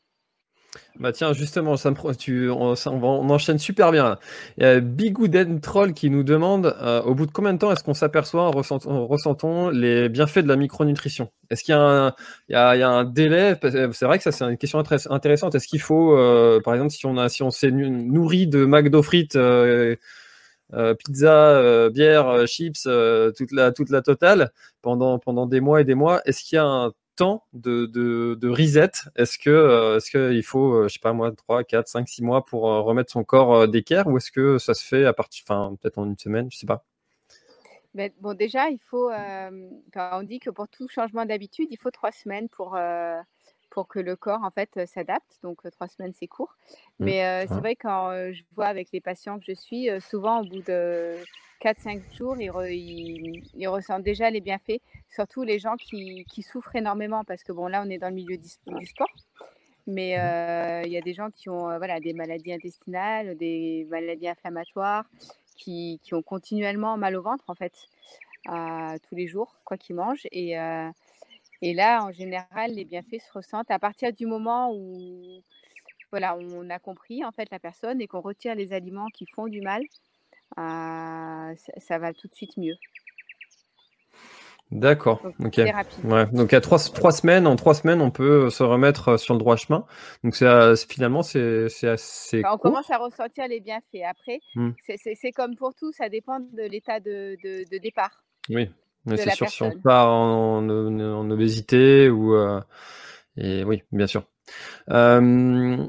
Bah 1.00 1.12
tiens, 1.14 1.34
justement, 1.34 1.76
on, 1.86 3.30
enchaîne 3.30 3.58
super 3.58 3.92
bien. 3.92 4.20
Il 4.58 4.64
y 4.64 4.66
a 4.66 4.80
Bigouden 4.80 5.62
Troll 5.62 5.94
qui 5.94 6.10
nous 6.10 6.24
demande 6.24 6.76
euh, 6.82 7.02
au 7.04 7.16
bout 7.16 7.26
de 7.26 7.32
combien 7.32 7.54
de 7.54 7.58
temps 7.58 7.72
est-ce 7.72 7.84
qu'on 7.84 7.94
s'aperçoit, 7.94 8.50
ressentons 8.50 9.70
les 9.70 10.10
bienfaits 10.10 10.40
de 10.40 10.48
la 10.48 10.58
micronutrition? 10.58 11.32
Est-ce 11.50 11.64
qu'il 11.64 11.74
y, 11.74 12.54
a 12.54 12.90
un 12.90 13.04
délai? 13.06 13.56
C'est 13.62 14.06
vrai 14.06 14.18
que 14.18 14.24
ça, 14.24 14.32
c'est 14.32 14.44
une 14.44 14.58
question 14.58 14.84
intéressante. 15.10 15.56
Est-ce 15.56 15.68
qu'il 15.68 15.82
faut, 15.82 16.18
euh, 16.18 16.60
par 16.62 16.74
exemple, 16.74 16.92
si 16.92 17.42
on, 17.42 17.52
s'est 17.52 17.72
nourri 17.72 18.48
de 18.48 18.66
McDo 18.66 19.02
frites, 19.02 19.38
euh, 19.38 19.96
pizza, 20.96 21.90
bière, 21.90 22.46
chips, 22.46 22.88
toute, 23.38 23.52
la, 23.52 23.72
totale 23.72 24.52
pendant, 24.82 25.18
pendant 25.18 25.46
des 25.48 25.62
mois 25.62 25.82
et 25.82 25.86
des 25.86 25.96
mois, 25.96 26.22
est-ce 26.26 26.44
qu'il 26.44 26.58
y 26.58 26.60
a 26.60 26.66
un 26.66 26.92
de, 27.54 27.86
de, 28.36 28.50
reset 28.50 28.92
Est-ce 29.16 29.38
que 29.38 29.50
euh, 29.50 29.98
est-ce 29.98 30.12
qu'il 30.12 30.44
faut, 30.44 30.74
euh, 30.74 30.88
je 30.88 30.94
sais 30.94 31.00
pas 31.00 31.14
moi, 31.14 31.32
3, 31.32 31.64
4, 31.64 31.88
5, 31.88 32.08
6 32.08 32.24
mois 32.24 32.46
pour 32.46 32.70
euh, 32.70 32.82
remettre 32.82 33.12
son 33.12 33.24
corps 33.24 33.68
d'équerre 33.68 34.08
ou 34.08 34.18
est-ce 34.18 34.32
que 34.32 34.58
ça 34.58 34.74
se 34.74 34.86
fait 34.86 35.06
à 35.06 35.14
partir, 35.14 35.44
enfin 35.48 35.76
peut-être 35.82 35.98
en 35.98 36.06
une 36.06 36.18
semaine, 36.18 36.50
je 36.52 36.58
sais 36.58 36.68
pas. 36.68 36.86
Mais 37.96 38.14
bon, 38.20 38.36
déjà, 38.36 38.70
il 38.70 38.80
faut, 38.80 39.10
on 39.12 40.24
dit 40.24 40.40
que 40.40 40.52
pour 40.52 40.68
tout 40.68 40.88
changement 40.88 41.26
d'habitude, 41.26 41.68
il 41.72 41.78
faut 41.78 41.90
trois 41.90 42.12
semaines 42.12 42.48
pour, 42.50 42.78
pour 43.80 43.88
que 43.88 44.00
le 44.00 44.18
corps 44.18 44.44
en 44.44 44.52
fait 44.52 44.86
s'adapte. 44.86 45.40
Donc 45.42 45.62
trois 45.72 45.88
semaines, 45.88 46.12
c'est 46.14 46.28
court. 46.28 46.58
Mmh. 47.00 47.06
Mais 47.06 47.48
c'est 47.48 47.60
vrai 47.60 47.76
quand 47.78 48.12
je 48.34 48.44
vois 48.56 48.66
avec 48.66 48.90
les 48.92 49.00
patients 49.00 49.40
que 49.40 49.46
je 49.48 49.54
suis, 49.54 49.88
souvent 50.02 50.42
au 50.42 50.46
bout 50.46 50.62
de 50.62 51.16
4-5 51.62 52.02
jours, 52.16 52.36
ils, 52.38 53.68
ressentent 53.68 54.04
déjà 54.04 54.30
les 54.30 54.42
bienfaits, 54.42 54.82
surtout 55.10 55.44
les 55.44 55.60
gens 55.60 55.76
qui, 55.78 56.26
souffrent 56.42 56.76
énormément, 56.76 57.24
parce 57.24 57.44
que 57.44 57.52
bon, 57.52 57.68
là, 57.68 57.84
on 57.86 57.90
est 57.90 57.98
dans 57.98 58.10
le 58.10 58.16
milieu 58.16 58.38
du, 58.38 58.48
sport, 58.48 59.08
mais 59.88 60.16
mmh. 60.16 60.22
euh, 60.22 60.82
il 60.86 60.92
y 60.92 60.98
a 60.98 61.02
des 61.02 61.14
gens 61.14 61.30
qui 61.32 61.50
ont 61.50 61.70
euh, 61.70 61.78
voilà, 61.78 62.00
des 62.00 62.14
maladies 62.14 62.54
intestinales, 62.54 63.38
des 63.38 63.88
maladies 63.90 64.28
inflammatoires, 64.28 65.06
qui, 65.58 66.00
ont 66.14 66.22
continuellement 66.22 66.98
mal 66.98 67.16
au 67.16 67.22
ventre, 67.22 67.44
en 67.48 67.56
fait, 67.56 67.74
tous 68.46 69.16
les 69.16 69.28
jours, 69.28 69.56
quoi 69.66 69.78
qu'ils 69.78 69.96
mangent. 69.96 70.28
Et, 70.32 70.58
euh, 70.58 70.90
et 71.62 71.74
là, 71.74 72.04
en 72.04 72.12
général, 72.12 72.72
les 72.72 72.86
bienfaits 72.86 73.20
se 73.20 73.32
ressentent 73.34 73.72
à 73.72 73.80
partir 73.80 74.14
du 74.14 74.26
moment 74.26 74.72
où 74.74 75.42
voilà, 76.12 76.38
on 76.38 76.70
a 76.70 76.80
compris 76.80 77.24
en 77.24 77.32
fait 77.32 77.50
la 77.52 77.60
personne 77.60 78.02
et 78.02 78.08
qu'on 78.08 78.22
retire 78.22 78.56
les 78.56 78.74
aliments 78.74 79.08
qui 79.14 79.26
font 79.28 79.48
du 79.48 79.62
mal 79.62 79.84
ça, 80.56 81.98
va 81.98 82.14
tout 82.14 82.28
de 82.28 82.36
suite 82.36 82.58
mieux. 82.58 82.76
D'accord. 84.72 85.24
Donc, 85.40 85.58
ouais. 85.58 86.26
Donc 86.32 86.54
à 86.54 86.62
trois, 86.62 86.78
trois 86.78 87.12
semaines, 87.12 87.48
en 87.48 87.56
trois 87.56 87.74
semaines, 87.74 88.02
on 88.02 88.12
peut 88.12 88.52
se 88.52 88.62
remettre 88.62 89.18
sur 89.18 89.34
le 89.34 89.40
droit 89.40 89.56
chemin. 89.56 89.84
Donc 90.24 90.36
c'est 90.36 90.48
finalement 90.88 91.24
c'est 91.24 91.88
assez. 91.88 92.44
on 92.46 92.58
commence 92.60 92.92
à 92.92 92.98
ressentir 92.98 93.48
les 93.48 93.62
bienfaits. 93.62 94.04
Après, 94.08 94.40
mmh. 94.54 94.70
c'est 94.96 95.32
comme 95.32 95.56
pour 95.56 95.74
tout, 95.74 95.92
ça 95.92 96.08
dépend 96.08 96.40
de 96.40 96.64
l'état 96.70 97.00
de, 97.00 97.36
de, 97.44 97.78
départ. 97.80 98.24
Oui, 98.50 98.70
c'est 99.08 99.36
sûr. 99.36 99.50
Si 99.50 99.64
on 99.64 99.72
part 99.72 100.12
en, 100.12 100.68
en, 100.68 101.32
obésité 101.32 102.10
ou 102.10 102.34
euh, 102.36 102.60
et 103.38 103.64
oui, 103.64 103.84
bien 103.92 104.08
sûr. 104.08 104.24
Euh, 104.92 105.88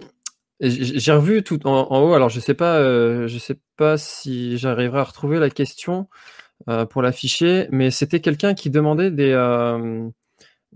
j'ai 0.61 1.13
revu 1.13 1.43
tout 1.43 1.67
en, 1.67 2.03
haut. 2.03 2.13
Alors 2.13 2.29
je 2.29 2.41
sais 2.41 2.55
pas, 2.55 2.77
euh, 2.79 3.27
je 3.27 3.39
sais 3.39 3.59
pas 3.77 3.97
si 3.99 4.59
j'arriverai 4.59 5.01
à 5.01 5.05
retrouver 5.05 5.39
la 5.39 5.51
question 5.51 6.09
euh, 6.69 6.85
pour 6.87 7.03
l'afficher, 7.03 7.67
mais 7.71 7.91
c'était 7.91 8.21
quelqu'un 8.21 8.55
qui 8.55 8.71
demandait 8.71 9.11
des, 9.11 9.33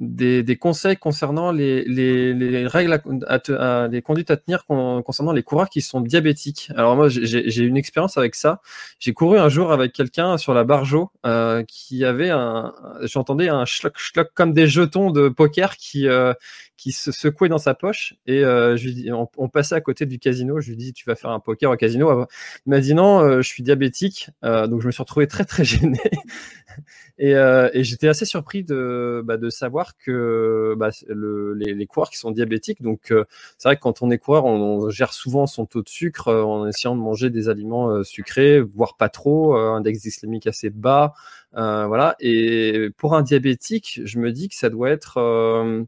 euh, 0.00 0.42
des, 0.42 0.56
conseils 0.56 0.96
concernant 0.96 1.52
les, 1.52 1.84
les, 1.84 2.66
règles, 2.66 3.00
à, 3.26 3.88
les 3.88 4.02
conduites 4.02 4.30
à 4.30 4.36
tenir 4.36 4.64
concernant 4.66 5.32
les 5.32 5.42
coureurs 5.42 5.68
qui 5.68 5.82
sont 5.82 6.00
diabétiques. 6.00 6.70
Alors 6.76 6.96
moi, 6.96 7.08
j'ai 7.08 7.62
une 7.62 7.76
expérience 7.76 8.16
avec 8.18 8.34
ça. 8.34 8.60
J'ai 8.98 9.12
couru 9.12 9.38
un 9.38 9.48
jour 9.48 9.72
avec 9.72 9.92
quelqu'un 9.92 10.36
sur 10.38 10.54
la 10.54 10.64
Barjo 10.64 11.10
euh, 11.26 11.62
qui 11.66 12.04
avait 12.04 12.30
un, 12.30 12.74
j'entendais 13.02 13.48
un 13.48 13.64
schlock 13.64 13.98
schlock 13.98 14.30
comme 14.34 14.52
des 14.52 14.66
jetons 14.66 15.10
de 15.10 15.28
poker 15.28 15.76
qui 15.76 16.08
euh, 16.08 16.34
qui 16.76 16.92
se 16.92 17.12
secouait 17.12 17.48
dans 17.48 17.58
sa 17.58 17.74
poche 17.74 18.14
et 18.26 18.44
euh, 18.44 18.76
je 18.76 18.86
lui 18.86 18.94
dis, 18.94 19.10
on, 19.12 19.48
passait 19.48 19.74
à 19.74 19.80
côté 19.80 20.06
du 20.06 20.18
casino. 20.18 20.60
Je 20.60 20.70
lui 20.70 20.76
dis, 20.76 20.92
tu 20.92 21.04
vas 21.06 21.14
faire 21.14 21.30
un 21.30 21.40
poker 21.40 21.70
au 21.70 21.76
casino 21.76 22.26
Il 22.66 22.70
m'a 22.70 22.80
dit 22.80 22.94
non, 22.94 23.40
je 23.40 23.48
suis 23.48 23.62
diabétique, 23.62 24.30
donc 24.42 24.80
je 24.80 24.86
me 24.86 24.92
suis 24.92 25.02
retrouvé 25.02 25.26
très 25.26 25.44
très 25.44 25.64
gêné. 25.64 26.00
et, 27.18 27.32
et 27.32 27.84
j'étais 27.84 28.08
assez 28.08 28.24
surpris 28.24 28.64
de, 28.64 29.22
bah, 29.24 29.36
de 29.36 29.50
savoir 29.50 29.96
que 29.96 30.74
bah, 30.76 30.90
les, 31.08 31.86
coureurs 31.86 32.10
qui 32.10 32.18
sont 32.18 32.30
diabétiques, 32.30 32.82
donc 32.82 33.10
euh, 33.10 33.24
c'est 33.58 33.68
vrai 33.68 33.76
que 33.76 33.80
quand 33.80 34.02
on 34.02 34.10
est 34.10 34.18
coureur, 34.18 34.44
on, 34.44 34.90
gère 34.90 35.12
souvent 35.12 35.46
son 35.46 35.66
taux 35.66 35.82
de 35.82 35.88
sucre 35.88 36.28
euh, 36.28 36.42
en 36.42 36.66
essayant 36.66 36.94
de 36.96 37.00
manger 37.00 37.30
des 37.30 37.48
aliments 37.48 37.90
euh, 37.90 38.02
sucrés, 38.02 38.60
voire 38.60 38.96
pas 38.96 39.08
trop, 39.08 39.54
index 39.56 40.02
glycémique 40.02 40.46
assez 40.46 40.70
bas, 40.70 41.14
voilà. 41.52 42.16
Et 42.20 42.90
pour 42.96 43.14
un 43.14 43.22
diabétique, 43.22 44.00
je 44.04 44.18
me 44.18 44.32
dis 44.32 44.48
que 44.48 44.54
ça 44.56 44.70
doit 44.70 44.90
être 44.90 45.86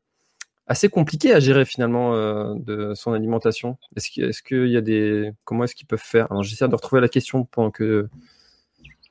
assez 0.67 0.89
compliqué 0.89 1.33
à 1.33 1.41
gérer 1.41 1.65
finalement 1.65 2.13
de 2.57 2.95
son 2.95 3.13
alimentation. 3.13 3.79
Est-ce 3.97 4.43
qu'il 4.43 4.69
y 4.69 4.77
a 4.77 4.81
des 4.81 5.33
comment 5.45 5.65
est-ce 5.65 5.75
qu'ils 5.75 5.87
peuvent 5.87 5.99
faire? 5.99 6.31
Alors 6.31 6.43
j'essaie 6.43 6.69
de 6.69 6.75
retrouver 6.75 7.01
la 7.01 7.09
question 7.09 7.45
pendant 7.45 7.71
que 7.71 8.09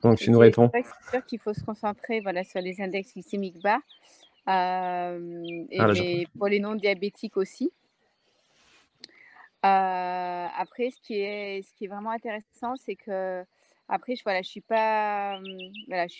pendant 0.00 0.14
que 0.14 0.22
tu 0.22 0.30
nous 0.30 0.38
réponds. 0.38 0.70
C'est 0.74 1.10
sûr 1.10 1.24
qu'il 1.26 1.38
faut 1.38 1.54
se 1.54 1.62
concentrer 1.64 2.20
voilà 2.20 2.44
sur 2.44 2.60
les 2.60 2.80
index 2.80 3.14
glycémiques 3.14 3.62
bas 3.62 3.78
et 4.48 5.78
ah, 5.80 5.92
pour 6.38 6.46
les 6.48 6.60
non-diabétiques 6.60 7.36
aussi. 7.36 7.72
après, 9.62 10.90
ce 10.90 11.00
qui, 11.02 11.14
est, 11.20 11.62
ce 11.62 11.74
qui 11.74 11.86
est 11.86 11.88
vraiment 11.88 12.10
intéressant, 12.10 12.76
c'est 12.76 12.96
que, 12.96 13.42
après, 13.88 14.14
je, 14.16 14.22
voilà, 14.22 14.42
je 14.42 14.48
suis 14.48 14.60
pas, 14.60 15.40
voilà, 15.88 16.06
je 16.06 16.14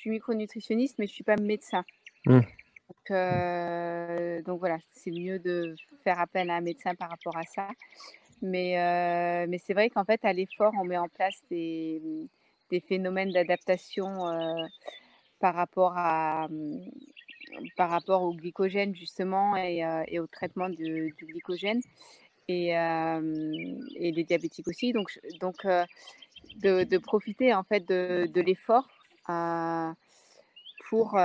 suis 0.00 0.10
micronutritionniste, 0.10 0.96
mais 0.98 1.06
je 1.06 1.12
suis 1.12 1.24
pas 1.24 1.36
médecin. 1.36 1.84
Mmh. 2.26 2.40
Donc, 2.88 4.44
donc, 4.44 4.58
voilà, 4.58 4.78
c'est 4.90 5.10
mieux 5.10 5.38
de 5.38 5.74
faire 6.04 6.20
appel 6.20 6.50
à 6.50 6.56
un 6.56 6.60
médecin 6.60 6.94
par 6.94 7.10
rapport 7.10 7.36
à 7.36 7.44
ça. 7.44 7.68
Mais, 8.42 9.46
mais 9.48 9.58
c'est 9.58 9.74
vrai 9.74 9.90
qu'en 9.90 10.04
fait, 10.04 10.24
à 10.24 10.32
l'effort, 10.32 10.72
on 10.80 10.84
met 10.84 10.98
en 10.98 11.08
place 11.08 11.42
des, 11.50 12.00
phénomènes 12.88 13.32
d'adaptation 13.32 14.18
par 15.40 15.54
rapport 15.54 15.94
à, 15.96 16.48
par 17.76 17.90
rapport 17.90 18.22
au 18.22 18.32
glycogène 18.32 18.94
justement 18.94 19.56
et, 19.56 19.84
euh, 19.84 20.22
au 20.22 20.26
traitement 20.26 20.68
du 20.68 21.14
glycogène 21.18 21.80
et, 22.48 22.76
euh, 22.76 23.78
et, 23.96 24.12
les 24.12 24.24
diabétiques 24.24 24.68
aussi. 24.68 24.92
Donc, 24.92 25.10
euh, 25.64 25.84
de, 26.56 26.98
profiter 26.98 27.54
en 27.54 27.64
fait 27.64 27.86
de, 27.88 28.40
l'effort 28.40 28.88
pour, 30.88 31.18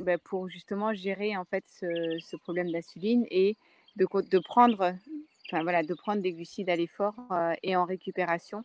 ben, 0.00 0.18
pour 0.18 0.48
justement 0.48 0.92
gérer 0.94 1.36
en 1.36 1.44
fait 1.44 1.64
ce, 1.66 2.36
problème 2.36 2.70
d'insuline 2.70 3.26
et 3.30 3.56
de, 3.96 4.06
de 4.30 4.38
prendre 4.38 4.94
enfin 5.46 5.62
voilà 5.62 5.82
de 5.82 5.94
prendre 5.94 6.22
des 6.22 6.32
glucides 6.32 6.70
à 6.70 6.76
l'effort 6.76 7.14
et 7.62 7.76
en 7.76 7.84
récupération. 7.84 8.64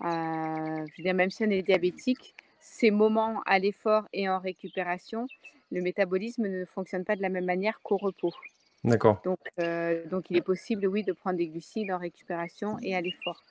je 0.00 0.96
veux 0.98 1.02
dire 1.02 1.14
même 1.14 1.30
si 1.30 1.44
on 1.44 1.50
est 1.50 1.62
diabétique, 1.62 2.34
ces 2.60 2.90
moments 2.90 3.42
à 3.46 3.58
l'effort 3.58 4.06
et 4.12 4.28
en 4.28 4.38
récupération, 4.38 5.26
le 5.72 5.80
métabolisme 5.80 6.46
ne 6.46 6.64
fonctionne 6.64 7.04
pas 7.04 7.16
de 7.16 7.22
la 7.22 7.28
même 7.28 7.46
manière 7.46 7.80
qu'au 7.82 7.96
repos. 7.96 8.34
D'accord. 8.84 9.20
Donc, 9.24 9.38
euh, 9.58 10.06
donc, 10.06 10.30
il 10.30 10.36
est 10.36 10.42
possible, 10.42 10.86
oui, 10.86 11.02
de 11.02 11.12
prendre 11.12 11.36
des 11.36 11.48
glucides 11.48 11.90
en 11.90 11.98
récupération 11.98 12.78
et 12.82 12.94
à 12.94 13.00
l'effort. 13.00 13.42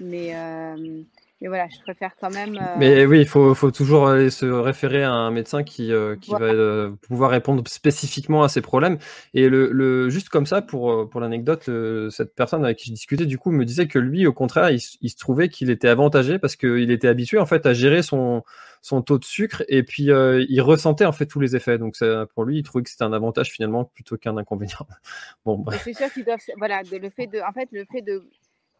Mais, 0.00 0.34
euh, 0.34 1.02
mais 1.40 1.48
voilà, 1.48 1.68
je 1.68 1.80
préfère 1.80 2.14
quand 2.20 2.30
même. 2.30 2.56
Euh, 2.56 2.76
mais 2.78 3.06
oui, 3.06 3.20
il 3.20 3.26
faut, 3.26 3.54
faut, 3.54 3.70
toujours 3.70 4.08
aller 4.08 4.30
se 4.30 4.46
référer 4.46 5.02
à 5.02 5.12
un 5.12 5.30
médecin 5.30 5.62
qui, 5.62 5.92
qui 6.20 6.30
va 6.32 6.90
pouvoir 7.08 7.30
répondre 7.30 7.62
spécifiquement 7.66 8.42
à 8.42 8.48
ces 8.48 8.60
problèmes. 8.60 8.98
Et 9.34 9.48
le, 9.48 9.70
le 9.72 10.10
juste 10.10 10.28
comme 10.28 10.46
ça, 10.46 10.62
pour, 10.62 11.08
pour 11.08 11.20
l'anecdote, 11.20 11.70
cette 12.10 12.34
personne 12.34 12.64
avec 12.64 12.78
qui 12.78 12.88
je 12.88 12.94
discutais, 12.94 13.26
du 13.26 13.38
coup, 13.38 13.50
me 13.50 13.64
disait 13.64 13.88
que 13.88 13.98
lui, 13.98 14.26
au 14.26 14.32
contraire, 14.32 14.70
il, 14.70 14.80
il 15.00 15.10
se 15.10 15.16
trouvait 15.16 15.48
qu'il 15.48 15.70
était 15.70 15.88
avantagé 15.88 16.38
parce 16.38 16.56
qu'il 16.56 16.90
était 16.90 17.08
habitué 17.08 17.38
en 17.38 17.46
fait 17.46 17.66
à 17.66 17.72
gérer 17.72 18.02
son 18.02 18.42
son 18.82 19.02
taux 19.02 19.18
de 19.18 19.24
sucre 19.24 19.62
et 19.68 19.82
puis 19.82 20.10
euh, 20.10 20.44
il 20.48 20.60
ressentait 20.62 21.04
en 21.04 21.12
fait 21.12 21.26
tous 21.26 21.40
les 21.40 21.56
effets. 21.56 21.78
Donc 21.78 21.96
pour 22.34 22.44
lui, 22.44 22.58
il 22.58 22.62
trouvait 22.62 22.82
que 22.82 22.90
c'était 22.90 23.04
un 23.04 23.12
avantage 23.12 23.50
finalement 23.50 23.84
plutôt 23.84 24.16
qu'un 24.16 24.36
inconvénient. 24.36 24.86
bon, 25.44 25.64
C'est 25.84 25.92
sûr 25.92 26.12
qu'ils 26.12 26.24
doivent, 26.24 26.40
voilà, 26.56 26.82
le 26.82 27.10
fait 27.10 27.26
de, 27.26 27.40
en 27.40 27.52
fait, 27.52 27.68
le 27.72 27.84
fait 27.90 28.02
de, 28.02 28.24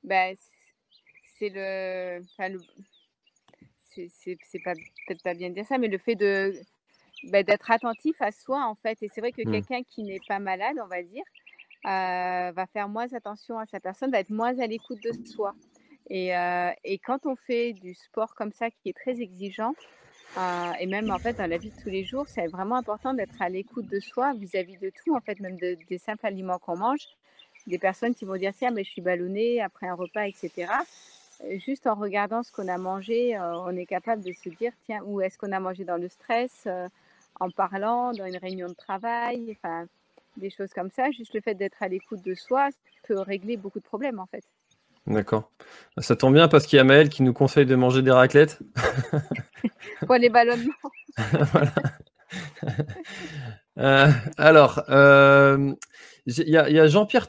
ben, 0.05 0.35
c'est 1.41 1.49
le, 1.49 2.21
c'est 3.89 4.59
pas 4.63 4.75
peut-être 4.75 5.23
pas 5.23 5.35
bien 5.35 5.49
de 5.49 5.55
dire 5.55 5.67
ça, 5.67 5.79
mais 5.79 5.89
le 5.89 5.99
fait 5.99 6.15
de 6.15 6.53
ben, 7.25 7.43
d'être 7.45 7.71
attentif 7.71 8.17
à 8.21 8.31
soi 8.31 8.65
en 8.65 8.75
fait. 8.75 8.99
Et 9.03 9.09
c'est 9.09 9.21
vrai 9.21 9.33
que 9.33 9.43
mmh. 9.43 9.51
quelqu'un 9.51 9.83
qui 9.83 10.03
n'est 10.03 10.21
pas 10.29 10.39
malade, 10.39 10.77
on 10.83 10.87
va 10.87 11.03
dire, 11.03 11.25
euh, 11.87 12.53
va 12.53 12.67
faire 12.73 12.89
moins 12.89 13.13
attention 13.15 13.59
à 13.59 13.67
sa 13.67 13.81
personne, 13.81 14.11
va 14.11 14.21
être 14.21 14.31
moins 14.31 14.59
à 14.59 14.67
l'écoute 14.67 15.03
de 15.03 15.13
soi. 15.27 15.55
Et, 16.13 16.33
et, 16.83 16.99
quand 16.99 17.25
on 17.25 17.37
fait 17.37 17.73
du 17.73 17.95
sport 17.95 18.35
comme 18.35 18.51
ça 18.51 18.69
qui 18.69 18.89
est 18.89 18.97
très 18.97 19.21
exigeant, 19.21 19.75
et 20.81 20.87
même 20.87 21.09
en 21.09 21.19
fait 21.21 21.35
dans 21.35 21.49
la 21.49 21.57
vie 21.57 21.71
de 21.71 21.81
tous 21.81 21.89
les 21.89 22.03
jours, 22.03 22.27
c'est 22.27 22.49
vraiment 22.49 22.75
important 22.75 23.15
d'être 23.15 23.41
à 23.41 23.49
l'écoute 23.49 23.87
de 23.87 24.01
soi 24.01 24.35
vis-à-vis 24.35 24.77
de 24.79 24.91
tout, 24.91 25.15
en 25.15 25.21
fait, 25.21 25.39
même 25.39 25.57
des 25.57 25.99
simples 25.99 26.27
aliments 26.27 26.59
qu'on 26.59 26.77
mange. 26.77 27.07
Des 27.69 27.79
personnes 27.79 28.15
qui 28.15 28.25
vont 28.25 28.37
dire 28.37 28.53
tiens, 28.57 28.73
mais 28.73 28.83
je 28.83 28.91
suis 28.91 29.03
ballonnée 29.03 29.61
après 29.61 29.87
un 29.87 29.95
repas, 29.95 30.27
etc. 30.27 30.67
Juste 31.65 31.87
en 31.87 31.95
regardant 31.95 32.43
ce 32.43 32.53
qu'on 32.53 32.69
a 32.69 32.79
mangé, 32.79 33.39
on 33.39 33.75
est 33.77 33.87
capable 33.87 34.23
de 34.23 34.33
se 34.33 34.49
dire 34.51 34.73
tiens, 34.85 35.01
où 35.05 35.21
est-ce 35.21 35.39
qu'on 35.39 35.53
a 35.53 35.61
mangé 35.61 35.85
dans 35.85 35.97
le 35.97 36.09
stress, 36.09 36.69
en 37.41 37.51
parlant, 37.51 38.13
dans 38.13 38.27
une 38.27 38.37
réunion 38.37 38.69
de 38.69 38.75
travail, 38.75 39.57
enfin, 39.59 39.87
des 40.37 40.51
choses 40.51 40.71
comme 40.75 40.91
ça. 40.91 41.11
Juste 41.11 41.35
le 41.35 41.41
fait 41.41 41.55
d'être 41.55 41.83
à 41.83 41.89
l'écoute 41.89 42.23
de 42.25 42.35
soi 42.35 42.69
peut 43.07 43.19
régler 43.21 43.57
beaucoup 43.57 43.79
de 43.79 43.85
problèmes 43.85 44.19
en 44.19 44.27
fait. 44.27 44.45
D'accord. 45.07 45.51
Ça 45.99 46.15
tombe 46.15 46.35
bien 46.35 46.49
parce 46.49 46.67
qu'il 46.67 46.77
y 46.77 46.81
a 46.81 46.85
Maël 46.85 47.09
qui 47.09 47.23
nous 47.23 47.33
conseille 47.33 47.67
de 47.67 47.75
manger 47.75 48.03
des 48.03 48.11
raclettes. 48.11 48.59
Pour 50.07 50.17
les 50.17 50.29
ballonnements. 50.29 50.75
Euh, 53.79 54.11
alors, 54.37 54.83
euh, 54.91 55.73
il 56.27 56.49
y 56.49 56.57
a, 56.57 56.87
Jean-Pierre 56.87 57.29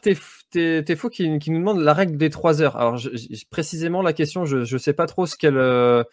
Téfaux 0.52 1.10
qui, 1.10 1.30
nous 1.30 1.40
demande 1.40 1.80
la 1.80 1.94
règle 1.94 2.18
des 2.18 2.30
trois 2.30 2.62
heures. 2.62 2.78
Alors, 2.78 3.00
précisément, 3.50 4.02
la 4.02 4.14
question, 4.14 4.46
je 4.46 4.58
ne 4.58 4.78
sais 4.78 4.94
pas 4.94 5.08
trop. 5.08 5.26
Euh, 5.44 6.04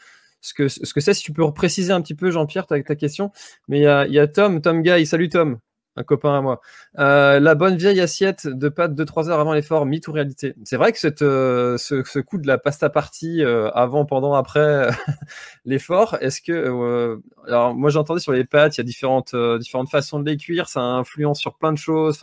ce 0.40 0.54
que 0.54 0.68
ce 0.68 0.94
que 0.94 1.00
c'est, 1.00 1.14
si 1.14 1.22
tu 1.22 1.32
peux 1.32 1.52
préciser 1.52 1.92
un 1.92 2.00
petit 2.00 2.14
peu, 2.14 2.30
Jean-Pierre, 2.30 2.66
ta, 2.66 2.80
ta, 2.82 2.94
question. 2.94 3.32
Mais 3.68 3.80
il 3.80 4.12
y 4.12 4.18
a, 4.18 4.28
Tom, 4.28 4.60
Tom 4.60 4.82
Guy, 4.82 5.06
salut 5.06 5.28
Tom 5.28 5.58
un 5.98 6.04
copain 6.04 6.38
à 6.38 6.40
moi. 6.40 6.60
Euh, 6.98 7.40
la 7.40 7.54
bonne 7.54 7.76
vieille 7.76 8.00
assiette 8.00 8.46
de 8.46 8.68
pâtes 8.68 8.94
de 8.94 9.04
3 9.04 9.30
heures 9.30 9.40
avant 9.40 9.52
l'effort, 9.52 9.84
mythe 9.84 10.08
ou 10.08 10.12
réalité? 10.12 10.54
C'est 10.64 10.76
vrai 10.76 10.92
que 10.92 11.24
euh, 11.24 11.76
ce, 11.76 12.18
coup 12.20 12.38
de 12.38 12.46
la 12.46 12.58
pasta 12.58 12.88
partie 12.88 13.42
euh, 13.44 13.70
avant, 13.72 14.04
pendant, 14.04 14.34
après 14.34 14.88
l'effort, 15.64 16.16
est-ce 16.20 16.40
que... 16.40 17.18
alors 17.46 17.74
moi 17.74 17.90
j'entendais 17.90 18.20
sur 18.20 18.32
les 18.32 18.44
pâtes, 18.44 18.76
il 18.76 18.80
y 18.80 18.82
a 18.82 18.84
différentes, 18.84 19.34
différentes 19.58 19.90
façons 19.90 20.20
de 20.20 20.30
les 20.30 20.36
cuire, 20.36 20.68
ça 20.68 20.80
influence 20.80 21.40
sur 21.40 21.56
plein 21.56 21.72
de 21.72 21.78
choses. 21.78 22.20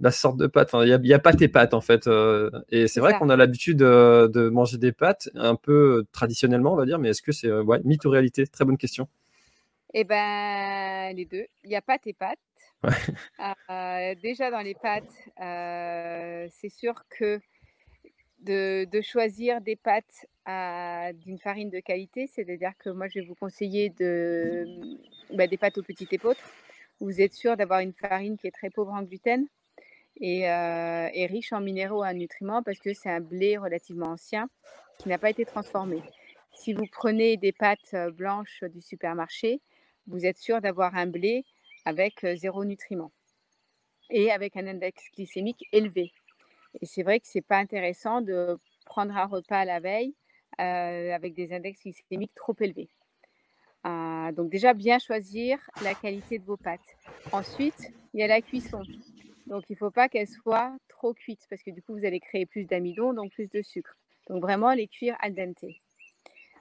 La 0.00 0.10
sorte 0.10 0.36
de 0.36 0.46
pâte, 0.46 0.70
il 0.82 0.88
y, 0.88 1.14
a 1.14 1.18
pâte 1.18 1.40
et 1.40 1.48
pâte 1.48 1.72
en 1.72 1.80
fait. 1.80 2.08
et 2.70 2.88
c'est 2.88 3.00
vrai 3.00 3.16
qu'on 3.18 3.30
a 3.30 3.36
l'habitude 3.36 3.78
de 3.78 4.48
manger 4.48 4.78
des 4.78 4.92
pâtes 4.92 5.30
un 5.34 5.54
peu 5.54 6.04
traditionnellement, 6.12 6.72
on 6.72 6.76
va 6.76 6.84
dire, 6.86 6.98
mais 6.98 7.10
est-ce 7.10 7.22
que 7.22 7.32
c'est 7.32 7.50
ouais, 7.50 7.80
mythe 7.84 8.04
ou 8.04 8.10
réalité? 8.10 8.46
Très 8.46 8.64
bonne 8.64 8.78
question. 8.78 9.08
Eh 9.96 10.02
ben, 10.02 11.14
les 11.14 11.24
deux. 11.24 11.46
Il 11.62 11.70
y 11.70 11.76
a 11.76 11.80
pâte 11.80 12.06
et 12.06 12.12
pâte. 12.12 12.38
Euh, 13.70 14.14
déjà 14.22 14.50
dans 14.50 14.60
les 14.60 14.74
pâtes, 14.74 15.04
euh, 15.40 16.46
c'est 16.50 16.68
sûr 16.68 16.94
que 17.08 17.40
de, 18.40 19.00
choisir 19.00 19.60
des 19.60 19.76
pâtes 19.76 20.26
d'une 21.24 21.38
farine 21.38 21.70
de 21.70 21.80
qualité, 21.80 22.26
c'est-à-dire 22.26 22.72
que 22.78 22.90
moi 22.90 23.08
je 23.08 23.20
vais 23.20 23.26
vous 23.26 23.34
conseiller 23.34 23.90
de, 23.90 24.66
bah, 25.34 25.46
des 25.46 25.56
pâtes 25.56 25.78
aux 25.78 25.82
petites 25.82 26.12
épeautres. 26.12 26.42
Vous 27.00 27.20
êtes 27.20 27.32
sûr 27.32 27.56
d'avoir 27.56 27.80
une 27.80 27.92
farine 27.92 28.36
qui 28.36 28.46
est 28.46 28.54
très 28.54 28.70
pauvre 28.70 28.92
en 28.92 29.02
gluten? 29.02 29.46
Et, 30.20 30.48
euh, 30.48 31.08
et 31.12 31.26
riche 31.26 31.52
en 31.52 31.60
minéraux 31.60 32.04
et 32.04 32.08
en 32.08 32.14
nutriments 32.14 32.62
parce 32.62 32.78
que 32.78 32.94
c'est 32.94 33.10
un 33.10 33.20
blé 33.20 33.56
relativement 33.56 34.10
ancien 34.10 34.48
qui 34.98 35.08
n'a 35.08 35.18
pas 35.18 35.30
été 35.30 35.44
transformé. 35.44 36.02
Si 36.54 36.72
vous 36.72 36.86
prenez 36.90 37.36
des 37.36 37.52
pâtes 37.52 37.94
blanches 38.12 38.62
du 38.64 38.80
supermarché, 38.80 39.60
vous 40.06 40.24
êtes 40.24 40.38
sûr 40.38 40.60
d'avoir 40.60 40.94
un 40.94 41.06
blé 41.06 41.44
avec 41.84 42.24
zéro 42.36 42.64
nutriment 42.64 43.12
et 44.10 44.30
avec 44.30 44.56
un 44.56 44.66
index 44.66 45.02
glycémique 45.16 45.66
élevé. 45.72 46.12
Et 46.80 46.86
c'est 46.86 47.02
vrai 47.02 47.20
que 47.20 47.26
ce 47.26 47.38
n'est 47.38 47.42
pas 47.42 47.58
intéressant 47.58 48.20
de 48.20 48.58
prendre 48.84 49.16
un 49.16 49.26
repas 49.26 49.64
la 49.64 49.80
veille 49.80 50.14
avec 50.58 51.34
des 51.34 51.52
index 51.52 51.80
glycémiques 51.82 52.34
trop 52.36 52.54
élevés. 52.60 52.88
donc 53.84 54.50
déjà, 54.50 54.74
bien 54.74 54.98
choisir 54.98 55.58
la 55.82 55.94
qualité 55.94 56.38
de 56.38 56.44
vos 56.44 56.56
pâtes. 56.56 56.96
Ensuite, 57.32 57.92
il 58.12 58.20
y 58.20 58.22
a 58.22 58.28
la 58.28 58.40
cuisson. 58.40 58.82
Donc, 59.46 59.64
il 59.68 59.74
ne 59.74 59.78
faut 59.78 59.90
pas 59.90 60.08
qu'elle 60.08 60.28
soit 60.28 60.74
trop 60.88 61.12
cuite 61.14 61.46
parce 61.50 61.62
que 61.62 61.70
du 61.70 61.82
coup, 61.82 61.94
vous 61.94 62.04
allez 62.04 62.20
créer 62.20 62.46
plus 62.46 62.64
d'amidon, 62.64 63.12
donc 63.12 63.32
plus 63.32 63.48
de 63.48 63.62
sucre. 63.62 63.96
Donc, 64.28 64.40
vraiment, 64.40 64.72
les 64.72 64.88
cuire 64.88 65.16
al 65.20 65.34
dente. 65.34 65.64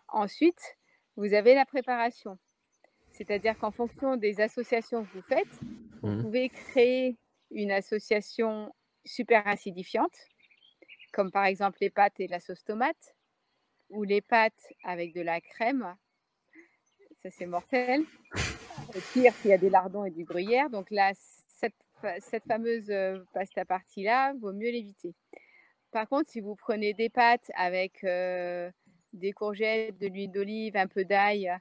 Ensuite, 0.09 0.77
vous 1.15 1.33
avez 1.33 1.55
la 1.55 1.65
préparation. 1.65 2.37
C'est-à-dire 3.11 3.57
qu'en 3.57 3.71
fonction 3.71 4.17
des 4.17 4.41
associations 4.41 5.05
que 5.05 5.13
vous 5.13 5.21
faites, 5.21 5.59
vous 6.01 6.09
mmh. 6.09 6.21
pouvez 6.21 6.49
créer 6.49 7.17
une 7.51 7.71
association 7.71 8.73
super 9.05 9.47
acidifiante, 9.47 10.15
comme 11.13 11.31
par 11.31 11.45
exemple 11.45 11.77
les 11.81 11.89
pâtes 11.89 12.19
et 12.19 12.27
la 12.27 12.39
sauce 12.39 12.63
tomate, 12.63 13.15
ou 13.89 14.03
les 14.03 14.21
pâtes 14.21 14.73
avec 14.83 15.13
de 15.13 15.21
la 15.21 15.39
crème. 15.39 15.95
Ça, 17.21 17.29
c'est 17.29 17.45
mortel. 17.45 18.03
Pire 19.13 19.33
s'il 19.35 19.51
y 19.51 19.53
a 19.53 19.57
des 19.57 19.69
lardons 19.69 20.03
et 20.03 20.11
du 20.11 20.25
gruyère. 20.25 20.69
Donc 20.69 20.89
là, 20.91 21.13
cette, 22.19 22.45
fameuse 22.45 22.89
euh, 22.89 23.19
pasta 23.33 23.65
partie-là, 23.65 24.33
vaut 24.39 24.53
mieux 24.53 24.69
l'éviter. 24.69 25.13
Par 25.91 26.07
contre, 26.07 26.29
si 26.29 26.41
vous 26.41 26.55
prenez 26.55 26.93
des 26.93 27.09
pâtes 27.09 27.51
avec 27.55 28.03
euh, 28.03 28.71
des 29.13 29.31
courgettes, 29.31 29.97
de 29.99 30.07
l'huile 30.07 30.31
d'olive, 30.31 30.75
un 30.75 30.87
peu 30.87 31.05
d'ail, 31.05 31.55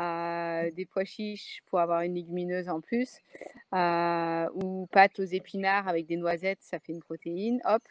euh, 0.00 0.70
des 0.72 0.86
pois 0.86 1.04
chiches 1.04 1.60
pour 1.66 1.80
avoir 1.80 2.02
une 2.02 2.14
légumineuse 2.14 2.68
en 2.68 2.80
plus, 2.80 3.18
ou 3.72 4.86
pâtes 4.92 5.18
aux 5.18 5.24
épinards 5.24 5.88
avec 5.88 6.06
des 6.06 6.16
noisettes, 6.16 6.62
ça 6.62 6.78
fait 6.78 6.92
une 6.92 7.02
protéine, 7.02 7.60
hop, 7.64 7.82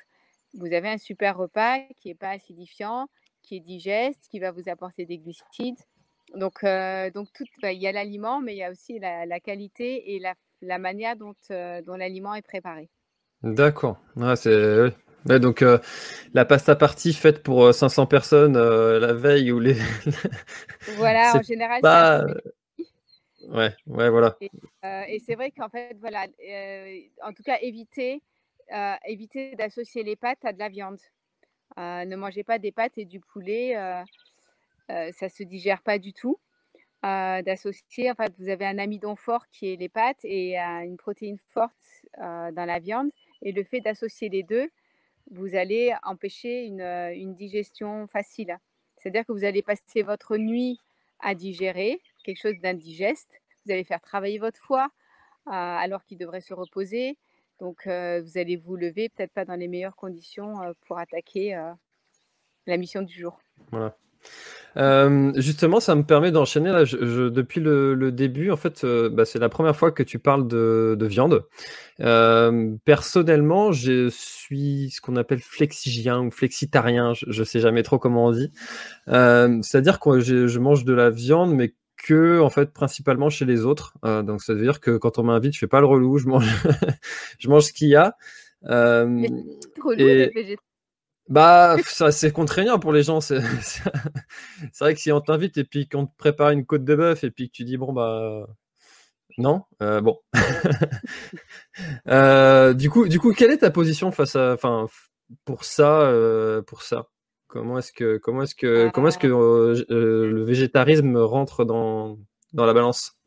vous 0.53 0.73
avez 0.73 0.89
un 0.89 0.97
super 0.97 1.37
repas 1.37 1.79
qui 1.97 2.09
n'est 2.09 2.15
pas 2.15 2.31
acidifiant, 2.31 3.07
qui 3.41 3.57
est 3.57 3.61
digeste, 3.61 4.27
qui 4.29 4.39
va 4.39 4.51
vous 4.51 4.67
apporter 4.67 5.05
des 5.05 5.17
glucides. 5.17 5.79
Donc, 6.35 6.63
donc 7.13 7.27
bah, 7.61 7.71
il 7.71 7.81
y 7.81 7.87
a 7.87 7.91
l'aliment, 7.91 8.41
mais 8.41 8.53
il 8.53 8.57
y 8.57 8.63
a 8.63 8.71
aussi 8.71 8.99
la, 8.99 9.39
qualité 9.39 10.13
et 10.13 10.19
la, 10.19 10.35
la 10.61 10.77
manière 10.77 11.15
dont, 11.15 11.35
euh, 11.51 11.81
dont 11.81 11.95
l'aliment 11.95 12.35
est 12.35 12.41
préparé. 12.41 12.89
D'accord. 13.43 13.97
c'est 14.35 14.93
donc 15.25 15.61
euh, 15.61 15.77
la 16.33 16.45
pasta 16.45 16.75
partie 16.75 17.13
faite 17.13 17.43
pour 17.43 17.73
500 17.73 18.07
personnes 18.07 18.57
la 18.57 19.13
veille 19.13 19.51
ou 19.51 19.59
les. 19.59 19.75
voilà, 20.97 21.33
en 21.37 21.41
général. 21.41 21.81
Pas... 21.81 22.25
Ouais, 23.49 23.75
ouais, 23.87 24.09
voilà. 24.09 24.37
Et, 24.41 24.49
et 25.07 25.19
c'est 25.19 25.35
vrai 25.35 25.51
qu'en 25.51 25.69
fait, 25.69 25.97
voilà, 25.99 26.25
en 27.23 27.33
tout 27.33 27.43
cas, 27.43 27.57
éviter, 27.61 28.21
éviter 29.05 29.55
d'associer 29.55 30.03
les 30.03 30.15
pâtes 30.15 30.43
à 30.45 30.53
de 30.53 30.59
la 30.59 30.69
viande. 30.69 30.99
Euh, 31.77 32.05
ne 32.05 32.15
mangez 32.15 32.43
pas 32.43 32.59
des 32.59 32.71
pâtes 32.71 32.97
et 32.97 33.05
du 33.05 33.19
poulet, 33.19 33.77
euh, 33.77 34.03
euh, 34.89 35.11
ça 35.13 35.27
ne 35.27 35.31
se 35.31 35.43
digère 35.43 35.81
pas 35.81 35.99
du 35.99 36.13
tout. 36.13 36.37
D'associer, 37.03 38.11
en 38.11 38.15
fait, 38.15 38.31
vous 38.37 38.49
avez 38.49 38.65
un 38.65 38.77
amidon 38.77 39.15
fort 39.15 39.47
qui 39.51 39.73
est 39.73 39.75
les 39.75 39.89
pâtes 39.89 40.23
et 40.23 40.57
une 40.57 40.97
protéine 40.97 41.39
forte 41.47 42.05
dans 42.17 42.65
la 42.67 42.79
viande. 42.79 43.09
Et 43.41 43.51
le 43.51 43.63
fait 43.63 43.81
d'associer 43.81 44.29
les 44.29 44.43
deux, 44.43 44.69
vous 45.31 45.55
allez 45.55 45.95
empêcher 46.03 46.65
une, 46.65 47.33
digestion 47.33 48.07
facile. 48.07 48.57
C'est-à-dire 48.97 49.25
que 49.25 49.31
vous 49.31 49.45
allez 49.45 49.63
passer 49.63 50.03
votre 50.03 50.37
nuit 50.37 50.79
à 51.19 51.33
digérer 51.33 52.01
quelque 52.23 52.39
chose 52.39 52.59
d'indigeste. 52.61 53.41
Vous 53.65 53.71
allez 53.71 53.83
faire 53.83 54.01
travailler 54.01 54.37
votre 54.37 54.59
foie 54.59 54.89
alors 55.47 56.03
qu'il 56.03 56.19
devrait 56.19 56.41
se 56.41 56.53
reposer. 56.53 57.17
Donc, 57.59 57.87
vous 57.87 58.37
allez 58.37 58.57
vous 58.57 58.75
lever 58.75 59.09
peut-être 59.09 59.33
pas 59.33 59.45
dans 59.45 59.55
les 59.55 59.67
meilleures 59.67 59.95
conditions 59.95 60.53
pour 60.85 60.99
attaquer 60.99 61.59
la 62.67 62.77
mission 62.77 63.01
du 63.01 63.13
jour. 63.13 63.39
Voilà. 63.71 63.97
Justement, 65.35 65.79
ça 65.79 65.95
me 65.95 66.03
permet 66.03 66.31
d'enchaîner 66.31 66.71
depuis 66.71 67.59
le, 67.59 68.11
début. 68.11 68.51
En 68.51 68.57
fait, 68.57 68.85
bah, 68.85 69.25
c'est 69.25 69.39
la 69.39 69.49
première 69.49 69.75
fois 69.75 69.91
que 69.91 70.03
tu 70.03 70.19
parles 70.19 70.47
de, 70.47 70.97
viande. 71.01 71.43
personnellement, 72.85 73.71
je 73.71 74.09
suis 74.09 74.91
ce 74.91 75.01
qu'on 75.01 75.15
appelle 75.15 75.39
flexigien 75.39 76.21
ou 76.21 76.31
flexitarien. 76.31 77.13
Je, 77.13 77.39
ne 77.39 77.45
sais 77.45 77.59
jamais 77.59 77.83
trop 77.83 77.99
comment 77.99 78.27
on 78.27 78.31
dit. 78.31 78.51
C'est-à-dire 79.07 79.99
que 79.99 80.19
je, 80.19 80.59
mange 80.59 80.85
de 80.85 80.93
la 80.93 81.09
viande, 81.09 81.53
mais 81.53 81.73
que 82.01 82.39
en 82.39 82.49
fait 82.49 82.71
principalement 82.73 83.29
chez 83.29 83.45
les 83.45 83.65
autres. 83.65 83.93
Euh, 84.05 84.23
donc 84.23 84.41
ça 84.41 84.53
veut 84.53 84.61
dire 84.61 84.79
que 84.79 84.97
quand 84.97 85.19
on 85.19 85.23
m'invite, 85.23 85.53
je 85.53 85.59
fais 85.59 85.67
pas 85.67 85.79
le 85.79 85.85
relou, 85.85 86.17
je 86.17 86.27
mange, 86.27 86.47
je 87.39 87.49
mange 87.49 87.63
ce 87.63 87.73
qu'il 87.73 87.89
y 87.89 87.95
a. 87.95 88.15
Euh, 88.65 89.27
et... 89.97 90.57
Bah, 91.31 91.77
ça 91.85 92.11
c'est 92.11 92.31
contraignant 92.31 92.77
pour 92.77 92.91
les 92.91 93.03
gens. 93.03 93.21
C'est 93.21 93.39
vrai 94.79 94.93
que 94.93 94.99
si 94.99 95.11
on 95.11 95.21
t'invite 95.21 95.57
et 95.57 95.63
puis 95.63 95.87
qu'on 95.87 96.05
te 96.05 96.15
prépare 96.17 96.49
une 96.49 96.65
côte 96.65 96.83
de 96.83 96.93
bœuf 96.93 97.23
et 97.23 97.31
puis 97.31 97.49
que 97.49 97.53
tu 97.53 97.63
dis 97.63 97.77
bon 97.77 97.93
bah 97.93 98.47
non, 99.37 99.63
euh, 99.81 100.01
bon. 100.01 100.19
euh, 102.07 102.73
du 102.73 102.89
coup, 102.89 103.07
du 103.07 103.19
coup, 103.19 103.33
quelle 103.33 103.51
est 103.51 103.59
ta 103.59 103.71
position 103.71 104.11
face 104.11 104.35
à, 104.35 104.53
enfin, 104.53 104.87
pour 105.45 105.63
ça, 105.63 106.01
euh, 106.01 106.61
pour 106.61 106.81
ça? 106.81 107.07
Comment 107.47 107.79
est-ce 107.79 107.91
que 107.91 108.17
comment 108.17 108.43
est-ce 108.43 108.55
que 108.55 108.89
comment 108.89 109.09
est-ce 109.09 109.17
que 109.17 109.27
le 109.27 110.43
végétarisme 110.43 111.17
rentre 111.17 111.65
dans, 111.65 112.17
dans 112.53 112.65
la 112.65 112.73
balance? 112.73 113.17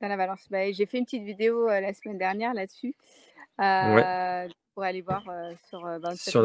Dans 0.00 0.08
la 0.08 0.16
balance. 0.16 0.46
Bah, 0.50 0.70
j'ai 0.72 0.86
fait 0.86 0.98
une 0.98 1.04
petite 1.04 1.22
vidéo 1.22 1.66
la 1.68 1.92
semaine 1.94 2.18
dernière 2.18 2.52
là-dessus. 2.52 2.96
Euh, 3.60 4.48
Pour 4.74 4.82
aller 4.82 5.02
voir 5.02 5.22
sur 5.68 5.82
bah, 6.00 6.16
sur, 6.16 6.42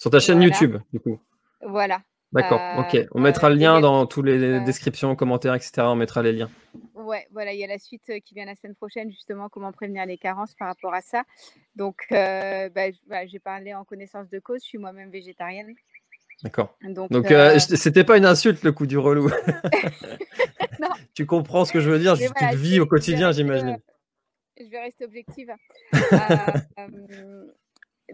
sur 0.00 0.10
ta 0.10 0.18
chaîne 0.18 0.42
YouTube 0.42 0.78
du 0.92 0.98
coup. 0.98 1.20
Voilà. 1.60 2.00
D'accord, 2.32 2.60
ok. 2.78 3.06
On 3.12 3.20
mettra 3.20 3.50
le 3.50 3.56
lien 3.56 3.80
dans 3.80 4.06
toutes 4.06 4.26
les 4.26 4.60
descriptions, 4.60 5.16
commentaires, 5.16 5.54
etc. 5.54 5.72
On 5.78 5.96
mettra 5.96 6.22
les 6.22 6.32
liens. 6.32 6.48
Ouais, 6.94 7.26
voilà, 7.32 7.52
il 7.52 7.58
y 7.58 7.64
a 7.64 7.66
la 7.66 7.78
suite 7.78 8.12
qui 8.24 8.34
vient 8.34 8.44
la 8.44 8.54
semaine 8.54 8.76
prochaine, 8.76 9.10
justement, 9.10 9.48
comment 9.48 9.72
prévenir 9.72 10.06
les 10.06 10.16
carences 10.16 10.54
par 10.54 10.68
rapport 10.68 10.94
à 10.94 11.00
ça. 11.00 11.24
Donc, 11.74 11.96
bah, 12.10 12.68
bah, 13.08 13.26
j'ai 13.26 13.40
parlé 13.40 13.74
en 13.74 13.84
connaissance 13.84 14.30
de 14.30 14.38
cause, 14.38 14.60
je 14.62 14.68
suis 14.68 14.78
moi-même 14.78 15.10
végétarienne. 15.10 15.74
D'accord. 16.44 16.76
Donc, 16.82 17.30
euh, 17.32 17.58
c'était 17.58 18.04
pas 18.04 18.16
une 18.16 18.24
insulte 18.24 18.62
le 18.62 18.70
coup 18.70 18.86
du 18.86 18.96
relou. 18.96 19.28
tu 21.14 21.26
comprends 21.26 21.64
ce 21.64 21.72
que 21.72 21.80
je 21.80 21.90
veux 21.90 21.98
dire, 21.98 22.16
tu 22.16 22.24
le 22.24 22.56
vis 22.56 22.78
au 22.78 22.86
quotidien, 22.86 23.32
j'imagine. 23.32 23.76
je 24.56 24.70
vais 24.70 24.80
rester 24.80 25.04
objective. 25.04 25.52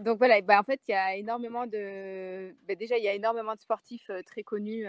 donc 0.00 0.18
voilà, 0.18 0.40
bah, 0.40 0.58
en 0.60 0.64
fait, 0.64 0.80
il 0.88 0.92
y 0.92 0.94
a 0.94 1.16
énormément 1.16 1.66
de. 1.66 2.54
Bah, 2.66 2.74
déjà, 2.74 2.98
il 2.98 3.04
y 3.04 3.08
a 3.08 3.14
énormément 3.14 3.54
de 3.54 3.60
sportifs 3.60 4.10
très 4.26 4.42
connus 4.42 4.86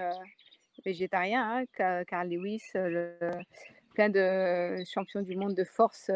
végétariens, 0.86 1.66
hein, 1.80 2.04
Carl 2.06 2.30
Lewis, 2.30 2.62
plein 3.94 4.10
de 4.10 4.84
champions 4.86 5.22
du 5.22 5.36
monde 5.36 5.56
de 5.56 5.64
force. 5.64 6.12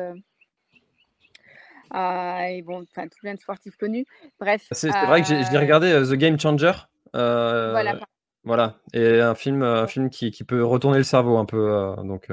Euh, 1.93 2.38
et 2.39 2.62
bon, 2.62 2.86
enfin, 2.89 3.08
tout 3.08 3.19
plein 3.21 3.34
de 3.34 3.39
sportifs 3.39 3.75
connus. 3.75 4.06
Bref. 4.39 4.67
C'est 4.71 4.89
vrai 4.89 5.21
que 5.21 5.27
j'ai 5.27 5.36
euh, 5.36 5.60
regardé 5.60 5.91
euh, 5.91 6.06
The 6.06 6.13
Game 6.13 6.39
Changer. 6.39 6.73
voilà. 7.13 7.99
Voilà, 8.43 8.80
et 8.91 9.21
un 9.21 9.36
film, 9.36 9.62
un 9.62 9.86
film 9.86 10.10
qui, 10.10 10.32
qui, 10.32 10.43
peut 10.43 10.63
retourner 10.65 10.97
le 10.97 11.04
cerveau 11.04 11.38
un 11.38 11.45
peu. 11.45 11.93
donc, 12.04 12.27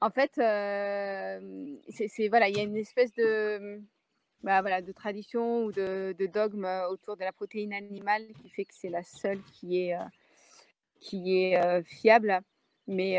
En 0.00 0.10
fait, 0.10 0.30
c'est 0.36 2.28
voilà, 2.28 2.48
il 2.48 2.56
y 2.56 2.60
a 2.60 2.62
une 2.62 2.76
espèce 2.76 3.12
de, 3.14 3.80
bah, 4.44 4.60
voilà, 4.60 4.80
de 4.82 4.92
tradition 4.92 5.64
ou 5.64 5.72
de, 5.72 6.14
de, 6.18 6.26
dogme 6.26 6.68
autour 6.90 7.16
de 7.16 7.24
la 7.24 7.32
protéine 7.32 7.72
animale 7.72 8.26
qui 8.40 8.48
fait 8.50 8.64
que 8.64 8.74
c'est 8.74 8.90
la 8.90 9.02
seule 9.02 9.42
qui 9.54 9.80
est, 9.80 9.96
qui 11.00 11.42
est 11.42 11.82
fiable. 11.84 12.40
Mais, 12.86 13.18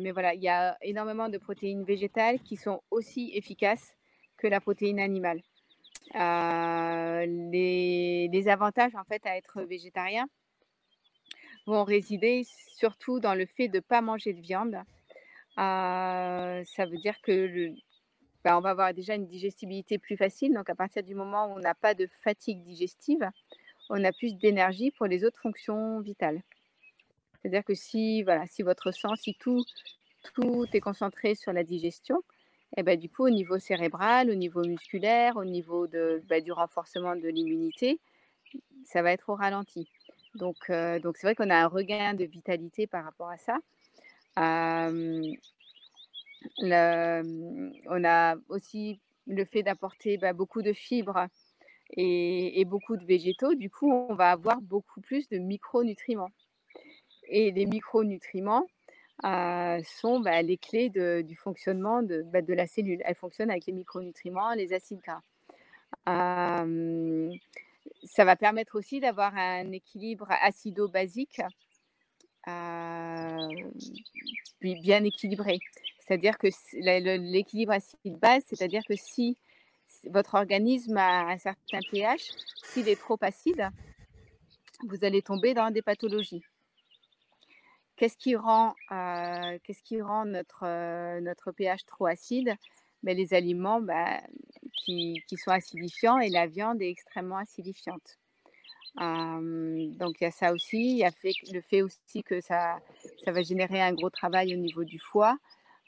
mais 0.00 0.10
voilà, 0.10 0.34
il 0.34 0.42
y 0.42 0.48
a 0.48 0.76
énormément 0.82 1.28
de 1.28 1.38
protéines 1.38 1.84
végétales 1.84 2.40
qui 2.40 2.56
sont 2.56 2.82
aussi 2.90 3.30
efficaces 3.34 3.92
que 4.36 4.46
la 4.46 4.60
protéine 4.60 5.00
animale. 5.00 5.42
Euh, 6.14 7.26
les, 7.26 8.28
les, 8.28 8.48
avantages 8.48 8.94
en 8.94 9.04
fait 9.04 9.26
à 9.26 9.36
être 9.36 9.62
végétarien 9.62 10.28
vont 11.66 11.82
résider 11.82 12.44
surtout 12.76 13.18
dans 13.18 13.34
le 13.34 13.44
fait 13.44 13.68
de 13.68 13.78
ne 13.78 13.80
pas 13.80 14.00
manger 14.00 14.32
de 14.32 14.40
viande. 14.40 14.76
Euh, 15.58 16.62
ça 16.64 16.86
veut 16.86 16.98
dire 16.98 17.20
que 17.22 17.32
le, 17.32 17.74
bah, 18.46 18.56
on 18.56 18.60
va 18.60 18.70
avoir 18.70 18.94
déjà 18.94 19.16
une 19.16 19.26
digestibilité 19.26 19.98
plus 19.98 20.16
facile. 20.16 20.54
Donc 20.54 20.70
à 20.70 20.76
partir 20.76 21.02
du 21.02 21.16
moment 21.16 21.48
où 21.48 21.56
on 21.56 21.58
n'a 21.58 21.74
pas 21.74 21.94
de 21.94 22.06
fatigue 22.22 22.62
digestive, 22.62 23.28
on 23.90 24.04
a 24.04 24.12
plus 24.12 24.36
d'énergie 24.36 24.92
pour 24.92 25.06
les 25.06 25.24
autres 25.24 25.40
fonctions 25.40 25.98
vitales. 25.98 26.40
C'est-à-dire 27.42 27.64
que 27.64 27.74
si, 27.74 28.22
voilà, 28.22 28.46
si 28.46 28.62
votre 28.62 28.92
sang, 28.92 29.16
si 29.16 29.34
tout, 29.34 29.64
tout 30.32 30.64
est 30.72 30.78
concentré 30.78 31.34
sur 31.34 31.52
la 31.52 31.64
digestion, 31.64 32.22
et 32.76 32.84
ben, 32.84 32.96
du 32.96 33.08
coup, 33.08 33.24
au 33.24 33.30
niveau 33.30 33.58
cérébral, 33.58 34.30
au 34.30 34.34
niveau 34.36 34.62
musculaire, 34.62 35.36
au 35.36 35.44
niveau 35.44 35.88
de, 35.88 36.22
bah, 36.28 36.40
du 36.40 36.52
renforcement 36.52 37.16
de 37.16 37.28
l'immunité, 37.28 37.98
ça 38.84 39.02
va 39.02 39.10
être 39.10 39.28
au 39.28 39.34
ralenti. 39.34 39.90
Donc, 40.36 40.70
euh, 40.70 41.00
donc 41.00 41.16
c'est 41.16 41.26
vrai 41.26 41.34
qu'on 41.34 41.50
a 41.50 41.56
un 41.56 41.66
regain 41.66 42.14
de 42.14 42.24
vitalité 42.24 42.86
par 42.86 43.04
rapport 43.04 43.30
à 43.30 43.38
ça. 43.38 43.58
Le, 46.58 47.72
on 47.88 48.04
a 48.04 48.36
aussi 48.48 49.00
le 49.26 49.44
fait 49.44 49.62
d'apporter 49.62 50.18
bah, 50.18 50.32
beaucoup 50.32 50.62
de 50.62 50.72
fibres 50.72 51.26
et, 51.90 52.64
beaucoup 52.64 52.96
de 52.96 53.04
végétaux. 53.04 53.54
Du 53.54 53.70
coup, 53.70 53.92
on 53.92 54.14
va 54.14 54.30
avoir 54.30 54.60
beaucoup 54.60 55.00
plus 55.00 55.28
de 55.28 55.38
micronutriments. 55.38 56.30
Et 57.28 57.50
les 57.50 57.66
micronutriments, 57.66 58.66
sont 59.22 60.20
bah, 60.20 60.42
les 60.42 60.58
clés 60.58 60.90
du 60.90 61.36
fonctionnement 61.36 62.02
bah, 62.02 62.42
de, 62.42 62.54
la 62.54 62.66
cellule. 62.66 63.02
Elles 63.04 63.14
fonctionnent 63.14 63.50
avec 63.50 63.66
les 63.66 63.72
micronutriments, 63.72 64.54
les 64.54 64.72
acides 64.72 65.00
gras. 65.00 65.22
ça 68.04 68.24
va 68.24 68.36
permettre 68.36 68.78
aussi 68.78 69.00
d'avoir 69.00 69.36
un 69.36 69.72
équilibre 69.72 70.28
acido-basique 70.42 71.40
bien 74.74 75.04
équilibré. 75.04 75.58
C'est-à-dire 76.06 76.38
que 76.38 76.46
l'équilibre 76.72 77.72
acide-base, 77.72 78.44
c'est-à-dire 78.46 78.82
que 78.88 78.94
si 78.94 79.36
votre 80.08 80.34
organisme 80.34 80.96
a 80.96 81.30
un 81.30 81.38
certain 81.38 81.80
pH, 81.90 82.30
s'il 82.64 82.88
est 82.88 83.00
trop 83.00 83.18
acide, 83.22 83.70
vous 84.86 85.04
allez 85.04 85.22
tomber 85.22 85.52
dans 85.52 85.70
des 85.72 85.82
pathologies. 85.82 86.44
Qu'est-ce 87.96 88.16
qui 88.18 88.36
rend, 88.36 88.74
euh, 88.92 89.58
notre, 90.26 90.64
euh, 90.64 91.20
notre 91.20 91.50
pH 91.50 91.84
trop 91.86 92.06
acide? 92.06 92.54
Ben, 93.02 93.16
Les 93.16 93.34
aliments 93.34 93.80
ben, 93.80 94.20
qui, 94.84 95.22
sont 95.36 95.50
acidifiants 95.50 96.18
et 96.18 96.28
la 96.28 96.46
viande 96.46 96.80
est 96.82 96.90
extrêmement 96.90 97.38
acidifiante. 97.38 98.18
donc 98.96 100.20
il 100.20 100.24
y 100.24 100.26
a 100.26 100.30
ça 100.30 100.52
aussi, 100.52 100.92
il 100.92 100.98
y 100.98 101.04
a 101.04 101.10
le 101.52 101.60
fait 101.62 101.82
aussi 101.82 102.22
que 102.22 102.40
ça, 102.40 102.78
ça 103.24 103.32
va 103.32 103.42
générer 103.42 103.80
un 103.80 103.92
gros 103.92 104.10
travail 104.10 104.54
au 104.54 104.58
niveau 104.58 104.84
du 104.84 104.98
foie, 104.98 105.36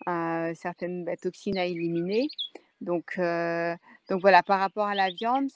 euh, 0.06 0.54
certaines 0.54 1.04
ben, 1.04 1.16
toxines 1.16 1.58
à 1.58 1.66
éliminer. 1.66 2.28
Donc, 2.80 3.18
donc 4.08 4.20
voilà, 4.20 4.42
par 4.44 4.60
rapport 4.60 4.86
à 4.86 4.94
la 4.94 5.10
viande, 5.10 5.50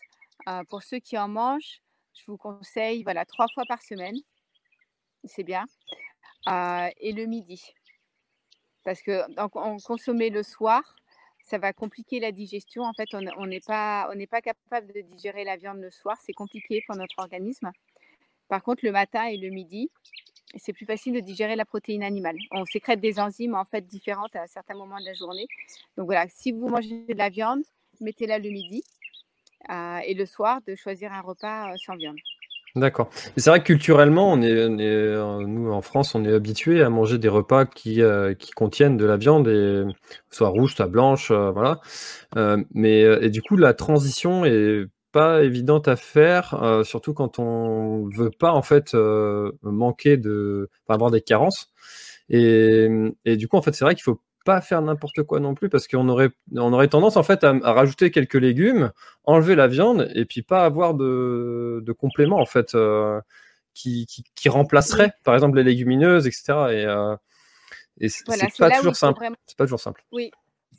pour 0.69 0.83
ceux 0.83 0.99
qui 0.99 1.17
en 1.17 1.29
mangent, 1.29 1.81
je 2.15 2.25
vous 2.27 2.37
conseille 2.37 3.05
voilà, 3.05 3.25
trois 3.25 3.47
fois 3.55 3.65
par 3.69 3.81
semaine, 3.81 4.17
c'est 5.25 5.45
bien, 5.45 5.65
et 6.49 7.13
le 7.13 7.27
midi. 7.27 7.63
Parce 8.85 9.03
que 9.03 9.33
donc, 9.37 9.55
on 9.55 9.79
consommer 9.79 10.31
le 10.31 10.43
soir, 10.43 10.83
ça 11.43 11.59
va 11.59 11.73
compliquer 11.73 12.21
la 12.21 12.33
digestion. 12.33 12.83
En 12.83 12.93
fait, 12.93 13.09
on 13.15 13.21
n'est 13.21 13.61
on 13.69 14.27
pas 14.27 14.43
capable 14.43 14.93
de 14.93 15.01
digérer 15.03 15.45
la 15.45 15.57
viande 15.57 15.79
le 15.79 15.91
soir, 15.91 16.17
c'est 16.25 16.33
compliqué 16.33 16.83
pour 16.87 16.97
notre 16.97 17.19
organisme. 17.19 17.71
Par 18.49 18.63
contre, 18.63 18.85
le 18.85 18.93
matin 18.93 19.25
et 19.27 19.37
le 19.37 19.51
midi, 19.51 19.91
c'est 20.57 20.73
plus 20.73 20.87
facile 20.87 21.15
de 21.15 21.21
digérer 21.21 21.57
la 21.57 21.65
protéine 21.65 22.03
animale. 22.03 22.37
On 22.51 22.65
sécrète 22.65 23.01
des 23.01 23.19
enzymes 23.19 23.55
en 23.55 23.65
fait 23.65 23.87
différentes 23.87 24.35
à 24.37 24.47
certains 24.47 24.75
moments 24.75 24.99
de 24.99 25.05
la 25.05 25.15
journée. 25.15 25.47
Donc 25.97 26.07
voilà, 26.07 26.27
si 26.29 26.53
vous 26.53 26.69
mangez 26.69 27.05
de 27.09 27.15
la 27.15 27.29
viande, 27.29 27.63
mettez-la 28.01 28.39
le 28.39 28.51
midi 28.51 28.83
euh, 29.71 29.99
et 30.07 30.15
le 30.15 30.27
soir 30.27 30.61
de 30.67 30.75
choisir 30.75 31.13
un 31.13 31.21
repas 31.21 31.73
euh, 31.73 31.77
sans 31.77 31.97
viande. 31.97 32.17
D'accord. 32.75 33.11
C'est 33.37 33.51
vrai 33.51 33.61
que 33.61 33.67
culturellement, 33.67 34.33
on 34.33 34.41
est, 34.41 34.51
euh, 34.51 35.45
nous 35.47 35.71
en 35.71 35.83
France, 35.83 36.15
on 36.15 36.25
est 36.25 36.33
habitué 36.33 36.83
à 36.83 36.89
manger 36.89 37.19
des 37.19 37.29
repas 37.29 37.67
qui, 37.67 38.01
qui 38.39 38.51
contiennent 38.53 38.97
de 38.97 39.05
la 39.05 39.19
viande, 39.19 39.95
soit 40.31 40.49
rouge, 40.49 40.75
soit 40.75 40.87
blanche, 40.87 41.31
voilà. 41.31 41.83
mais 42.73 43.03
et 43.03 43.29
du 43.29 43.43
coup, 43.43 43.59
la 43.59 43.75
transition 43.75 44.47
est 44.47 44.87
pas 45.13 45.43
évidente 45.43 45.89
à 45.89 45.97
faire, 45.97 46.83
surtout 46.85 47.15
quand 47.15 47.39
on 47.39 48.09
veut 48.09 48.31
pas 48.31 48.53
en 48.53 48.63
fait 48.63 48.95
manquer 49.63 50.17
de, 50.17 50.71
avoir 50.89 51.11
des 51.11 51.21
carences. 51.21 51.73
Et, 52.29 52.89
et, 53.25 53.37
du 53.37 53.49
coup, 53.49 53.57
en 53.57 53.63
fait, 53.63 53.75
c'est 53.75 53.85
vrai 53.85 53.95
qu'il 53.95 54.05
faut 54.05 54.21
pas 54.45 54.61
faire 54.61 54.83
n'importe 54.83 55.23
quoi 55.23 55.41
non 55.41 55.55
plus 55.55 55.69
parce 55.69 55.87
qu'on 55.89 56.09
aurait, 56.09 56.31
on 56.57 56.73
aurait 56.73 56.89
tendance 56.89 57.17
en 57.17 57.23
fait 57.23 57.45
à, 57.45 57.53
rajouter 57.63 58.11
quelques 58.11 58.35
légumes, 58.35 58.93
enlever 59.25 59.55
la 59.55 59.69
viande 59.69 60.11
et 60.15 60.25
puis 60.25 60.43
pas 60.43 60.65
avoir 60.65 60.95
de, 60.95 61.83
de 61.85 61.93
compléments 61.93 62.41
en 62.41 62.47
fait 62.47 62.75
euh, 62.75 63.21
qui, 63.75 64.07
qui, 64.07 64.49
remplacerait 64.49 65.13
par 65.25 65.35
exemple 65.35 65.57
les 65.59 65.65
légumineuses, 65.65 66.27
etc. 66.27 66.43
Et, 66.49 66.85
euh, 66.85 67.17
et 68.01 68.09
c'est 68.09 68.25
pas 68.59 68.71
toujours 68.71 68.97
simple. 68.97 69.29
C'est 69.47 69.57
pas 69.57 69.65
toujours 69.65 69.81
simple. 69.81 70.05
Oui, 70.13 70.31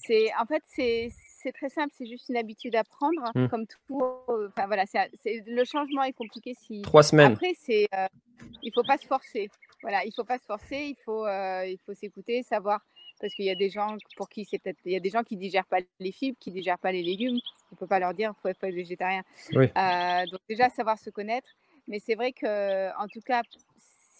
c'est 0.05 0.31
en 0.39 0.45
fait 0.45 0.63
c'est 0.75 1.09
c'est 1.43 1.51
très 1.51 1.69
simple, 1.69 1.93
c'est 1.95 2.05
juste 2.05 2.29
une 2.29 2.37
habitude 2.37 2.75
à 2.75 2.83
prendre, 2.83 3.31
mmh. 3.35 3.47
comme 3.49 3.67
tout. 3.67 4.01
Euh, 4.29 4.47
enfin 4.49 4.65
voilà, 4.65 4.85
c'est, 4.85 5.43
le 5.45 5.63
changement 5.65 6.03
est 6.03 6.13
compliqué 6.13 6.53
si. 6.55 6.81
Trois 6.81 7.03
semaines. 7.03 7.33
Après, 7.33 7.53
c'est, 7.59 7.87
il 8.63 8.71
faut 8.73 8.83
pas 8.83 8.97
se 8.97 9.05
forcer. 9.05 9.49
Voilà, 9.81 10.05
il 10.05 10.13
faut 10.13 10.23
pas 10.23 10.39
se 10.39 10.45
forcer, 10.45 10.77
il 10.77 10.97
faut, 11.03 11.27
il 11.27 11.77
faut 11.85 11.93
s'écouter, 11.93 12.41
savoir 12.43 12.79
parce 13.23 13.33
qu'il 13.35 13.45
y 13.45 13.49
a 13.49 13.55
des 13.55 13.69
gens 13.69 13.95
pour 14.17 14.27
qui 14.27 14.43
c'est 14.43 14.59
peut-être 14.59 14.79
il 14.83 14.91
y 14.91 14.97
a 14.97 14.99
des 14.99 15.09
gens 15.09 15.23
qui 15.23 15.37
digèrent 15.37 15.65
pas 15.65 15.77
les 15.99 16.11
fibres, 16.11 16.37
qui 16.41 16.51
digèrent 16.51 16.77
pas 16.77 16.91
les 16.91 17.03
légumes. 17.03 17.39
On 17.71 17.75
peut 17.75 17.87
pas 17.87 17.99
leur 17.99 18.13
dire 18.13 18.33
faut 18.41 18.49
être 18.49 18.59
végétarien. 18.59 19.23
Euh, 19.55 20.25
donc 20.29 20.41
déjà 20.49 20.69
savoir 20.69 20.99
se 20.99 21.09
connaître. 21.09 21.47
Mais 21.87 21.99
c'est 21.99 22.15
vrai 22.15 22.33
que 22.33 22.89
en 23.01 23.07
tout 23.07 23.21
cas, 23.21 23.41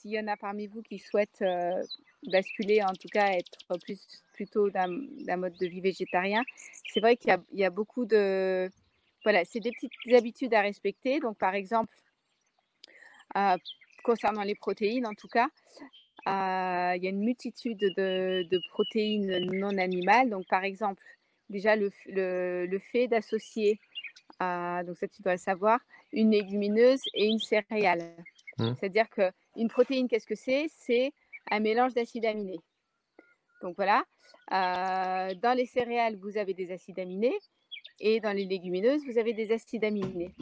s'il 0.04 0.12
y 0.12 0.20
en 0.20 0.28
a 0.28 0.36
parmi 0.36 0.68
vous 0.68 0.82
qui 0.82 1.00
souhaitent 1.00 1.42
euh, 1.42 1.82
basculer, 2.28 2.84
en 2.84 2.94
tout 2.94 3.08
cas 3.08 3.32
être 3.32 3.80
plus 3.82 4.06
plutôt 4.34 4.70
d'un 4.70 5.38
mode 5.38 5.56
de 5.60 5.68
vie 5.68 5.80
végétarien, 5.80 6.44
c'est 6.92 7.00
vrai 7.00 7.16
qu'il 7.16 7.34
y, 7.54 7.62
y, 7.62 7.66
a 7.66 7.70
beaucoup 7.70 8.06
de 8.06 8.70
voilà, 9.24 9.46
c'est 9.46 9.62
des 9.62 9.72
petites 9.72 10.14
habitudes 10.14 10.54
à 10.54 10.62
respecter. 10.62 11.20
Donc 11.20 11.38
par 11.38 11.56
exemple, 11.56 11.94
euh, 13.38 13.58
concernant 14.04 14.44
les 14.44 14.56
protéines 14.56 15.08
en 15.08 15.14
tout 15.14 15.30
cas, 15.30 15.48
il 16.26 17.04
y 17.04 17.08
a 17.08 17.10
une 17.10 17.24
multitude 17.24 17.80
de, 17.80 18.70
protéines 18.70 19.40
non 19.52 19.78
animales. 19.78 20.30
Donc, 20.30 20.48
par 20.48 20.64
exemple, 20.64 21.02
déjà 21.50 21.76
le, 21.76 21.92
le, 22.08 22.80
fait 22.80 23.08
d'associer, 23.08 23.80
donc 24.40 24.98
ça 24.98 25.08
tu 25.08 25.22
dois 25.22 25.34
le 25.34 25.38
savoir, 25.38 25.80
une 26.12 26.32
légumineuse 26.32 27.02
et 27.14 27.26
une 27.26 27.40
céréale. 27.40 28.16
Mmh. 28.58 28.74
C'est-à-dire 28.80 29.10
qu'une 29.54 29.70
protéine, 29.70 30.08
qu'est-ce 30.08 30.28
que 30.28 30.36
c'est? 30.36 30.66
C'est 30.70 31.12
un 31.52 31.60
mélange 31.60 31.94
d'acides 31.94 32.26
aminés. 32.26 32.60
Donc 33.62 33.76
voilà, 33.76 34.04
dans 34.50 35.56
les 35.56 35.66
céréales, 35.66 36.18
vous 36.18 36.38
avez 36.38 36.54
des 36.54 36.72
acides 36.72 37.00
aminés 37.00 37.38
et 38.00 38.20
dans 38.20 38.34
les 38.34 38.46
légumineuses, 38.46 39.02
vous 39.06 39.18
avez 39.18 39.34
des 39.34 39.52
acides 39.52 39.86
aminés. 39.86 40.34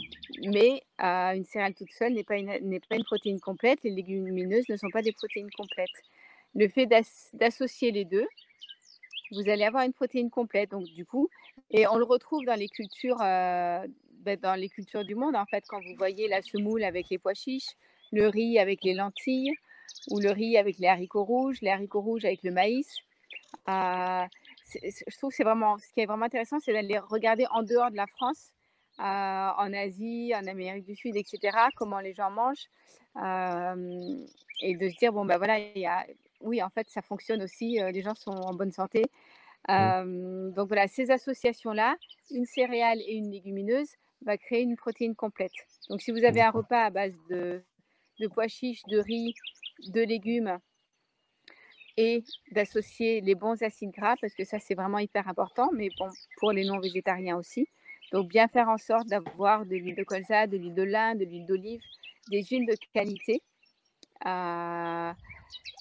Mais 0.43 0.81
euh, 1.03 1.33
une 1.35 1.45
céréale 1.45 1.75
toute 1.75 1.91
seule 1.91 2.13
n'est 2.13 2.23
pas, 2.23 2.37
une, 2.37 2.79
pas 2.89 2.95
une 2.95 3.03
protéine 3.03 3.39
complète. 3.39 3.83
Les 3.83 3.91
légumineuses 3.91 4.67
ne 4.69 4.77
sont 4.77 4.89
pas 4.89 5.01
des 5.01 5.11
protéines 5.11 5.51
complètes. 5.51 5.89
Le 6.55 6.67
fait 6.67 6.87
d'associer 7.33 7.91
les 7.91 8.05
deux, 8.05 8.27
vous 9.31 9.47
allez 9.49 9.63
avoir 9.63 9.83
une 9.83 9.93
protéine 9.93 10.29
complète. 10.29 10.71
Donc 10.71 10.85
du 10.85 11.05
coup, 11.05 11.29
et 11.69 11.87
on 11.87 11.97
le 11.97 12.03
retrouve 12.03 12.43
dans 12.45 12.57
les 12.57 12.67
cultures, 12.67 13.21
euh, 13.21 13.85
ben, 14.21 14.39
dans 14.39 14.55
les 14.55 14.69
cultures 14.69 15.05
du 15.05 15.15
monde. 15.15 15.35
En 15.35 15.45
fait, 15.45 15.63
quand 15.67 15.79
vous 15.79 15.95
voyez 15.97 16.27
la 16.27 16.41
semoule 16.41 16.83
avec 16.83 17.09
les 17.09 17.19
pois 17.19 17.33
chiches, 17.33 17.69
le 18.11 18.27
riz 18.27 18.59
avec 18.59 18.83
les 18.83 18.93
lentilles, 18.93 19.53
ou 20.09 20.19
le 20.19 20.31
riz 20.31 20.57
avec 20.57 20.77
les 20.79 20.87
haricots 20.87 21.23
rouges, 21.23 21.61
les 21.61 21.69
haricots 21.69 22.01
rouges 22.01 22.25
avec 22.25 22.43
le 22.43 22.51
maïs. 22.51 22.97
Euh, 23.69 24.25
je 24.73 25.17
trouve 25.17 25.31
que 25.31 25.35
c'est 25.35 25.43
vraiment, 25.43 25.77
ce 25.77 25.91
qui 25.93 26.01
est 26.01 26.05
vraiment 26.05 26.25
intéressant, 26.25 26.59
c'est 26.59 26.73
d'aller 26.73 26.97
regarder 26.97 27.45
en 27.51 27.63
dehors 27.63 27.91
de 27.91 27.97
la 27.97 28.07
France, 28.07 28.51
euh, 28.99 29.03
en 29.03 29.73
Asie, 29.73 30.33
en 30.35 30.47
Amérique 30.47 30.85
du 30.85 30.95
Sud, 30.95 31.15
etc., 31.15 31.57
comment 31.75 31.99
les 31.99 32.13
gens 32.13 32.31
mangent, 32.31 32.69
euh, 33.17 34.25
et 34.61 34.75
de 34.75 34.89
se 34.89 34.97
dire, 34.97 35.11
bon, 35.11 35.25
ben 35.25 35.37
voilà, 35.37 35.59
il 35.59 35.81
y 35.81 35.85
a, 35.85 36.05
oui, 36.41 36.63
en 36.63 36.69
fait, 36.69 36.89
ça 36.89 37.01
fonctionne 37.01 37.41
aussi, 37.43 37.79
les 37.91 38.01
gens 38.01 38.15
sont 38.15 38.31
en 38.31 38.53
bonne 38.53 38.71
santé. 38.71 39.05
Mmh. 39.69 40.53
donc 40.53 40.69
voilà, 40.69 40.87
ces 40.87 41.11
associations-là, 41.11 41.95
une 42.31 42.45
céréale 42.45 42.99
et 43.01 43.13
une 43.13 43.29
légumineuse, 43.29 43.91
va 44.23 44.37
créer 44.37 44.61
une 44.61 44.75
protéine 44.75 45.15
complète. 45.15 45.51
Donc 45.89 46.01
si 46.01 46.11
vous 46.11 46.23
avez 46.23 46.41
un 46.41 46.49
repas 46.49 46.85
à 46.85 46.89
base 46.89 47.13
de, 47.29 47.63
de 48.21 48.27
pois 48.27 48.47
chiches, 48.47 48.83
de 48.87 48.99
riz, 48.99 49.33
de 49.87 50.01
légumes, 50.01 50.59
et 51.97 52.23
d'associer 52.51 53.21
les 53.21 53.35
bons 53.35 53.61
acides 53.61 53.91
gras 53.91 54.15
parce 54.21 54.33
que 54.33 54.43
ça 54.43 54.59
c'est 54.59 54.75
vraiment 54.75 54.99
hyper 54.99 55.27
important, 55.27 55.69
mais 55.73 55.89
bon 55.99 56.09
pour 56.37 56.51
les 56.51 56.65
non 56.65 56.79
végétariens 56.79 57.37
aussi. 57.37 57.67
Donc 58.11 58.27
bien 58.27 58.47
faire 58.47 58.69
en 58.69 58.77
sorte 58.77 59.07
d'avoir 59.07 59.65
de 59.65 59.75
l'huile 59.75 59.95
de 59.95 60.03
colza, 60.03 60.47
de 60.47 60.57
l'huile 60.57 60.73
de 60.73 60.83
lin, 60.83 61.15
de 61.15 61.25
l'huile 61.25 61.45
d'olive, 61.45 61.81
des 62.29 62.43
huiles 62.43 62.65
de 62.65 62.75
qualité. 62.93 63.41
Euh, 64.25 65.11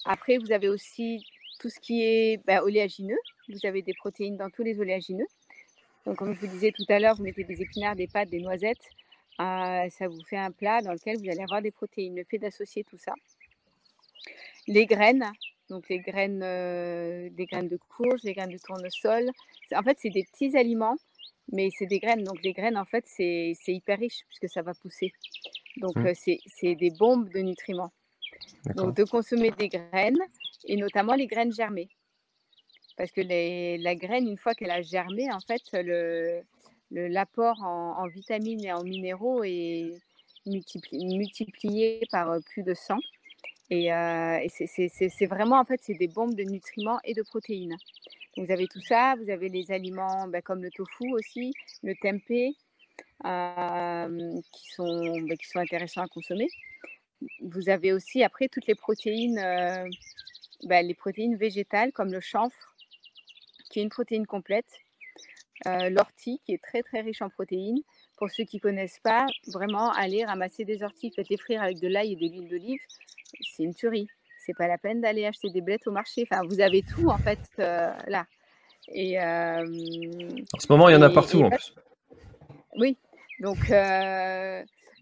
après 0.05 0.37
vous 0.37 0.51
avez 0.51 0.69
aussi 0.69 1.25
tout 1.59 1.69
ce 1.69 1.79
qui 1.79 2.03
est 2.03 2.43
bah, 2.45 2.63
oléagineux. 2.63 3.19
Vous 3.49 3.65
avez 3.65 3.81
des 3.81 3.93
protéines 3.93 4.37
dans 4.37 4.49
tous 4.49 4.63
les 4.63 4.79
oléagineux. 4.79 5.27
Donc 6.05 6.17
comme 6.17 6.33
je 6.33 6.39
vous 6.39 6.47
disais 6.47 6.71
tout 6.71 6.85
à 6.89 6.99
l'heure, 6.99 7.15
vous 7.15 7.23
mettez 7.23 7.43
des 7.43 7.61
épinards, 7.61 7.95
des 7.95 8.07
pâtes, 8.07 8.29
des 8.29 8.41
noisettes. 8.41 8.89
Euh, 9.39 9.89
ça 9.89 10.07
vous 10.07 10.23
fait 10.29 10.37
un 10.37 10.51
plat 10.51 10.81
dans 10.81 10.91
lequel 10.91 11.17
vous 11.17 11.29
allez 11.29 11.41
avoir 11.41 11.61
des 11.61 11.71
protéines. 11.71 12.15
Le 12.15 12.23
fait 12.23 12.37
d'associer 12.37 12.83
tout 12.83 12.97
ça. 12.97 13.13
Les 14.67 14.85
graines, 14.85 15.31
donc 15.69 15.89
les 15.89 15.99
graines, 15.99 16.43
euh, 16.43 17.29
des 17.31 17.45
graines 17.45 17.69
de 17.69 17.77
courge, 17.77 18.21
des 18.21 18.33
graines 18.33 18.51
de 18.51 18.57
tournesol. 18.57 19.31
En 19.73 19.81
fait, 19.83 19.97
c'est 19.99 20.09
des 20.09 20.23
petits 20.23 20.55
aliments, 20.55 20.97
mais 21.51 21.69
c'est 21.77 21.87
des 21.87 21.99
graines. 21.99 22.23
Donc 22.23 22.41
les 22.43 22.53
graines, 22.53 22.77
en 22.77 22.85
fait, 22.85 23.05
c'est 23.07 23.55
hyper 23.67 23.97
riche 23.97 24.21
puisque 24.27 24.49
ça 24.53 24.61
va 24.61 24.73
pousser. 24.73 25.13
Donc 25.77 25.95
mmh. 25.95 26.07
euh, 26.07 26.13
c'est 26.47 26.75
des 26.75 26.91
bombes 26.91 27.29
de 27.29 27.39
nutriments. 27.39 27.91
Donc 28.75 28.95
de 28.95 29.03
consommer 29.03 29.51
des 29.51 29.69
graines 29.69 30.19
et 30.65 30.75
notamment 30.75 31.15
les 31.15 31.27
graines 31.27 31.53
germées. 31.53 31.89
Parce 32.97 33.11
que 33.11 33.21
la 33.21 33.95
graine, 33.95 34.27
une 34.27 34.37
fois 34.37 34.53
qu'elle 34.53 34.69
a 34.69 34.81
germé, 34.81 35.31
en 35.31 35.39
fait, 35.39 35.61
l'apport 36.91 37.61
en, 37.63 38.07
vitamines 38.07 38.63
et 38.63 38.71
en 38.71 38.83
minéraux 38.83 39.43
est 39.43 39.91
multiplié 40.45 42.01
par 42.11 42.31
euh, 42.31 42.39
plus 42.39 42.63
de 42.63 42.73
100. 42.73 42.97
Et, 43.69 43.89
c'est 44.49 45.25
vraiment, 45.27 45.59
en 45.59 45.65
fait, 45.65 45.79
c'est 45.81 45.93
des 45.93 46.09
bombes 46.09 46.35
de 46.35 46.43
nutriments 46.43 46.99
et 47.05 47.13
de 47.13 47.21
protéines. 47.21 47.77
Vous 48.37 48.51
avez 48.51 48.67
tout 48.67 48.81
ça, 48.81 49.15
vous 49.21 49.29
avez 49.29 49.49
les 49.49 49.71
aliments 49.71 50.27
bah, 50.27 50.41
comme 50.41 50.61
le 50.61 50.71
tofu 50.71 51.11
aussi, 51.13 51.53
le 51.83 51.95
tempeh, 51.95 52.51
qui, 54.51 54.71
sont, 54.71 55.21
bah, 55.21 55.35
qui 55.35 55.47
sont 55.47 55.59
intéressants 55.59 56.01
à 56.01 56.07
consommer. 56.07 56.47
Vous 57.41 57.69
avez 57.69 57.93
aussi 57.93 58.23
après 58.23 58.49
toutes 58.49 58.67
les 58.67 58.75
protéines, 58.75 59.41
bah, 60.63 60.81
les 60.81 60.93
protéines 60.93 61.37
végétales 61.37 61.93
comme 61.93 62.11
le 62.11 62.19
chanvre, 62.19 62.55
qui 63.69 63.79
est 63.79 63.83
une 63.83 63.89
protéine 63.89 64.25
complète, 64.25 64.81
l'ortie 65.65 66.41
qui 66.45 66.53
est 66.53 66.63
très 66.63 66.81
très 66.81 67.01
riche 67.01 67.21
en 67.21 67.29
protéines. 67.29 67.81
Pour 68.17 68.29
ceux 68.29 68.43
qui 68.43 68.57
ne 68.57 68.61
connaissent 68.61 68.99
pas, 69.03 69.25
vraiment 69.47 69.91
aller 69.91 70.23
ramasser 70.23 70.63
des 70.65 70.83
orties, 70.83 71.11
faites-les 71.15 71.37
frire 71.37 71.61
avec 71.61 71.79
de 71.79 71.87
l'ail 71.87 72.13
et 72.13 72.15
de 72.15 72.21
l'huile 72.21 72.49
d'olive, 72.49 72.81
c'est 73.55 73.63
une 73.63 73.73
tuerie. 73.73 74.07
C'est 74.45 74.55
pas 74.55 74.67
la 74.67 74.77
peine 74.77 75.01
d'aller 75.01 75.25
acheter 75.25 75.49
des 75.49 75.61
blettes 75.61 75.87
au 75.87 75.91
marché. 75.91 76.27
Enfin, 76.29 76.41
vous 76.47 76.61
avez 76.61 76.81
tout 76.81 77.09
en 77.09 77.17
fait 77.17 77.39
là. 77.57 78.25
Et 78.93 79.19
en 79.19 79.65
ce 80.59 80.67
moment, 80.69 80.89
il 80.89 80.93
y 80.93 80.95
en 80.95 81.01
a 81.01 81.09
partout 81.09 81.43
en 81.43 81.49
plus. 81.49 81.75
Oui, 82.77 82.97
donc 83.39 83.71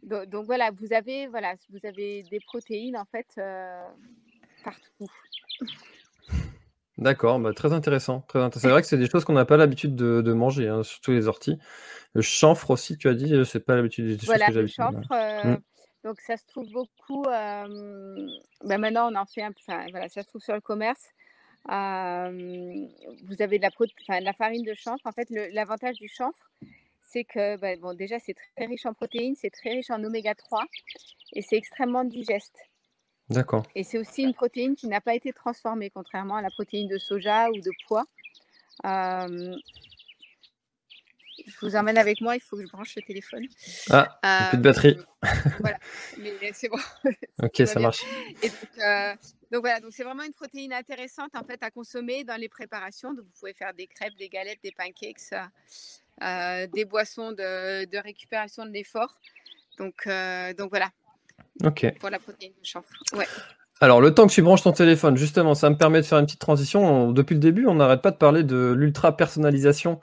donc, 0.03 0.45
voilà, 0.45 0.72
vous 0.72 0.93
avez, 0.93 1.28
voilà, 1.28 1.55
vous 1.70 1.80
avez 1.84 2.24
des 2.24 2.39
protéines 2.39 2.97
en 2.97 3.05
fait 3.05 3.28
euh, 3.38 3.84
partout. 4.64 5.12
D'accord, 7.00 7.39
bah, 7.39 7.54
très 7.54 7.72
intéressant. 7.72 8.22
Très 8.28 8.39
C'est 8.52 8.68
vrai 8.68 8.82
que 8.82 8.88
c'est 8.88 8.97
des 8.97 9.10
choses 9.10 9.24
qu'on 9.24 9.34
n'a 9.34 9.45
pas 9.45 9.56
l'habitude 9.56 9.95
de, 9.95 10.34
manger, 10.34 10.68
hein, 10.68 10.84
surtout 10.84 11.12
les 11.12 11.28
orties. 11.28 11.58
Le 12.14 12.22
chanfre 12.22 12.72
aussi, 12.72 12.97
tu 12.97 13.08
as 13.08 13.14
dit, 13.14 13.34
euh, 13.34 13.45
c'est 13.45 13.62
pas 13.62 13.76
l'habitude 13.76 14.06
des 14.18 14.26
choses 14.26 14.36
que 14.36 14.52
le 14.52 14.68
chanfre, 14.68 15.12
euh, 15.12 15.43
mmh. 15.43 15.62
donc 16.04 16.20
ça 16.20 16.36
se 16.36 16.45
trouve 16.47 16.70
beaucoup. 16.72 17.24
bah 17.24 18.78
maintenant, 18.78 19.12
on 19.12 19.16
en 19.16 19.26
fait 19.26 19.43
un 19.43 19.54
voilà, 19.91 20.10
ça 20.10 20.24
se 20.24 20.28
trouve 20.28 20.41
sur 20.41 20.56
le 20.56 20.62
commerce. 20.62 21.06
vous 21.66 21.72
avez 23.41 23.60
de 23.60 23.64
la, 23.64 24.20
de 24.20 24.26
la 24.26 24.34
farine 24.34 24.66
de 24.66 24.74
chanvre. 24.74 25.00
En 25.06 25.14
fait, 25.14 25.30
l'avantage 25.30 25.95
du 25.97 26.10
chanvre, 26.10 26.50
c'est 27.02 27.24
que 27.24 27.58
bah, 27.58 27.78
bon, 27.78 27.93
déjà, 27.93 28.20
c'est 28.20 28.36
très 28.56 28.66
riche 28.66 28.86
en 28.86 28.93
protéines, 28.93 29.36
c'est 29.36 29.52
très 29.52 29.70
riche 29.72 29.89
en 29.89 30.04
oméga 30.04 30.36
3 30.36 30.66
et 31.34 31.41
c'est 31.41 31.56
extrêmement 31.56 32.04
digeste. 32.04 32.60
D'accord. 33.30 33.64
Et 33.76 33.84
c'est 33.84 33.98
aussi 33.98 34.24
une 34.24 34.34
protéine 34.34 34.76
qui 34.76 34.88
n'a 34.88 35.02
pas 35.02 35.14
été 35.14 35.32
transformée, 35.34 35.90
contrairement 35.90 36.36
à 36.36 36.42
la 36.42 36.50
protéine 36.50 36.88
de 36.88 36.98
soja 36.98 37.50
ou 37.50 37.60
de 37.60 37.72
pois. 37.88 38.06
je 38.84 39.60
vous 41.62 41.76
emmène 41.76 41.98
avec 41.98 42.22
moi, 42.22 42.36
il 42.36 42.42
faut 42.42 42.58
que 42.58 42.64
je 42.64 42.68
branche 42.70 42.96
le 42.96 43.02
téléphone. 43.04 43.46
Ah, 43.90 44.48
plus 44.50 44.58
de 44.58 44.64
batterie. 44.64 44.98
voilà, 45.60 45.78
mais 46.18 46.32
c'est 46.54 46.70
bon. 46.70 46.80
ok, 47.44 47.68
ça 47.68 47.80
marche. 47.80 48.04
Et 48.42 48.50
donc, 48.50 49.18
donc, 49.52 49.62
voilà, 49.62 49.80
donc 49.80 49.92
c'est 49.94 50.04
vraiment 50.04 50.24
une 50.24 50.34
protéine 50.34 50.74
intéressante 50.74 51.36
en 51.36 51.44
fait 51.44 51.62
à 51.64 51.72
consommer 51.72 52.24
dans 52.24 52.36
les 52.36 52.50
préparations. 52.50 53.14
Donc 53.14 53.26
vous 53.26 53.40
pouvez 53.40 53.54
faire 53.54 53.74
des 53.74 53.88
crêpes, 53.88 54.16
des 54.16 54.30
galettes, 54.30 54.60
des 54.64 54.72
pancakes, 54.72 55.34
euh, 56.22 56.68
des 56.68 56.86
boissons 56.86 57.32
de, 57.32 57.98
récupération 57.98 58.66
de 58.66 58.72
l'effort. 58.72 59.20
Donc, 59.78 60.06
euh, 60.06 60.54
donc 60.54 60.70
voilà. 60.70 60.92
Ok. 61.66 61.93
Pour 61.99 62.10
la 62.10 62.20
protéine 62.20 62.51
de 62.51 62.66
chanvre. 62.66 62.88
Ouais. 63.14 63.26
Alors, 63.82 64.01
le 64.01 64.14
temps 64.14 64.28
que 64.28 64.34
tu 64.34 64.41
branches 64.41 64.64
ton 64.64 64.74
téléphone, 64.74 65.16
justement, 65.16 65.55
ça 65.55 65.70
me 65.70 65.78
permet 65.78 66.01
de 66.01 66.05
faire 66.05 66.20
une 66.20 66.26
petite 66.26 66.41
transition. 66.41 67.12
depuis 67.12 67.34
le 67.34 67.39
début, 67.39 67.66
on 67.66 67.76
n'arrête 67.76 68.01
pas 68.01 68.12
de 68.12 68.18
parler 68.18 68.43
de 68.43 68.74
l'ultra 68.78 69.16
personnalisation 69.16 69.99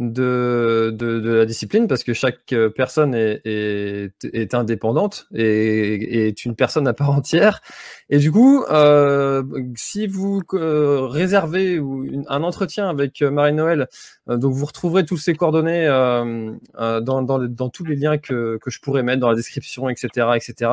de, 0.00 1.36
la 1.38 1.44
discipline 1.44 1.86
parce 1.86 2.04
que 2.04 2.14
chaque 2.14 2.52
euh, 2.52 2.70
personne 2.70 3.14
est, 3.14 4.54
indépendante 4.54 5.26
et 5.34 6.28
est 6.28 6.44
une 6.44 6.56
personne 6.56 6.88
à 6.88 6.94
part 6.94 7.10
entière. 7.10 7.60
Et 8.08 8.18
du 8.18 8.32
coup, 8.32 8.64
euh, 8.70 9.42
si 9.76 10.06
vous 10.06 10.42
euh, 10.54 11.06
réservez 11.06 11.80
un 12.28 12.42
entretien 12.42 12.88
avec 12.88 13.22
Marie-Noël, 13.22 13.88
donc 14.26 14.54
vous 14.54 14.66
retrouverez 14.66 15.04
tous 15.04 15.18
ces 15.18 15.34
coordonnées 15.34 15.86
dans, 15.86 17.70
tous 17.72 17.84
les 17.84 17.96
liens 17.96 18.18
que, 18.18 18.58
que 18.60 18.70
je 18.70 18.80
pourrais 18.80 19.02
mettre 19.02 19.20
dans 19.20 19.30
la 19.30 19.36
description, 19.36 19.88
etc., 19.88 20.28
etc. 20.34 20.70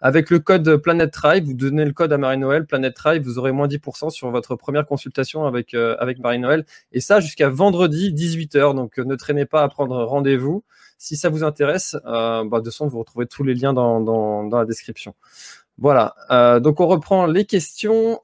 Avec 0.00 0.30
le 0.30 0.38
code 0.38 0.76
Planet 0.76 1.10
Tribe, 1.10 1.44
vous 1.44 1.54
donnez 1.54 1.84
le 1.84 1.92
code 1.92 2.12
à 2.12 2.18
Marie-Noël, 2.18 2.64
Planet 2.64 2.94
Tribe, 2.94 3.24
vous 3.24 3.38
aurez 3.38 3.52
moins 3.52 3.66
10% 3.66 4.10
sur 4.10 4.30
votre 4.30 4.56
première 4.56 4.86
consultation 4.86 5.46
avec, 5.46 5.74
avec 5.74 6.20
Marie-Noël. 6.20 6.64
Et 6.92 7.00
ça 7.00 7.20
jusqu'à 7.20 7.48
vendredi 7.48 8.12
18h 8.12 8.67
donc 8.74 8.98
euh, 8.98 9.04
ne 9.04 9.16
traînez 9.16 9.46
pas 9.46 9.62
à 9.62 9.68
prendre 9.68 10.04
rendez-vous. 10.04 10.64
Si 10.98 11.16
ça 11.16 11.28
vous 11.28 11.44
intéresse, 11.44 11.96
euh, 12.06 12.44
bah, 12.44 12.58
de 12.58 12.64
toute 12.64 12.72
façon, 12.72 12.88
vous 12.88 12.98
retrouvez 12.98 13.26
tous 13.26 13.44
les 13.44 13.54
liens 13.54 13.72
dans, 13.72 14.48
la 14.50 14.64
description. 14.64 15.14
Voilà, 15.78 16.14
euh, 16.30 16.58
donc 16.60 16.80
on 16.80 16.86
reprend 16.86 17.26
les 17.26 17.44
questions. 17.44 18.20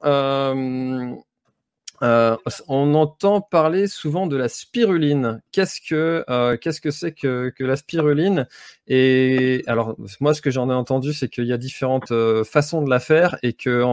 On 2.01 2.93
entend 2.93 3.41
parler 3.41 3.87
souvent 3.87 4.27
de 4.27 4.35
la 4.35 4.49
spiruline. 4.49 5.41
Qu'est-ce 5.51 5.79
que 5.81 6.23
qu'est-ce 6.57 6.81
que 6.81 6.91
c'est 6.91 7.13
que, 7.13 7.53
la 7.59 7.75
spiruline? 7.75 8.47
Et 8.87 9.63
alors 9.67 9.95
moi, 10.19 10.33
ce 10.33 10.41
que 10.41 10.51
j'en 10.51 10.69
ai 10.69 10.73
entendu, 10.73 11.13
c'est 11.13 11.29
qu'il 11.29 11.45
y 11.45 11.53
a 11.53 11.57
différentes 11.57 12.13
façons 12.43 12.81
de 12.81 12.89
la 12.89 12.99
faire 12.99 13.37
et 13.43 13.53
que 13.53 13.83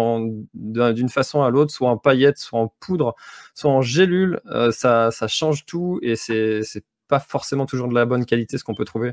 d'une 0.55 1.09
façon 1.09 1.43
à 1.43 1.51
l'autre, 1.51 1.73
soit 1.73 1.91
en 1.91 1.97
paillettes, 1.97 2.39
soit 2.39 2.61
en 2.61 2.69
poudre, 2.81 3.15
soit 3.55 3.71
en 3.71 3.83
gélule, 3.83 4.41
ça, 4.71 5.11
ça 5.11 5.29
change 5.29 5.65
tout 5.65 5.99
et 6.03 6.17
c'est 6.17 6.63
pas 7.09 7.21
forcément 7.21 7.67
toujours 7.67 7.89
de 7.89 7.95
la 7.95 8.07
bonne 8.07 8.27
qualité 8.27 8.59
ce 8.59 8.65
qu'on 8.65 8.75
peut 8.75 8.85
trouver. 8.85 9.13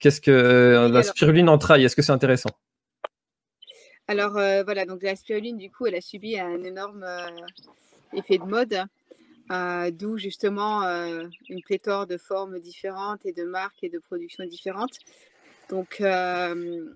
Qu'est-ce 0.00 0.20
que 0.20 0.90
la 0.92 1.02
spiruline 1.02 1.48
en 1.48 1.58
traille 1.58 1.84
Est-ce 1.84 1.96
que 1.96 2.02
c'est 2.02 2.12
intéressant? 2.12 2.50
Alors 4.08 4.32
voilà, 4.32 4.84
donc 4.84 5.02
la 5.02 5.16
spiruline, 5.16 5.56
du 5.56 5.70
coup, 5.70 5.86
elle 5.86 5.94
a 5.94 6.00
subi 6.00 6.38
un 6.38 6.62
énorme 6.64 7.06
effet 8.12 8.38
de 8.38 8.44
mode, 8.44 8.86
euh, 9.50 9.90
d'où 9.90 10.18
justement 10.18 10.84
euh, 10.84 11.26
une 11.48 11.62
pléthore 11.62 12.06
de 12.06 12.16
formes 12.16 12.60
différentes 12.60 13.26
et 13.26 13.32
de 13.32 13.44
marques 13.44 13.82
et 13.82 13.90
de 13.90 13.98
productions 13.98 14.46
différentes. 14.46 14.98
Donc, 15.68 16.00
euh, 16.00 16.88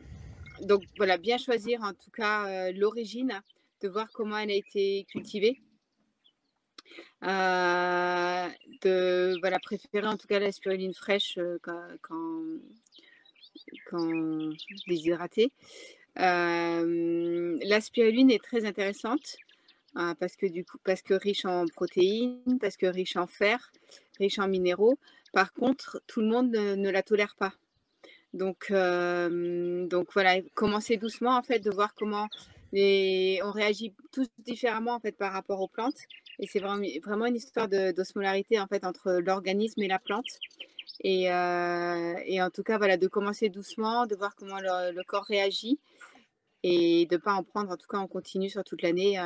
donc 0.62 0.84
voilà, 0.96 1.18
bien 1.18 1.38
choisir 1.38 1.82
en 1.82 1.92
tout 1.92 2.10
cas 2.10 2.70
l'origine, 2.72 3.40
de 3.82 3.88
voir 3.88 4.08
comment 4.12 4.38
elle 4.38 4.50
a 4.50 4.54
été 4.54 5.06
cultivée. 5.10 5.60
de 7.22 9.38
voilà, 9.40 9.58
préférer 9.58 10.06
en 10.06 10.16
tout 10.16 10.26
cas 10.26 10.38
la 10.38 10.52
spiruline 10.52 10.94
fraîche 10.94 11.38
quand, 11.62 12.58
déshydratée. 14.88 15.52
la 16.16 17.80
spiruline 17.80 18.30
est 18.30 18.42
très 18.42 18.64
intéressante 18.64 19.36
Hein, 19.98 20.14
parce 20.20 20.36
que 20.36 20.44
du 20.44 20.62
coup, 20.62 20.76
parce 20.84 21.00
que 21.00 21.14
riche 21.14 21.46
en 21.46 21.64
protéines, 21.66 22.58
parce 22.60 22.76
que 22.76 22.84
riche 22.84 23.16
en 23.16 23.26
fer, 23.26 23.72
riche 24.18 24.38
en 24.38 24.46
minéraux. 24.46 24.98
Par 25.32 25.54
contre, 25.54 26.02
tout 26.06 26.20
le 26.20 26.26
monde 26.26 26.50
ne, 26.50 26.90
la 26.90 27.02
tolère 27.02 27.34
pas. 27.34 27.54
Donc, 28.34 28.70
donc 28.70 30.12
voilà, 30.12 30.42
commencer 30.54 30.98
doucement 30.98 31.34
en 31.38 31.42
fait, 31.42 31.60
de 31.60 31.70
voir 31.70 31.94
comment 31.94 32.28
les, 32.72 33.40
on 33.42 33.50
réagit 33.52 33.94
tous 34.12 34.28
différemment 34.38 34.92
en 34.92 35.00
fait 35.00 35.16
par 35.16 35.32
rapport 35.32 35.62
aux 35.62 35.68
plantes. 35.68 36.02
Et 36.40 36.46
c'est 36.46 36.60
vraiment, 36.60 36.86
vraiment 37.02 37.24
une 37.24 37.36
histoire 37.36 37.66
d'osmolarité 37.66 38.60
en 38.60 38.66
fait 38.66 38.84
entre 38.84 39.12
l'organisme 39.24 39.80
et 39.80 39.88
la 39.88 39.98
plante. 39.98 40.38
Et, 41.04 41.24
et, 41.24 42.42
en 42.42 42.50
tout 42.52 42.62
cas, 42.62 42.76
voilà, 42.76 42.98
de 42.98 43.08
commencer 43.08 43.48
doucement, 43.48 44.06
de 44.06 44.14
voir 44.14 44.36
comment 44.36 44.58
le, 44.60 45.02
corps 45.04 45.24
réagit 45.24 45.78
et 46.62 47.06
de 47.06 47.14
ne 47.16 47.20
pas 47.20 47.32
en 47.32 47.44
prendre 47.44 47.70
en 47.70 47.76
tout 47.78 47.88
cas 47.88 47.98
en 47.98 48.08
continu 48.08 48.50
sur 48.50 48.62
toute 48.62 48.82
l'année. 48.82 49.18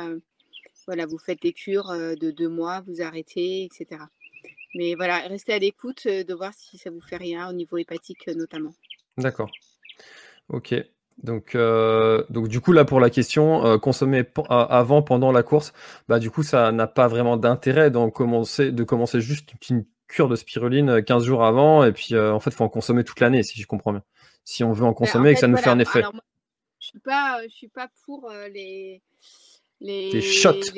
Voilà, 0.91 1.05
vous 1.05 1.17
faites 1.17 1.41
des 1.41 1.53
cures 1.53 1.87
de 1.89 2.31
deux 2.31 2.49
mois, 2.49 2.83
vous 2.85 3.01
arrêtez, 3.01 3.63
etc. 3.63 4.01
Mais 4.75 4.93
voilà, 4.95 5.19
restez 5.19 5.53
à 5.53 5.57
l'écoute 5.57 6.05
de 6.05 6.33
voir 6.33 6.53
si 6.53 6.77
ça 6.77 6.89
vous 6.89 6.99
fait 6.99 7.15
rien 7.15 7.49
au 7.49 7.53
niveau 7.53 7.77
hépatique 7.77 8.27
notamment. 8.35 8.73
D'accord. 9.17 9.49
Ok. 10.49 10.75
Donc, 11.23 11.55
donc 11.55 12.49
du 12.49 12.59
coup 12.59 12.73
là 12.73 12.83
pour 12.83 12.99
la 12.99 13.09
question, 13.09 13.79
consommer 13.79 14.25
avant, 14.49 15.01
pendant 15.01 15.31
la 15.31 15.43
course, 15.43 15.71
bah 16.09 16.19
du 16.19 16.29
coup 16.29 16.43
ça 16.43 16.73
n'a 16.73 16.87
pas 16.87 17.07
vraiment 17.07 17.37
d'intérêt 17.37 17.89
commencer, 18.13 18.73
de 18.73 18.83
commencer 18.83 19.21
juste 19.21 19.53
une 19.69 19.85
cure 20.09 20.27
de 20.27 20.35
spiruline 20.35 21.01
15 21.01 21.23
jours 21.23 21.45
avant 21.45 21.85
et 21.85 21.93
puis 21.93 22.19
en 22.19 22.41
fait 22.41 22.49
il 22.49 22.55
faut 22.57 22.65
en 22.65 22.69
consommer 22.69 23.05
toute 23.05 23.21
l'année 23.21 23.43
si 23.43 23.61
je 23.61 23.65
comprends 23.65 23.93
bien. 23.93 24.03
Si 24.43 24.65
on 24.65 24.73
veut 24.73 24.83
en 24.83 24.89
bah, 24.89 24.95
consommer 24.95 25.29
et 25.29 25.33
que 25.35 25.39
ça 25.39 25.47
nous 25.47 25.55
fait 25.55 25.69
un 25.69 25.79
effet. 25.79 26.03
je 26.79 26.87
suis 26.87 26.99
pas, 26.99 27.41
je 27.47 27.53
suis 27.53 27.69
pas 27.69 27.89
pour 28.05 28.29
les 28.51 29.01
les, 29.81 30.21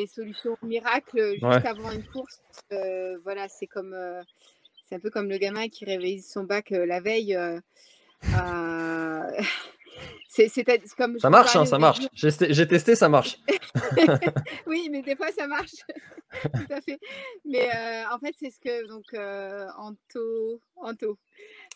solutions 0.08 0.58
miracles 0.62 1.34
juste 1.34 1.66
avant 1.66 1.92
une 1.92 2.04
course. 2.04 2.42
Euh, 2.72 3.18
voilà, 3.24 3.48
c'est 3.50 3.68
comme 3.68 3.94
euh, 3.94 4.22
c'est 4.86 4.96
un 4.96 5.00
peu 5.00 5.10
comme 5.10 5.30
le 5.30 5.38
gamin 5.38 5.68
qui 5.68 5.86
réveille 5.86 6.22
son 6.22 6.44
bac 6.44 6.72
euh, 6.72 6.86
la 6.86 7.02
veille. 7.02 7.38
c'est, 10.30 10.50
comme 10.98 11.20
ça 11.20 11.30
marche, 11.30 11.56
hein, 11.56 11.66
ça 11.66 11.78
marche. 11.78 12.00
J'ai, 12.14 12.68
testé, 12.68 12.96
ça 12.96 13.10
marche. 13.10 13.38
oui, 14.68 14.88
mais 14.90 15.02
des 15.02 15.16
fois 15.16 15.32
ça 15.38 15.48
marche. 15.48 15.76
Tout 16.42 16.74
à 16.74 16.82
fait. 16.82 17.00
Mais 17.46 17.70
en 18.12 18.18
fait, 18.20 18.34
c'est 18.40 18.50
ce 18.50 18.60
que 18.60 18.88
donc 18.88 19.14
Anto, 19.78 20.62
Anto 20.78 21.20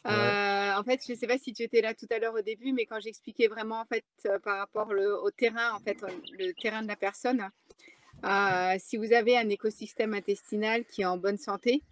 en 0.06 0.84
fait, 0.84 1.02
je 1.06 1.14
ne 1.14 1.18
sais 1.18 1.28
pas 1.28 1.38
si 1.38 1.54
tu 1.54 1.64
étais 1.64 1.82
là 1.82 1.93
tout 1.93 2.08
à 2.12 2.20
l'heure 2.20 2.34
au 2.34 2.41
début, 2.41 2.72
mais 2.74 2.86
quand 2.86 3.00
j'expliquais 3.00 3.48
vraiment 3.48 3.82
en 3.82 3.86
fait 3.86 4.06
par 4.43 4.58
rapport 4.58 4.89
au 4.89 5.32
terrain, 5.32 5.74
en 5.74 5.80
fait, 5.80 5.98
le 6.38 6.54
terrain 6.54 6.82
de 6.82 6.88
la 6.88 6.95
personne, 6.95 7.50
si 8.80 8.98
vous 8.98 9.14
avez 9.14 9.38
un 9.38 9.50
écosystème 9.50 10.14
intestinal 10.14 10.86
qui 10.86 11.02
est 11.02 11.06
en 11.06 11.18
bonne 11.18 11.38
santé, 11.38 11.84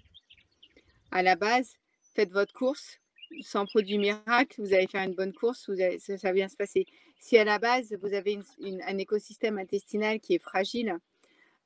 à 1.12 1.24
la 1.24 1.36
base, 1.36 1.76
faites 2.14 2.32
votre 2.32 2.53
course. 2.53 2.99
Sans 3.41 3.66
produit 3.66 3.97
miracle, 3.97 4.62
vous 4.62 4.74
allez 4.74 4.88
faire 4.88 5.03
une 5.03 5.16
bonne 5.16 5.34
course, 5.34 5.70
ça, 5.99 6.16
va 6.24 6.34
bien 6.34 6.47
se 6.47 6.56
passer. 6.56 6.86
Si 7.20 7.38
à 7.38 7.43
la 7.43 7.60
base, 7.60 7.95
vous 8.01 8.14
avez 8.14 8.39
un 8.62 8.97
écosystème 8.97 9.58
intestinal 9.58 10.20
qui 10.20 10.36
est 10.36 10.43
fragile, 10.43 10.97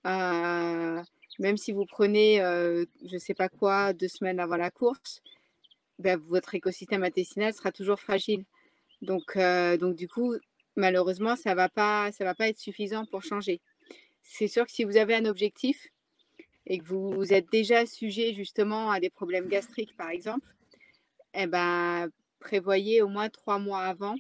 euh, 0.06 1.04
même 1.38 1.58
si 1.58 1.72
vous 1.72 1.86
prenez, 1.86 2.42
euh, 2.42 2.86
je 3.06 3.16
ne 3.16 3.20
sais 3.20 3.34
pas 3.34 3.50
quoi, 3.50 3.94
deux 3.94 4.08
semaines 4.08 4.40
avant 4.40 4.56
la 4.56 4.72
course, 4.72 5.22
ben, 6.00 6.20
votre 6.28 6.56
écosystème 6.56 7.04
intestinal 7.04 7.54
sera 7.54 7.72
toujours 7.72 8.00
fragile. 8.00 8.46
Donc, 9.02 9.36
euh, 9.36 9.78
du 9.94 10.08
coup, 10.08 10.34
malheureusement, 10.76 11.36
ça 11.36 11.52
ne 11.52 11.56
va, 11.56 11.70
pas, 11.70 12.10
être 12.40 12.58
suffisant 12.58 13.06
pour 13.06 13.24
changer. 13.24 13.62
C'est 14.24 14.48
sûr 14.48 14.66
que 14.66 14.72
si 14.72 14.84
vous 14.84 14.98
avez 14.98 15.16
un 15.16 15.26
objectif 15.26 15.88
et 16.66 16.80
que 16.80 16.86
vous, 16.86 17.34
êtes 17.34 17.50
déjà 17.52 17.86
sujet 17.86 18.34
justement 18.34 18.92
à 18.92 19.00
des 19.00 19.10
problèmes 19.10 19.48
gastriques, 19.48 19.96
par 19.96 20.10
exemple, 20.10 20.48
eh 21.34 21.48
ben, 21.48 22.10
prévoyez 22.40 23.02
au 23.02 23.08
moins 23.08 23.30
trois 23.30 23.60
mois 23.60 23.82
avant 23.82 24.16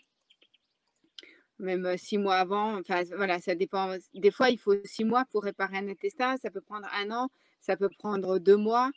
même 1.59 1.97
six 1.97 2.17
mois 2.17 2.38
avant. 2.38 2.80
Enfin, 2.80 3.03
voilà, 3.15 3.39
ça 3.39 3.53
dépend. 3.53 3.95
Des 4.13 4.32
fois, 4.32 4.49
il 4.49 4.57
faut 4.57 4.75
six 4.86 5.03
mois 5.03 5.25
pour 5.25 5.43
réparer 5.43 5.77
un 5.77 5.88
intestin. 5.89 6.38
Ça 6.38 6.49
peut 6.49 6.61
prendre 6.61 6.88
un 6.93 7.11
an, 7.11 7.30
ça 7.59 7.75
peut 7.75 7.89
prendre 7.99 8.39
deux 8.39 8.57
mois. 8.57 8.89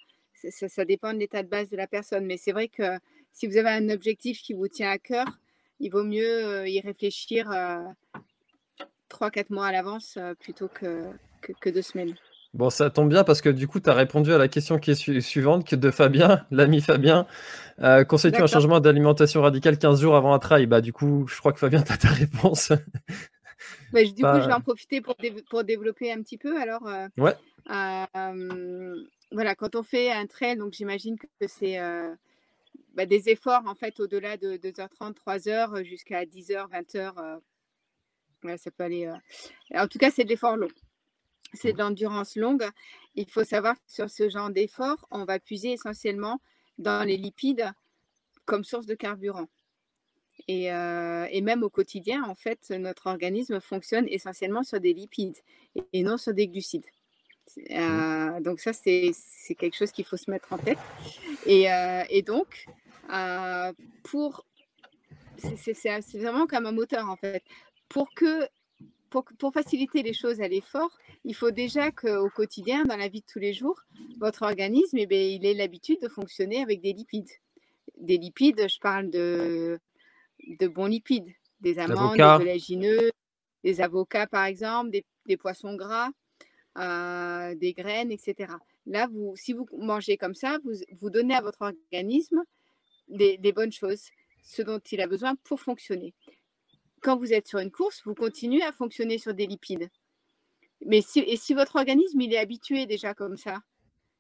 Ça, 0.51 0.85
dépend 0.85 1.13
de 1.13 1.19
l'état 1.19 1.43
de 1.43 1.49
base 1.49 1.71
de 1.71 1.77
la 1.77 1.87
personne. 1.87 2.27
Mais 2.27 2.37
c'est 2.37 2.53
vrai 2.53 2.69
que 2.69 2.99
si 3.33 3.47
vous 3.47 3.57
avez 3.57 3.71
un 3.71 3.89
objectif 3.89 4.41
qui 4.43 4.53
vous 4.53 4.69
tient 4.69 4.91
à 4.91 4.99
cœur, 4.99 5.27
il 5.81 5.91
vaut 5.91 6.05
mieux 6.05 6.69
y 6.69 6.81
réfléchir 6.81 7.51
trois, 9.09 9.31
quatre 9.31 9.51
mois 9.51 9.67
à 9.67 9.73
l'avance 9.73 10.19
plutôt 10.41 10.69
que, 10.69 11.07
que, 11.41 11.71
deux 11.71 11.83
semaines. 11.83 12.15
Bon, 12.55 12.69
ça 12.69 12.91
tombe 12.91 13.09
bien 13.09 13.25
parce 13.25 13.41
que 13.41 13.49
du 13.49 13.67
coup, 13.67 13.81
tu 13.81 13.89
as 13.89 13.95
répondu 13.95 14.33
à 14.33 14.39
la 14.39 14.47
question 14.47 14.79
qui 14.79 14.91
est 14.91 15.21
suivante 15.21 15.67
que 15.67 15.75
de 15.75 15.91
Fabien, 15.91 16.45
l'ami 16.51 16.83
Fabien. 16.83 17.27
Euh, 17.81 18.05
Conseilles-tu 18.05 18.43
un 18.43 18.47
changement 18.47 18.81
d'alimentation 18.81 19.41
radical 19.41 19.79
15 19.79 20.01
jours 20.03 20.17
avant 20.17 20.35
un 20.35 20.39
trail? 20.39 20.67
Bah, 20.67 20.83
du 20.83 20.93
coup, 20.93 21.27
je 21.29 21.39
crois 21.39 21.53
que 21.53 21.59
Fabien, 21.59 21.83
tu 21.83 21.93
as 21.93 21.97
ta 21.97 22.09
réponse. 22.09 22.73
Bah, 23.93 24.03
du 24.05 24.23
coup, 24.23 24.41
je 24.41 24.47
vais 24.47 24.53
en 24.53 24.61
profiter 24.61 25.01
pour, 25.01 25.17
pour 25.49 25.65
développer 25.65 26.13
un 26.13 26.21
petit 26.23 26.37
peu. 26.37 26.61
Alors, 26.61 26.87
euh, 26.87 27.09
ouais. 27.17 27.35
Euh, 27.71 28.97
voilà, 29.33 29.55
quand 29.55 29.77
on 29.77 29.83
fait 29.83 30.11
un 30.11 30.27
trail, 30.27 30.57
donc 30.57 30.73
j'imagine 30.73 31.19
que 31.19 31.47
c'est 31.47 31.79
euh, 31.79 32.15
bah, 32.95 33.07
des 33.07 33.29
efforts 33.29 33.63
en 33.67 33.75
fait 33.75 34.01
au-delà 34.01 34.37
de 34.37 34.57
2h30, 34.57 35.15
3h 35.15 35.85
jusqu'à 35.85 36.25
10h, 36.25 36.69
20h. 36.71 37.41
Ouais, 38.45 38.59
ça 38.59 38.71
peut 38.71 38.85
aller. 38.85 39.11
En 39.75 39.87
tout 39.87 39.99
cas, 39.99 40.11
c'est 40.11 40.25
de 40.25 40.29
l'effort 40.29 40.57
long 40.57 40.69
c'est 41.53 41.73
de 41.73 41.79
l'endurance 41.79 42.37
longue. 42.37 42.67
Il 43.15 43.29
faut 43.29 43.45
savoir 43.45 43.75
que 43.75 43.93
sur 43.93 44.11
ce 44.11 44.29
genre 44.29 44.51
d'effort, 44.51 45.07
on 45.11 45.25
va 45.25 45.39
puiser 45.39 45.73
essentiellement 45.73 46.41
dans 46.79 47.07
les 47.07 47.17
lipides 47.17 47.71
comme 48.45 48.65
source 48.65 48.87
de 48.87 48.95
carburant. 48.95 49.49
Et, 50.49 50.73
euh, 50.73 51.27
même 51.43 51.63
au 51.63 51.71
quotidien, 51.71 52.25
en 52.25 52.35
fait, 52.35 52.71
notre 52.71 53.07
organisme 53.07 53.61
fonctionne 53.61 54.07
essentiellement 54.09 54.63
sur 54.63 54.81
des 54.81 54.95
lipides 54.95 55.37
et, 55.93 56.03
non 56.03 56.17
sur 56.17 56.35
des 56.35 56.49
glucides. 56.49 56.87
Euh, 57.71 58.41
donc 58.41 58.61
ça, 58.61 58.73
c'est 58.73 59.13
quelque 59.59 59.77
chose 59.77 59.93
qu'il 59.93 60.05
faut 60.05 60.17
se 60.17 60.31
mettre 60.31 60.53
en 60.53 60.59
tête. 60.59 60.79
Et, 61.47 61.71
euh, 61.71 62.03
et 62.11 62.23
donc, 62.23 62.67
pour... 64.05 64.45
C'est 65.39 66.19
vraiment 66.19 66.47
comme 66.47 66.67
un 66.67 66.73
moteur, 66.73 67.09
en 67.11 67.17
fait. 67.17 67.43
Pour 67.89 68.15
que 68.15 68.49
pour, 69.11 69.53
faciliter 69.53 70.03
les 70.03 70.15
choses 70.15 70.41
à 70.41 70.49
l'effort, 70.49 70.97
il 71.25 71.35
faut 71.35 71.51
déjà 71.51 71.91
qu'au 71.91 72.31
quotidien, 72.31 72.85
dans 72.85 72.97
la 72.97 73.09
vie 73.09 73.21
de 73.21 73.27
tous 73.31 73.39
les 73.39 73.53
jours, 73.53 73.79
votre 74.19 74.43
organisme, 74.43 74.97
eh 74.99 75.07
bien, 75.07 75.21
il 75.21 75.45
ait 75.45 75.55
l'habitude 75.55 76.01
de 76.01 76.09
fonctionner 76.09 76.63
avec 76.63 76.81
des 76.81 76.93
lipides. 76.93 77.31
Des 77.99 78.17
lipides, 78.17 78.69
je 78.69 78.79
parle 78.81 79.11
de, 79.11 79.79
de 80.47 80.69
bons 80.69 80.87
lipides, 80.87 81.31
des 81.61 81.79
amandes, 81.79 82.17
des 82.17 82.23
oléagineux, 82.23 83.11
des 83.65 83.81
avocats 83.81 84.27
par 84.27 84.45
exemple, 84.45 84.91
des, 84.91 85.37
poissons 85.37 85.75
gras, 85.75 86.11
euh, 86.79 87.55
des 87.55 87.73
graines, 87.73 88.11
etc. 88.11 88.55
Là, 88.87 89.07
vous, 89.07 89.35
si 89.37 89.53
vous 89.53 89.67
mangez 89.79 90.17
comme 90.17 90.35
ça, 90.35 90.59
vous, 90.65 90.73
vous 91.01 91.11
donnez 91.11 91.35
à 91.35 91.41
votre 91.41 91.63
organisme 91.63 92.43
des 93.09 93.53
bonnes 93.53 93.73
choses, 93.73 94.09
ce 94.43 94.63
dont 94.63 94.79
il 94.79 95.01
a 95.01 95.07
besoin 95.07 95.35
pour 95.45 95.61
fonctionner 95.61 96.15
quand 97.03 97.17
vous 97.17 97.33
êtes 97.33 97.49
sur 97.49 97.59
une 97.59 97.71
course, 97.71 98.01
vous 98.05 98.15
continuez 98.15 98.63
à 98.63 98.73
fonctionner 98.73 99.19
sur 99.19 99.35
des 99.35 99.47
lipides. 99.47 99.91
Mais 100.87 101.03
si, 101.03 101.21
et 101.21 101.37
si 101.37 101.53
votre 101.53 101.77
organisme 101.77 102.21
il 102.21 102.33
est 102.33 102.39
habitué 102.39 102.87
déjà 102.87 103.13
comme 103.13 103.37
ça, 103.37 103.61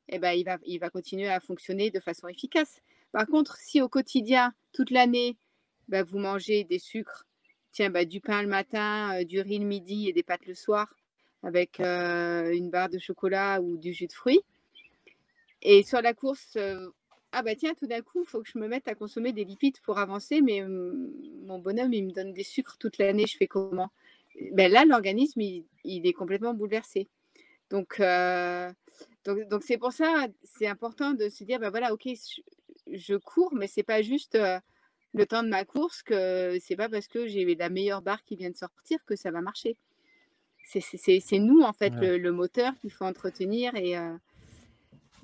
eh 0.08 0.18
ben, 0.18 0.32
il, 0.32 0.44
va, 0.44 0.58
il 0.66 0.78
va 0.78 0.90
continuer 0.90 1.28
à 1.28 1.40
fonctionner 1.40 1.90
de 1.90 2.00
façon 2.00 2.28
efficace. 2.28 2.80
Par 3.12 3.26
contre, 3.26 3.56
si 3.56 3.80
au 3.80 3.88
quotidien, 3.88 4.52
toute 4.72 4.90
l'année, 4.90 5.36
bah, 5.88 6.02
vous 6.02 6.18
mangez 6.18 6.64
des 6.64 6.78
sucres, 6.78 7.24
tiens, 7.70 7.90
bah, 7.90 8.04
du 8.04 8.20
pain 8.20 8.42
le 8.42 8.48
matin, 8.48 9.20
euh, 9.20 9.24
du 9.24 9.40
riz 9.40 9.58
le 9.58 9.64
midi 9.64 10.08
et 10.08 10.12
des 10.12 10.22
pâtes 10.22 10.46
le 10.46 10.54
soir, 10.54 10.92
avec 11.42 11.80
euh, 11.80 12.52
une 12.52 12.70
barre 12.70 12.88
de 12.88 12.98
chocolat 12.98 13.60
ou 13.60 13.76
du 13.76 13.92
jus 13.92 14.06
de 14.06 14.12
fruits, 14.12 14.40
et 15.62 15.82
sur 15.82 16.02
la 16.02 16.12
course, 16.14 16.56
euh, 16.56 16.88
ah 17.32 17.42
bah 17.42 17.54
tiens, 17.54 17.74
tout 17.74 17.86
d'un 17.86 18.02
coup, 18.02 18.22
il 18.22 18.28
faut 18.28 18.42
que 18.42 18.48
je 18.48 18.58
me 18.58 18.68
mette 18.68 18.88
à 18.88 18.94
consommer 18.94 19.32
des 19.32 19.44
lipides 19.44 19.78
pour 19.80 19.98
avancer, 19.98 20.40
mais 20.40 20.62
mon 20.66 21.58
bonhomme, 21.58 21.92
il 21.92 22.06
me 22.06 22.12
donne 22.12 22.32
des 22.32 22.44
sucres 22.44 22.78
toute 22.78 22.98
l'année, 22.98 23.26
je 23.26 23.36
fais 23.36 23.46
comment? 23.46 23.90
Ben 24.52 24.70
Là, 24.70 24.84
l'organisme, 24.84 25.40
il, 25.40 25.66
est 25.84 26.12
complètement 26.12 26.54
bouleversé. 26.54 27.08
Donc, 27.70 28.02
donc, 29.24 29.48
donc 29.48 29.62
c'est 29.62 29.78
pour 29.78 29.92
ça, 29.92 30.26
c'est 30.42 30.66
important 30.66 31.12
de 31.12 31.28
se 31.28 31.44
dire, 31.44 31.58
ben 31.60 31.70
voilà, 31.70 31.92
ok, 31.92 32.08
je, 32.90 33.16
cours, 33.16 33.54
mais 33.54 33.66
c'est 33.66 33.82
pas 33.82 34.02
juste 34.02 34.36
le 35.14 35.26
temps 35.26 35.42
de 35.42 35.48
ma 35.48 35.64
course 35.64 36.02
que 36.02 36.58
c'est 36.60 36.76
pas 36.76 36.88
parce 36.88 37.06
que 37.06 37.26
j'ai 37.26 37.54
la 37.54 37.68
meilleure 37.68 38.02
barre 38.02 38.24
qui 38.24 38.36
vient 38.36 38.50
de 38.50 38.56
sortir 38.56 38.98
que 39.04 39.16
ça 39.16 39.30
va 39.30 39.40
marcher. 39.40 39.76
C'est 40.64 41.38
nous, 41.38 41.60
en 41.62 41.72
fait, 41.72 41.90
le, 41.90 42.30
moteur 42.30 42.72
qu'il 42.80 42.90
faut 42.90 43.04
entretenir 43.04 43.74
et 43.74 43.96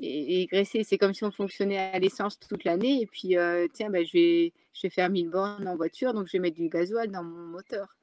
et, 0.00 0.46
graisser. 0.46 0.84
C'est 0.84 0.98
comme 0.98 1.14
si 1.14 1.24
on 1.24 1.30
fonctionnait 1.30 1.78
à 1.78 1.98
l'essence 1.98 2.38
toute 2.38 2.64
l'année. 2.64 3.02
Et 3.02 3.06
puis, 3.06 3.36
euh, 3.36 3.66
tiens, 3.72 3.90
bah, 3.90 4.02
je, 4.04 4.12
vais, 4.12 4.52
je 4.74 4.82
vais 4.82 4.90
faire 4.90 5.10
1000 5.10 5.30
bornes 5.30 5.66
en 5.66 5.76
voiture, 5.76 6.14
donc 6.14 6.26
je 6.26 6.32
vais 6.32 6.38
mettre 6.38 6.56
du 6.56 6.68
gasoil 6.68 7.10
dans 7.10 7.22
mon 7.22 7.46
moteur. 7.46 7.96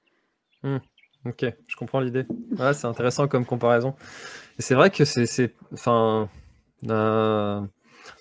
Mmh. 0.63 0.77
Ok, 1.25 1.45
je 1.67 1.75
comprends 1.75 1.99
l'idée. 1.99 2.25
Ouais, 2.59 2.73
c'est 2.73 2.85
intéressant 2.85 3.27
comme 3.27 3.45
comparaison. 3.45 3.95
Et 4.59 4.61
c'est 4.61 4.75
vrai 4.75 4.91
que 4.91 5.05
c'est. 5.05 5.53
Enfin. 5.73 6.29
Euh, 6.87 7.61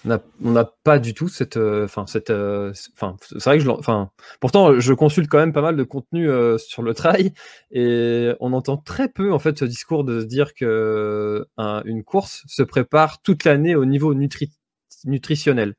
on 0.04 0.50
n'a 0.50 0.64
pas 0.84 0.98
du 0.98 1.14
tout 1.14 1.28
cette, 1.28 1.56
euh, 1.56 1.84
enfin 1.84 2.06
cette, 2.06 2.30
euh, 2.30 2.72
enfin 2.94 3.16
c'est 3.20 3.42
vrai 3.44 3.58
que 3.58 3.64
je, 3.64 3.70
enfin 3.70 4.10
pourtant 4.40 4.78
je 4.78 4.92
consulte 4.92 5.28
quand 5.30 5.38
même 5.38 5.52
pas 5.52 5.62
mal 5.62 5.76
de 5.76 5.82
contenu 5.82 6.28
euh, 6.28 6.58
sur 6.58 6.82
le 6.82 6.94
trail 6.94 7.32
et 7.70 8.32
on 8.40 8.52
entend 8.52 8.76
très 8.76 9.08
peu 9.08 9.32
en 9.32 9.38
fait 9.38 9.58
ce 9.58 9.64
discours 9.64 10.04
de 10.04 10.20
se 10.20 10.26
dire 10.26 10.54
que 10.54 11.46
une 11.84 12.04
course 12.04 12.44
se 12.46 12.62
prépare 12.62 13.22
toute 13.22 13.44
l'année 13.44 13.74
au 13.74 13.84
niveau 13.84 14.14
nutritionnel. 15.04 15.74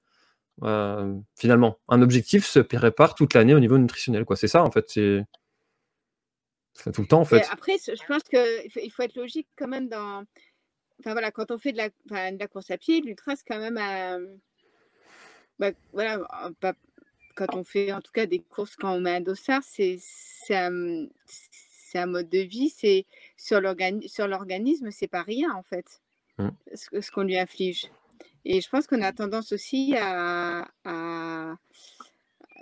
finalement, 1.38 1.78
un 1.88 2.01
objectif 2.01 2.45
se 2.45 2.60
prépare 2.60 3.16
toute 3.16 3.34
l'année 3.34 3.53
au 3.53 3.60
niveau 3.60 3.78
nutritionnel 3.78 4.26
quoi. 4.26 4.36
C'est 4.36 4.47
ça 4.47 4.64
en 4.64 4.72
fait, 4.72 4.86
c'est 4.89 5.26
tout 6.91 7.01
le 7.01 7.08
temps 7.08 7.22
en 7.22 7.26
fait. 7.26 7.45
après, 7.51 7.74
je 7.78 8.06
pense 8.08 8.24
qu'il 8.24 8.91
faut 8.91 9.03
être 9.03 9.16
logique 9.16 9.47
quand 9.58 9.68
même 9.68 9.88
dans 9.88 10.24
Enfin 10.99 11.11
voilà, 11.11 11.31
quand 11.31 11.51
on 11.51 11.57
fait 11.57 11.71
de 11.71 11.77
la, 11.77 11.89
de 11.89 12.39
la 12.39 12.47
course 12.47 12.71
à 12.71 12.77
pied, 12.77 13.01
l'ultra, 13.01 13.35
c'est 13.35 13.45
quand 13.47 13.59
même 13.59 13.79
bah, 15.59 15.71
voilà, 15.93 16.19
quand 17.35 17.55
on 17.55 17.63
fait 17.63 17.91
en 17.91 18.01
tout 18.01 18.11
cas 18.11 18.25
des 18.25 18.39
courses 18.39 18.75
quand 18.75 18.93
on 18.93 18.99
met 18.99 19.15
un 19.15 19.21
dossard, 19.21 19.61
c'est 19.63 19.99
un, 20.49 21.05
un, 21.93 22.05
mode 22.05 22.29
de 22.29 22.39
vie, 22.39 22.69
c'est 22.69 23.05
sur 23.37 23.61
l'organisme, 23.61 24.91
c'est 24.91 25.07
pas 25.07 25.21
rien 25.21 25.53
en 25.53 25.63
fait, 25.63 26.01
mmh. 26.37 26.49
ce, 26.73 27.01
ce 27.01 27.11
qu'on 27.11 27.23
lui 27.23 27.37
inflige. 27.37 27.89
Et 28.45 28.61
je 28.61 28.69
pense 28.69 28.85
qu'on 28.85 29.01
a 29.01 29.11
tendance 29.11 29.51
aussi 29.51 29.95
à, 29.97 30.69
à, 30.83 31.55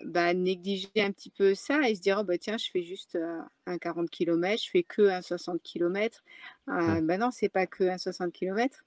bah, 0.05 0.33
négliger 0.33 0.89
un 0.97 1.11
petit 1.11 1.29
peu 1.29 1.55
ça 1.55 1.89
et 1.89 1.95
se 1.95 2.01
dire 2.01 2.17
oh, 2.21 2.23
bah, 2.23 2.37
tiens, 2.37 2.57
je 2.57 2.69
fais 2.71 2.83
juste 2.83 3.17
un 3.65 3.77
40 3.77 4.09
km, 4.09 4.61
je 4.61 4.69
fais 4.69 4.83
que 4.83 5.03
un 5.03 5.21
60 5.21 5.61
km. 5.61 6.23
Euh, 6.69 7.01
bah 7.01 7.17
non, 7.17 7.29
c'est 7.31 7.49
pas 7.49 7.67
que 7.67 7.83
un 7.83 7.97
60 7.97 8.31
km. 8.31 8.83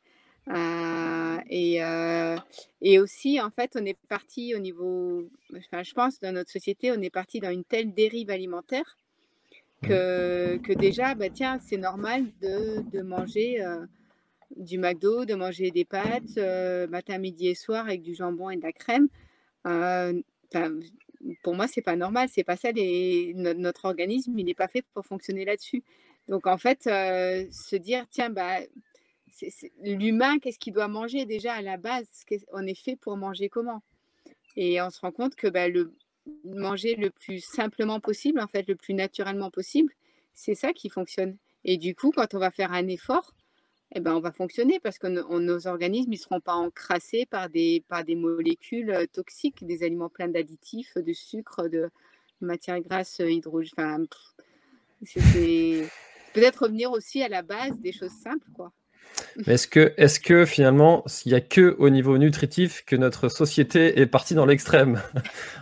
et, 1.51 1.81
et 2.81 2.99
aussi, 2.99 3.41
en 3.41 3.51
fait, 3.51 3.77
on 3.81 3.85
est 3.85 3.99
parti 4.09 4.55
au 4.55 4.59
niveau, 4.59 5.29
enfin, 5.57 5.83
je 5.83 5.93
pense, 5.93 6.21
dans 6.21 6.33
notre 6.33 6.51
société, 6.51 6.93
on 6.93 7.01
est 7.03 7.11
parti 7.11 7.41
dans 7.41 7.51
une 7.51 7.65
telle 7.65 7.93
dérive 7.93 8.31
alimentaire 8.31 8.97
que, 9.83 10.57
que 10.59 10.73
déjà, 10.73 11.15
bah, 11.15 11.31
tiens, 11.31 11.59
c'est 11.61 11.77
normal 11.77 12.27
de, 12.41 12.83
de 12.91 13.03
manger 13.03 13.65
du 14.57 14.79
McDo, 14.79 15.25
de 15.25 15.35
manger 15.35 15.71
des 15.71 15.85
pâtes 15.85 16.39
matin, 16.89 17.19
midi 17.19 17.49
et 17.49 17.55
soir 17.55 17.87
avec 17.87 18.03
du 18.03 18.15
jambon 18.15 18.51
et 18.51 18.57
de 18.57 18.63
la 18.63 18.73
crème. 18.73 19.09
Pour 21.43 21.55
moi, 21.55 21.67
c'est 21.69 21.83
pas 21.83 21.97
normal. 21.97 22.29
C'est 22.31 22.45
pas 22.45 22.57
ça. 22.57 22.71
notre 22.75 23.85
organisme, 23.85 24.39
il 24.39 24.45
n'est 24.45 24.55
pas 24.55 24.69
fait 24.69 24.85
pour 24.95 25.05
fonctionner 25.07 25.45
là-dessus. 25.45 25.83
Donc, 26.29 26.47
en 26.47 26.59
fait, 26.59 26.85
se 26.85 27.77
dire, 27.77 28.07
tiens, 28.11 28.31
bah, 28.31 28.59
l'humain, 29.83 30.39
qu'est-ce 30.39 30.59
qu'il 30.59 30.73
doit 30.73 30.89
manger 30.89 31.25
déjà 31.25 31.55
à 31.55 31.63
la 31.63 31.77
base? 31.77 32.09
On 32.53 32.67
est 32.67 32.75
fait 32.81 32.97
pour 32.97 33.17
manger 33.17 33.49
comment? 33.49 33.83
Et 34.57 34.81
on 34.81 34.91
se 34.91 35.01
rend 35.01 35.13
compte 35.13 35.37
que 35.37 35.47
bah, 35.49 35.69
le 35.69 35.95
manger 36.45 36.97
le 36.97 37.11
plus 37.11 37.41
simplement 37.41 38.01
possible, 38.01 38.41
en 38.41 38.47
fait, 38.47 38.67
le 38.69 38.77
plus 38.77 38.95
naturellement 38.95 39.51
possible, 39.51 39.93
c'est 40.35 40.55
ça 40.55 40.73
qui 40.73 40.89
fonctionne. 40.89 41.37
Et 41.65 41.77
du 41.79 41.95
coup, 41.95 42.11
quand 42.15 42.35
on 42.35 42.39
va 42.39 42.51
faire 42.51 42.73
un 42.73 42.87
effort, 42.89 43.33
eh 43.97 44.01
ben, 44.01 44.15
on 44.15 44.21
va 44.21 44.31
fonctionner 44.31 44.79
parce 44.79 44.99
que 44.99 45.07
nos 45.07 45.67
organismes 45.67 46.11
ne 46.11 46.17
seront 46.17 46.41
pas 46.41 46.53
encrassés 46.53 47.25
par 47.25 47.49
des, 47.49 47.83
par 47.89 48.05
des 48.05 48.15
molécules 48.15 48.91
euh, 48.91 49.07
toxiques, 49.11 49.67
des 49.67 49.83
aliments 49.83 50.11
pleins 50.11 50.29
d'additifs, 50.29 50.99
de 50.99 51.13
sucre, 51.15 51.67
de 51.69 51.89
matières 52.43 52.79
grasses, 52.81 53.21
euh, 53.21 53.31
hydrogène. 53.31 54.07
Enfin, 55.03 55.23
peut-être 56.35 56.65
revenir 56.65 56.93
aussi 56.93 57.23
à 57.23 57.31
la 57.31 57.41
base 57.41 57.81
des 57.81 57.93
choses 57.93 58.13
simples, 58.23 58.47
quoi. 58.55 58.71
Mais 59.47 59.55
est-ce 59.55 59.67
que, 59.67 59.95
est 59.97 60.23
que 60.23 60.45
finalement, 60.45 61.03
il 61.25 61.31
n'y 61.31 61.35
a 61.35 61.41
que 61.41 61.75
au 61.79 61.89
niveau 61.89 62.19
nutritif 62.19 62.85
que 62.85 62.97
notre 62.97 63.31
société 63.31 63.99
est 63.99 64.07
partie 64.07 64.35
dans 64.35 64.45
l'extrême? 64.45 65.01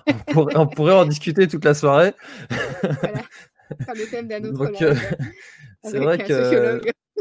On, 0.35 0.66
pourrait 0.66 0.95
en 0.95 1.05
discuter 1.05 1.47
toute 1.47 1.64
la 1.64 1.74
soirée. 1.74 2.14
voilà. 2.80 3.22
le 3.95 4.11
thème 4.11 4.26
d'un 4.26 4.45
autre 4.55 4.82
euh, 4.82 4.95
C'est 5.85 5.99
vrai 5.99 6.18
que. 6.18 6.80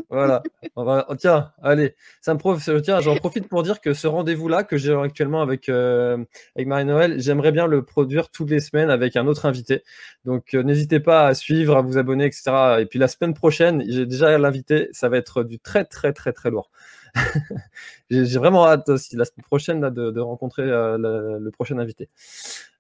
Voilà. 0.10 0.44
On 0.76 0.84
va... 0.84 1.08
Tiens, 1.18 1.52
allez. 1.62 1.96
Ça 2.22 2.34
me 2.34 2.80
Tiens, 2.82 3.00
j'en 3.02 3.16
profite 3.16 3.48
pour 3.48 3.64
dire 3.64 3.82
que 3.82 3.94
ce 3.94 4.08
rendez-vous-là 4.08 4.64
que 4.64 4.78
j'ai 4.78 4.94
actuellement 4.94 5.42
avec, 5.42 5.70
euh, 5.70 6.18
avec 6.56 6.68
Marie-Noël, 6.68 7.20
j'aimerais 7.20 7.52
bien 7.52 7.68
le 7.68 7.84
produire 7.84 8.30
toutes 8.30 8.50
les 8.50 8.60
semaines 8.60 8.90
avec 8.90 9.16
un 9.16 9.28
autre 9.28 9.46
invité. 9.46 9.84
Donc, 10.26 10.54
euh, 10.54 10.64
n'hésitez 10.64 11.00
pas 11.00 11.28
à 11.28 11.34
suivre, 11.34 11.78
à 11.78 11.82
vous 11.82 11.98
abonner, 11.98 12.26
etc. 12.26 12.78
Et 12.80 12.86
puis 12.86 13.00
la 13.00 13.08
semaine 13.08 13.34
prochaine, 13.34 13.84
j'ai 13.88 14.06
déjà 14.06 14.38
l'invité. 14.38 14.90
Ça 14.92 15.10
va 15.10 15.18
être 15.18 15.44
du 15.44 15.60
très, 15.60 15.86
très, 15.86 16.14
très, 16.14 16.34
très 16.34 16.50
lourd. 16.50 16.70
j'ai 18.10 18.40
vraiment 18.40 18.68
hâte 18.68 18.90
aussi 18.90 19.16
la 19.16 19.26
semaine 19.26 19.46
prochaine 19.46 19.82
de, 19.90 20.20
rencontrer 20.20 20.64
euh, 20.64 20.98
le, 21.40 21.52
prochain 21.52 21.78
invité. 21.78 22.10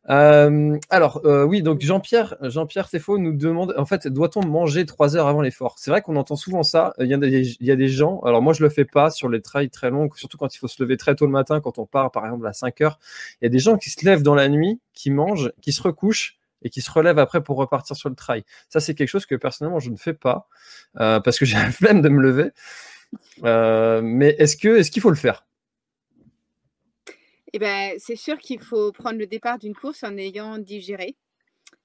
Euh, 0.10 0.78
alors 0.90 1.22
euh, 1.26 1.46
oui, 1.46 1.62
donc 1.62 1.80
Jean-Pierre, 1.82 2.36
Jean-Pierre 2.42 2.90
nous 3.08 3.34
demande 3.34 3.74
en 3.78 3.86
fait, 3.86 4.08
doit-on 4.08 4.46
manger 4.46 4.86
trois 4.86 5.16
heures 5.16 5.28
avant 5.28 5.42
l'effort? 5.42 5.76
C'est 5.78 5.92
vrai 5.92 6.02
qu'on 6.02 6.16
entend 6.16 6.36
souvent 6.36 6.64
ça. 6.64 6.94
Il 7.00 7.08
y, 7.08 7.14
a 7.14 7.18
des, 7.18 7.56
il 7.60 7.66
y, 7.66 7.72
a 7.72 7.76
des, 7.76 7.88
gens. 7.88 8.20
Alors 8.22 8.42
moi, 8.42 8.54
je 8.54 8.64
le 8.64 8.70
fais 8.70 8.86
pas 8.86 9.12
sur 9.12 9.30
les 9.30 9.42
trails 9.42 9.70
très 9.70 9.90
longs, 9.92 10.10
surtout 10.16 10.38
quand 10.38 10.54
il 10.54 10.58
faut 10.58 10.68
se 10.68 10.82
lever 10.82 10.98
très 10.98 11.16
tôt 11.16 11.26
le 11.26 11.32
matin, 11.32 11.62
quand 11.62 11.78
on 11.78 11.86
part 11.86 12.12
par 12.12 12.26
exemple 12.26 12.48
à 12.48 12.54
5 12.54 12.82
heures. 12.82 13.00
Il 13.42 13.46
y 13.46 13.48
a 13.48 13.50
des 13.50 13.60
gens 13.60 13.78
qui 13.78 13.90
se 13.90 14.04
lèvent 14.06 14.24
dans 14.24 14.36
la 14.36 14.50
nuit, 14.50 14.82
qui 14.94 15.12
mangent, 15.12 15.52
qui 15.62 15.72
se 15.72 15.82
recouchent 15.82 16.38
et 16.64 16.70
qui 16.70 16.82
se 16.82 16.92
relèvent 16.92 17.20
après 17.20 17.44
pour 17.44 17.58
repartir 17.58 17.96
sur 17.96 18.10
le 18.10 18.16
trail. 18.16 18.44
Ça, 18.70 18.80
c'est 18.80 18.96
quelque 18.96 19.10
chose 19.10 19.26
que 19.26 19.36
personnellement 19.36 19.80
je 19.80 19.90
ne 19.90 19.98
fais 19.98 20.14
pas 20.14 20.48
parce 20.96 21.38
que 21.38 21.46
j'ai 21.46 21.58
la 21.58 21.72
flemme 21.72 22.02
de 22.02 22.10
me 22.10 22.22
lever. 22.22 22.52
Euh, 23.44 24.02
mais 24.04 24.36
est-ce 24.40 24.58
que 24.58 24.78
est-ce 24.78 24.92
qu'il 24.92 25.02
faut 25.02 25.10
le 25.10 25.16
faire? 25.16 25.46
Eh 27.54 27.60
ben, 27.60 27.94
c'est 28.00 28.16
sûr 28.16 28.38
qu'il 28.40 28.60
faut 28.60 28.92
prendre 28.92 29.20
le 29.20 29.28
départ 29.28 29.60
d'une 29.60 29.76
course 29.76 30.04
en 30.04 30.18
ayant 30.18 30.58
digéré. 30.58 31.16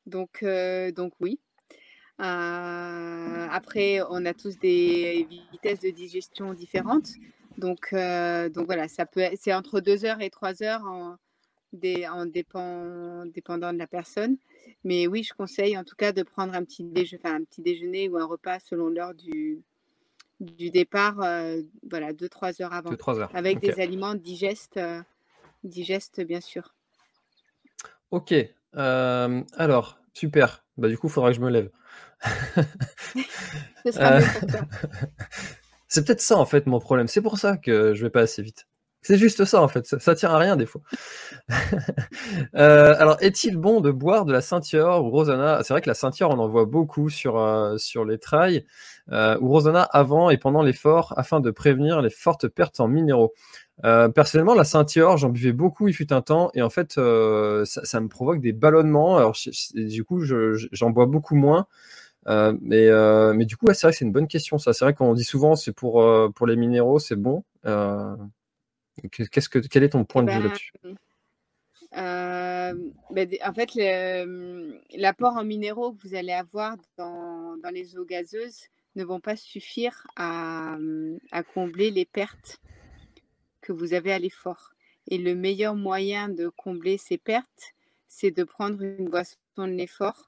Donc, 0.06 0.42
euh, 0.42 0.90
donc 0.92 1.12
oui. 1.20 1.38
Euh, 2.20 3.46
après, 3.50 4.00
on 4.08 4.24
a 4.24 4.34
tous 4.34 4.58
des 4.58 5.26
vitesses 5.52 5.80
de 5.80 5.90
digestion 5.90 6.54
différentes. 6.54 7.10
Donc, 7.58 7.92
donc 7.92 8.66
voilà, 8.66 8.86
c'est 8.88 9.52
entre 9.52 9.80
2 9.80 10.04
heures 10.04 10.20
et 10.20 10.30
3 10.30 10.62
heures 10.62 10.84
en, 10.84 11.16
des, 11.72 12.06
en 12.06 12.26
dépend, 12.26 13.26
dépendant 13.26 13.72
de 13.72 13.78
la 13.78 13.86
personne. 13.86 14.36
Mais 14.84 15.06
oui, 15.06 15.22
je 15.22 15.34
conseille 15.34 15.76
en 15.76 15.84
tout 15.84 15.96
cas 15.96 16.12
de 16.12 16.22
prendre 16.22 16.54
un 16.54 16.64
petit, 16.64 16.84
déjeuner, 16.84 17.22
un 17.24 17.44
petit 17.44 17.62
déjeuner 17.62 18.08
ou 18.08 18.16
un 18.16 18.26
repas 18.26 18.58
selon 18.60 18.88
l'heure 18.88 19.14
du, 19.14 19.62
du 20.40 20.70
départ, 20.70 21.20
euh, 21.20 21.62
voilà, 21.88 22.12
2-3 22.12 22.62
heures 22.62 22.72
avant. 22.72 22.90
Avec 23.34 23.60
des 23.60 23.80
aliments 23.80 24.14
digestes, 24.14 24.76
euh, 24.76 25.00
digestes, 25.64 26.20
bien 26.20 26.40
sûr. 26.40 26.74
Ok. 28.10 28.34
Euh, 28.76 29.42
alors, 29.56 29.98
super. 30.14 30.64
Bah, 30.76 30.88
du 30.88 30.96
coup, 30.96 31.08
il 31.08 31.12
faudra 31.12 31.30
que 31.30 31.36
je 31.36 31.40
me 31.40 31.50
lève. 31.50 31.70
C'est 35.88 36.04
peut-être 36.04 36.20
ça, 36.20 36.36
en 36.36 36.46
fait, 36.46 36.66
mon 36.66 36.80
problème. 36.80 37.08
C'est 37.08 37.22
pour 37.22 37.38
ça 37.38 37.56
que 37.56 37.94
je 37.94 38.02
vais 38.02 38.10
pas 38.10 38.20
assez 38.20 38.42
vite. 38.42 38.66
C'est 39.00 39.16
juste 39.16 39.44
ça 39.44 39.62
en 39.62 39.68
fait, 39.68 39.86
ça, 39.86 40.14
tient 40.14 40.30
à 40.30 40.38
rien 40.38 40.56
des 40.56 40.66
fois. 40.66 40.80
Euh, 42.54 42.94
alors, 42.98 43.16
est-il 43.20 43.56
bon 43.56 43.80
de 43.80 43.90
boire 43.90 44.24
de 44.24 44.32
la 44.32 44.40
ceinture 44.40 45.02
ou 45.04 45.10
Rosana? 45.10 45.62
C'est 45.62 45.72
vrai 45.72 45.80
que 45.80 45.88
la 45.88 45.94
ceinture, 45.94 46.30
on 46.30 46.38
en 46.38 46.48
voit 46.48 46.64
beaucoup 46.64 47.08
sur, 47.08 47.38
euh, 47.38 47.76
sur 47.78 48.04
les 48.04 48.18
trails, 48.18 48.64
euh, 49.12 49.38
ou 49.40 49.48
Rosana 49.48 49.82
avant 49.82 50.30
et 50.30 50.38
pendant 50.38 50.62
l'effort 50.62 51.14
afin 51.16 51.40
de 51.40 51.50
prévenir 51.50 52.02
les 52.02 52.10
fortes 52.10 52.48
pertes 52.48 52.80
en 52.80 52.88
minéraux. 52.88 53.32
personnellement, 53.82 54.54
la 54.54 54.64
ceinture, 54.64 55.16
j'en 55.16 55.28
buvais 55.30 55.52
beaucoup, 55.52 55.88
il 55.88 55.94
fut 55.94 56.12
un 56.12 56.22
temps, 56.22 56.50
et 56.54 56.62
en 56.62 56.70
fait, 56.70 56.94
ça, 56.94 58.00
me 58.00 58.08
provoque 58.08 58.40
des 58.40 58.52
ballonnements. 58.52 59.16
Alors, 59.16 59.36
du 59.74 60.04
coup, 60.04 60.20
j'en 60.24 60.90
bois 60.90 61.06
beaucoup 61.06 61.36
moins. 61.36 61.66
mais, 62.26 62.88
mais 63.34 63.44
du 63.44 63.56
coup, 63.56 63.66
c'est 63.72 63.82
vrai 63.82 63.92
que 63.92 63.98
c'est 63.98 64.04
une 64.04 64.12
bonne 64.12 64.28
question. 64.28 64.58
Ça, 64.58 64.72
c'est 64.72 64.84
vrai 64.84 64.94
qu'on 64.94 65.14
dit 65.14 65.24
souvent, 65.24 65.54
c'est 65.56 65.72
pour, 65.72 66.04
pour 66.34 66.46
les 66.46 66.56
minéraux, 66.56 66.98
c'est 66.98 67.16
bon. 67.16 67.44
Qu'est-ce 69.10 69.48
que, 69.48 69.58
quel 69.58 69.84
est 69.84 69.90
ton 69.90 70.04
point 70.04 70.22
de 70.22 70.30
vue 70.30 70.38
ben, 70.38 70.44
là-dessus? 70.44 70.72
euh, 71.96 72.74
ben, 73.10 73.28
En 73.44 73.54
fait, 73.54 73.70
l'apport 74.96 75.36
en 75.36 75.44
minéraux 75.44 75.92
que 75.92 76.02
vous 76.06 76.14
allez 76.14 76.32
avoir 76.32 76.76
dans, 76.96 77.56
dans, 77.56 77.70
les 77.70 77.96
eaux 77.96 78.04
gazeuses 78.04 78.64
ne 78.96 79.04
vont 79.04 79.20
pas 79.20 79.36
suffire 79.36 80.06
à, 80.16 80.76
à 81.30 81.42
combler 81.42 81.90
les 81.90 82.04
pertes 82.04 82.60
que 83.60 83.72
vous 83.72 83.94
avez 83.94 84.12
à 84.12 84.18
l'effort. 84.18 84.72
Et 85.10 85.18
le 85.18 85.34
meilleur 85.34 85.74
moyen 85.74 86.28
de 86.28 86.48
combler 86.48 86.98
ces 86.98 87.18
pertes, 87.18 87.74
c'est 88.08 88.30
de 88.30 88.44
prendre 88.44 88.82
une 88.82 89.08
boisson 89.08 89.36
de 89.58 89.64
l'effort 89.66 90.27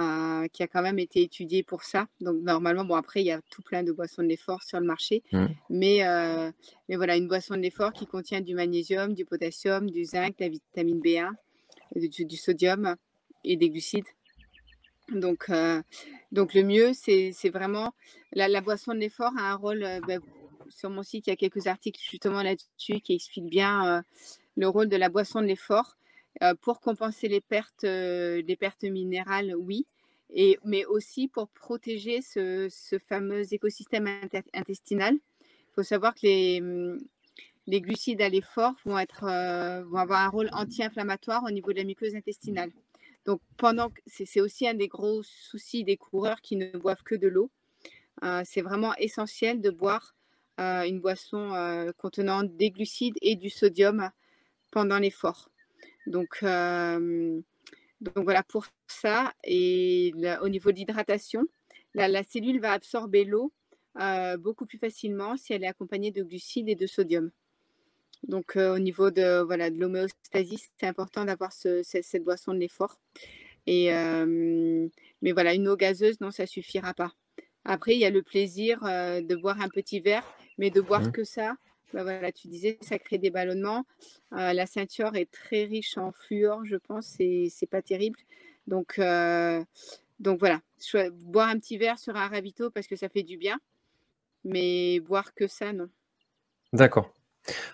euh, 0.00 0.48
qui 0.48 0.62
a 0.62 0.66
quand 0.66 0.82
même 0.82 0.98
été 0.98 1.22
étudié 1.22 1.62
pour 1.62 1.82
ça. 1.82 2.06
Donc 2.20 2.40
normalement, 2.42 2.84
bon 2.84 2.94
après, 2.94 3.20
il 3.20 3.26
y 3.26 3.30
a 3.30 3.40
tout 3.50 3.62
plein 3.62 3.82
de 3.82 3.92
boissons 3.92 4.22
de 4.22 4.28
l'effort 4.28 4.62
sur 4.62 4.80
le 4.80 4.86
marché, 4.86 5.22
mmh. 5.32 5.46
mais, 5.68 6.06
euh, 6.06 6.50
mais 6.88 6.96
voilà, 6.96 7.16
une 7.16 7.28
boisson 7.28 7.54
de 7.54 7.60
l'effort 7.60 7.92
qui 7.92 8.06
contient 8.06 8.40
du 8.40 8.54
magnésium, 8.54 9.14
du 9.14 9.24
potassium, 9.24 9.90
du 9.90 10.04
zinc, 10.04 10.34
la 10.38 10.48
vitamine 10.48 11.00
B1, 11.00 11.30
du, 11.96 12.36
sodium 12.36 12.96
et 13.44 13.56
des 13.56 13.70
glucides. 13.70 14.06
Donc, 15.12 15.50
euh, 15.50 15.82
donc 16.32 16.54
le 16.54 16.62
mieux, 16.62 16.92
c'est 16.94 17.50
vraiment 17.52 17.92
la, 18.32 18.48
la, 18.48 18.60
boisson 18.60 18.94
de 18.94 18.98
l'effort 18.98 19.32
a 19.36 19.52
un 19.52 19.56
rôle. 19.56 19.84
Ben, 20.06 20.20
sur 20.68 20.88
mon 20.88 21.02
site, 21.02 21.26
il 21.26 21.30
y 21.30 21.32
a 21.32 21.36
quelques 21.36 21.66
articles 21.66 22.00
justement 22.00 22.42
là-dessus 22.42 23.00
qui 23.00 23.14
expliquent 23.14 23.50
bien 23.50 24.04
le 24.56 24.68
rôle 24.68 24.88
de 24.88 24.96
la 24.96 25.08
boisson 25.08 25.40
de 25.40 25.46
l'effort. 25.46 25.96
Euh, 26.42 26.54
pour 26.54 26.80
compenser 26.80 27.28
les 27.28 27.40
pertes, 27.40 27.84
euh, 27.84 28.42
minérales, 28.84 29.54
oui, 29.56 29.86
mais 30.64 30.84
aussi 30.86 31.28
pour 31.28 31.48
protéger 31.48 32.22
ce, 32.22 32.70
fameux 33.08 33.52
écosystème 33.52 34.08
intestinal. 34.54 35.14
Il 35.14 35.74
faut 35.74 35.82
savoir 35.82 36.14
que 36.14 36.20
les, 37.66 37.80
glucides 37.80 38.22
à 38.22 38.28
l'effort 38.28 38.74
euh, 38.86 39.82
vont 39.84 39.98
avoir 39.98 40.20
un 40.20 40.28
rôle 40.28 40.50
anti-inflammatoire 40.52 41.42
au 41.44 41.50
niveau 41.50 41.72
de 41.72 41.78
la 41.78 41.84
muqueuse 41.84 42.14
intestinale. 42.14 42.70
Donc, 43.26 43.40
pendant 43.56 43.90
c'est 44.06 44.40
aussi 44.40 44.66
un 44.66 44.74
des 44.74 44.88
gros 44.88 45.22
soucis 45.22 45.84
des 45.84 45.96
coureurs 45.96 46.40
qui 46.40 46.56
ne 46.56 46.70
boivent 46.70 47.02
que 47.02 47.16
de 47.16 47.28
l'eau. 47.28 47.50
c'est 48.44 48.62
vraiment 48.62 48.94
essentiel 48.96 49.60
de 49.60 49.70
boire 49.70 50.14
une 50.58 51.00
boisson 51.00 51.92
contenant 51.98 52.44
des 52.44 52.70
glucides 52.70 53.18
et 53.20 53.36
du 53.36 53.50
sodium 53.50 54.10
pendant 54.70 54.98
l'effort. 54.98 55.49
Donc, 56.10 56.38
euh, 56.42 57.40
donc 58.00 58.24
voilà 58.24 58.42
pour 58.42 58.66
ça. 58.88 59.32
Et 59.44 60.12
au 60.42 60.48
niveau 60.48 60.72
de 60.72 60.76
l'hydratation, 60.76 61.46
la, 61.94 62.22
cellule 62.24 62.60
va 62.60 62.72
absorber 62.72 63.24
l'eau 63.24 63.52
euh, 64.00 64.36
beaucoup 64.36 64.66
plus 64.66 64.78
facilement 64.78 65.36
si 65.36 65.52
elle 65.52 65.62
est 65.62 65.68
accompagnée 65.68 66.10
de 66.10 66.22
glucides 66.24 66.68
et 66.68 66.74
de 66.74 66.86
sodium. 66.86 67.30
Donc 68.24 68.56
euh, 68.56 68.74
au 68.74 68.78
niveau 68.78 69.10
de 69.10 69.40
voilà 69.42 69.70
de 69.70 69.78
l'homéostasie, 69.78 70.58
c'est 70.78 70.86
important 70.86 71.24
d'avoir 71.24 71.52
cette, 71.52 72.24
boisson 72.24 72.54
de 72.54 72.58
l'effort. 72.58 72.98
Et 73.66 73.90
mais 75.22 75.32
voilà, 75.32 75.54
une 75.54 75.68
eau 75.68 75.76
gazeuse, 75.76 76.20
non, 76.20 76.32
ça 76.32 76.46
suffira 76.46 76.92
pas. 76.92 77.12
Après, 77.64 77.92
il 77.94 78.00
y 78.00 78.06
a 78.06 78.10
le 78.10 78.22
plaisir 78.22 78.80
de 78.80 79.36
boire 79.36 79.60
un 79.60 79.68
petit 79.68 80.00
verre, 80.00 80.24
mais 80.58 80.70
de 80.70 80.80
boire 80.80 81.02
mmh. 81.02 81.12
que 81.12 81.24
ça, 81.24 81.56
bah, 81.92 82.02
voilà, 82.04 82.30
tu 82.32 82.48
disais, 82.48 82.78
ça 82.80 82.98
crée 82.98 83.18
des 83.18 83.30
ballonnements. 83.30 83.84
Euh, 84.32 84.52
la 84.52 84.66
ceinture 84.66 85.16
est 85.16 85.30
très 85.30 85.64
riche 85.64 85.98
en 85.98 86.12
fluor, 86.12 86.64
je 86.64 86.76
pense, 86.76 87.16
et 87.18 87.48
c'est 87.50 87.66
pas 87.66 87.82
terrible. 87.82 88.18
Donc, 88.66 88.98
euh, 88.98 89.62
donc 90.20 90.38
voilà, 90.38 90.60
boire 91.12 91.48
un 91.48 91.58
petit 91.58 91.78
verre 91.78 91.98
sur 91.98 92.16
un 92.16 92.28
ravito 92.28 92.70
parce 92.70 92.86
que 92.86 92.96
ça 92.96 93.08
fait 93.08 93.22
du 93.22 93.36
bien, 93.36 93.58
mais 94.44 95.00
boire 95.00 95.34
que 95.34 95.46
ça, 95.46 95.72
non. 95.72 95.88
D'accord. 96.72 97.12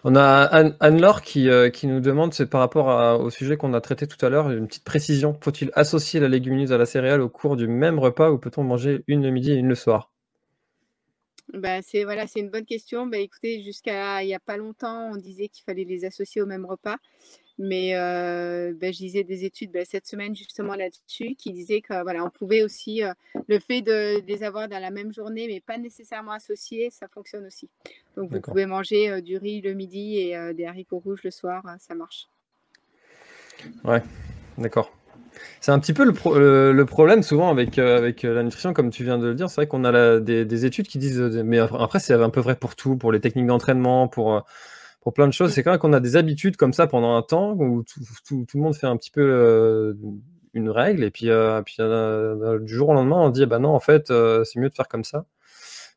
On 0.05 0.15
a 0.15 0.45
Anne-Laure 0.81 1.21
qui, 1.23 1.51
euh, 1.51 1.69
qui, 1.71 1.87
nous 1.87 2.01
demande, 2.01 2.33
c'est 2.33 2.47
par 2.47 2.61
rapport 2.61 3.21
au 3.21 3.31
sujet 3.31 3.57
qu'on 3.57 3.75
a 3.75 3.81
traité 3.81 4.07
tout 4.07 4.25
à 4.25 4.31
l'heure, 4.31 4.51
une 4.51 4.69
petite 4.69 4.85
précision. 4.85 5.37
Faut-il 5.43 5.71
associer 5.75 6.21
la 6.21 6.29
légumineuse 6.29 6.73
à 6.73 6.79
la 6.79 6.87
céréale 6.87 7.21
au 7.21 7.29
cours 7.29 7.57
du 7.57 7.67
même 7.67 7.99
repas 7.99 8.31
ou 8.31 8.39
peut-on 8.39 8.63
manger 8.63 9.03
une 9.09 9.23
le 9.23 9.31
midi 9.31 9.53
et 9.53 9.57
une 9.57 9.69
le 9.69 9.75
soir? 9.75 10.16
Bah, 11.53 11.83
c'est 11.83 12.05
voilà, 12.05 12.27
c'est 12.27 12.41
une 12.41 12.51
bonne 12.51 12.65
question. 12.65 13.07
Bah, 13.07 13.19
écoutez, 13.19 13.63
jusqu'à 13.63 14.23
il 14.23 14.27
n'y 14.27 14.35
a 14.35 14.41
pas 14.41 14.57
longtemps, 14.57 15.11
on 15.13 15.17
disait 15.17 15.49
qu'il 15.49 15.65
fallait 15.65 15.85
les 15.85 16.05
associer 16.05 16.43
au 16.43 16.47
même 16.47 16.67
repas. 16.67 16.97
Mais 17.59 17.97
euh, 17.97 18.75
bah, 18.79 18.93
je 18.93 19.01
lisais 19.01 19.25
des 19.25 19.45
études 19.45 19.73
bah, 19.73 19.85
cette 19.85 20.07
semaine 20.07 20.37
justement 20.37 20.75
là-dessus 20.75 21.35
qui 21.37 21.53
disaient 21.53 21.81
que 21.81 22.03
voilà, 22.03 22.23
on 22.23 22.29
pouvait 22.29 22.63
aussi 22.63 23.03
euh, 23.03 23.13
le 23.49 23.59
fait 23.59 23.81
de, 23.81 24.21
les 24.27 24.43
avoir 24.43 24.69
dans 24.69 24.79
la 24.79 24.91
même 24.91 25.13
journée, 25.13 25.47
mais 25.47 25.61
pas 25.61 25.79
nécessairement 25.79 26.33
associés, 26.33 26.91
ça 26.91 27.09
fonctionne 27.09 27.47
aussi. 27.47 27.71
Donc 28.15 28.31
vous 28.31 28.41
pouvez 28.41 28.67
manger 28.67 29.09
euh, 29.09 29.21
du 29.23 29.39
riz 29.39 29.63
le 29.63 29.73
midi 29.73 30.19
et 30.19 30.53
des 30.53 30.67
haricots 30.67 30.99
rouges 30.99 31.23
le 31.23 31.31
soir, 31.31 31.63
ça 31.79 31.95
marche. 31.95 32.29
Ouais, 33.85 34.03
d'accord. 34.59 34.93
C'est 35.61 35.73
un 35.73 35.79
petit 35.79 35.93
peu 35.93 36.05
le, 36.05 36.85
problème 36.85 37.23
souvent 37.23 37.51
avec, 37.51 37.79
avec 37.79 38.23
la 38.23 38.43
nutrition, 38.43 38.73
comme 38.73 38.91
tu 38.91 39.05
viens 39.05 39.19
de 39.19 39.27
le 39.27 39.35
dire. 39.35 39.49
C'est 39.51 39.57
vrai 39.57 39.67
qu'on 39.67 39.85
a 39.85 40.21
des, 40.21 40.45
des, 40.45 40.65
études 40.65 40.87
qui 40.87 40.99
disent, 40.99 41.21
mais 41.45 41.59
après 41.59 41.99
c'est 41.99 42.15
un 42.15 42.31
peu 42.31 42.41
vrai 42.41 42.57
pour 42.57 42.77
tout, 42.77 42.97
pour 42.97 43.13
les 43.13 43.21
techniques 43.21 43.47
d'entraînement, 43.47 44.09
pour 44.09 44.45
pour 45.07 45.15
plein 45.15 45.29
de 45.29 45.33
choses. 45.33 45.53
C'est 45.53 45.63
quand 45.63 45.71
même 45.71 45.79
qu'on 45.79 45.93
a 45.93 46.01
des 46.01 46.17
habitudes 46.17 46.57
comme 46.57 46.73
ça 46.73 46.89
pendant 46.89 47.15
un 47.15 47.23
temps 47.23 47.53
où 47.53 47.85
tout, 47.85 48.45
le 48.55 48.61
monde 48.61 48.75
fait 48.75 48.89
un 48.89 48.97
petit 48.97 49.13
peu 49.13 49.21
euh, 49.21 49.95
une 50.53 50.69
règle 50.69 51.05
et 51.05 51.13
puis, 51.13 51.31
euh, 51.31 51.63
puis 51.63 51.77
euh, 51.79 52.59
du 52.59 52.75
jour 52.75 52.89
au 52.89 52.93
lendemain 52.93 53.19
on 53.19 53.31
dit 53.31 53.47
bah 53.47 53.61
non 53.61 53.69
en 53.69 53.79
fait 53.79 54.09
c'est 54.09 54.59
mieux 54.59 54.69
de 54.69 54.75
faire 54.75 54.89
comme 54.89 55.05
ça. 55.05 55.25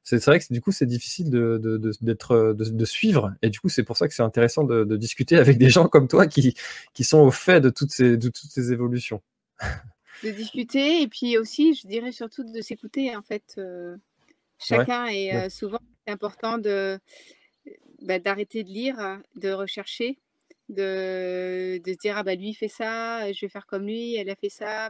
C'est 0.04 0.24
vrai 0.26 0.40
que 0.40 0.46
du 0.52 0.62
coup 0.62 0.72
c'est 0.72 0.86
difficile 0.86 1.30
de, 1.30 1.60
d'être, 2.02 2.54
de, 2.54 2.86
suivre 2.86 3.34
et 3.42 3.50
du 3.50 3.60
coup 3.60 3.70
c'est 3.70 3.84
pour 3.84 3.96
ça 3.96 4.08
que 4.08 4.14
c'est 4.14 4.24
intéressant 4.24 4.64
de, 4.64 4.98
discuter 4.98 5.38
avec 5.38 5.58
des 5.58 5.70
gens 5.70 5.88
comme 5.88 6.08
toi 6.08 6.26
qui, 6.26 6.56
qui 6.94 7.04
sont 7.04 7.20
au 7.20 7.32
fait 7.32 7.62
de 7.62 7.70
toutes 7.70 7.92
ces, 7.92 8.18
de 8.18 8.30
toutes 8.30 8.50
ces 8.50 8.72
évolutions. 8.72 9.22
De 10.24 10.32
discuter 10.32 11.02
et 11.02 11.08
puis 11.08 11.38
aussi 11.38 11.76
je 11.76 11.88
dirais 11.88 12.12
surtout 12.12 12.44
de 12.44 12.62
s'écouter 12.62 13.16
en 13.16 13.22
fait. 13.22 13.60
chacun 14.58 15.06
est 15.08 15.50
souvent 15.50 15.80
important 16.08 16.58
de 16.58 17.00
bah, 18.02 18.20
d'arrêter 18.20 18.64
de 18.64 18.70
lire, 18.70 19.22
de 19.36 19.52
rechercher, 19.52 20.18
de, 20.70 21.80
de 21.84 21.94
se 21.94 21.98
dire 21.98 22.18
ah 22.18 22.24
bah 22.24 22.36
lui 22.36 22.50
il 22.50 22.54
fait 22.54 22.68
ça, 22.70 23.32
je 23.32 23.42
vais 23.42 23.50
faire 23.50 23.66
comme 23.66 23.86
lui, 23.86 24.16
elle 24.16 24.30
a 24.30 24.36
fait 24.36 24.50
ça, 24.50 24.90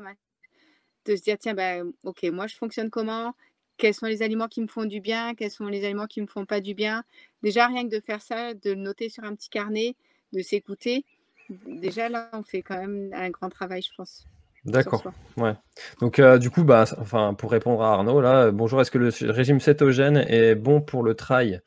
de 1.06 1.16
se 1.16 1.22
dire 1.22 1.38
tiens 1.40 1.54
bah 1.54 1.84
ok 2.04 2.24
moi 2.26 2.48
je 2.48 2.56
fonctionne 2.56 2.90
comment, 2.90 3.34
quels 3.80 3.96
sont 3.96 4.06
les 4.06 4.22
aliments 4.22 4.48
qui 4.48 4.62
me 4.62 4.68
font 4.68 4.86
du 4.86 5.00
bien, 5.00 5.34
quels 5.34 5.50
sont 5.50 5.66
les 5.66 5.84
aliments 5.86 6.06
qui 6.06 6.22
me 6.22 6.28
font 6.28 6.46
pas 6.46 6.62
du 6.62 6.76
bien. 6.76 7.04
Déjà 7.42 7.66
rien 7.66 7.84
que 7.88 7.96
de 7.96 8.02
faire 8.02 8.22
ça, 8.22 8.54
de 8.54 8.72
le 8.72 8.76
noter 8.76 9.10
sur 9.10 9.24
un 9.24 9.34
petit 9.34 9.50
carnet, 9.50 9.96
de 10.34 10.42
s'écouter, 10.42 11.06
déjà 11.50 12.10
là 12.10 12.30
on 12.34 12.44
fait 12.44 12.62
quand 12.62 12.78
même 12.78 13.10
un 13.14 13.30
grand 13.32 13.50
travail 13.50 13.82
je 13.82 13.90
pense. 13.96 14.28
D'accord. 14.66 15.02
Ouais. 15.38 15.54
Donc 16.02 16.20
euh, 16.20 16.38
du 16.38 16.50
coup, 16.50 16.66
bah, 16.66 16.84
enfin, 17.00 17.34
pour 17.34 17.50
répondre 17.50 17.82
à 17.82 17.94
Arnaud, 17.94 18.20
là, 18.20 18.52
bonjour, 18.52 18.82
est-ce 18.82 18.92
que 18.92 18.98
le 18.98 19.10
régime 19.32 19.62
cétogène 19.62 20.18
est 20.28 20.54
bon 20.54 20.82
pour 20.82 21.02
le 21.02 21.16
trail? 21.16 21.62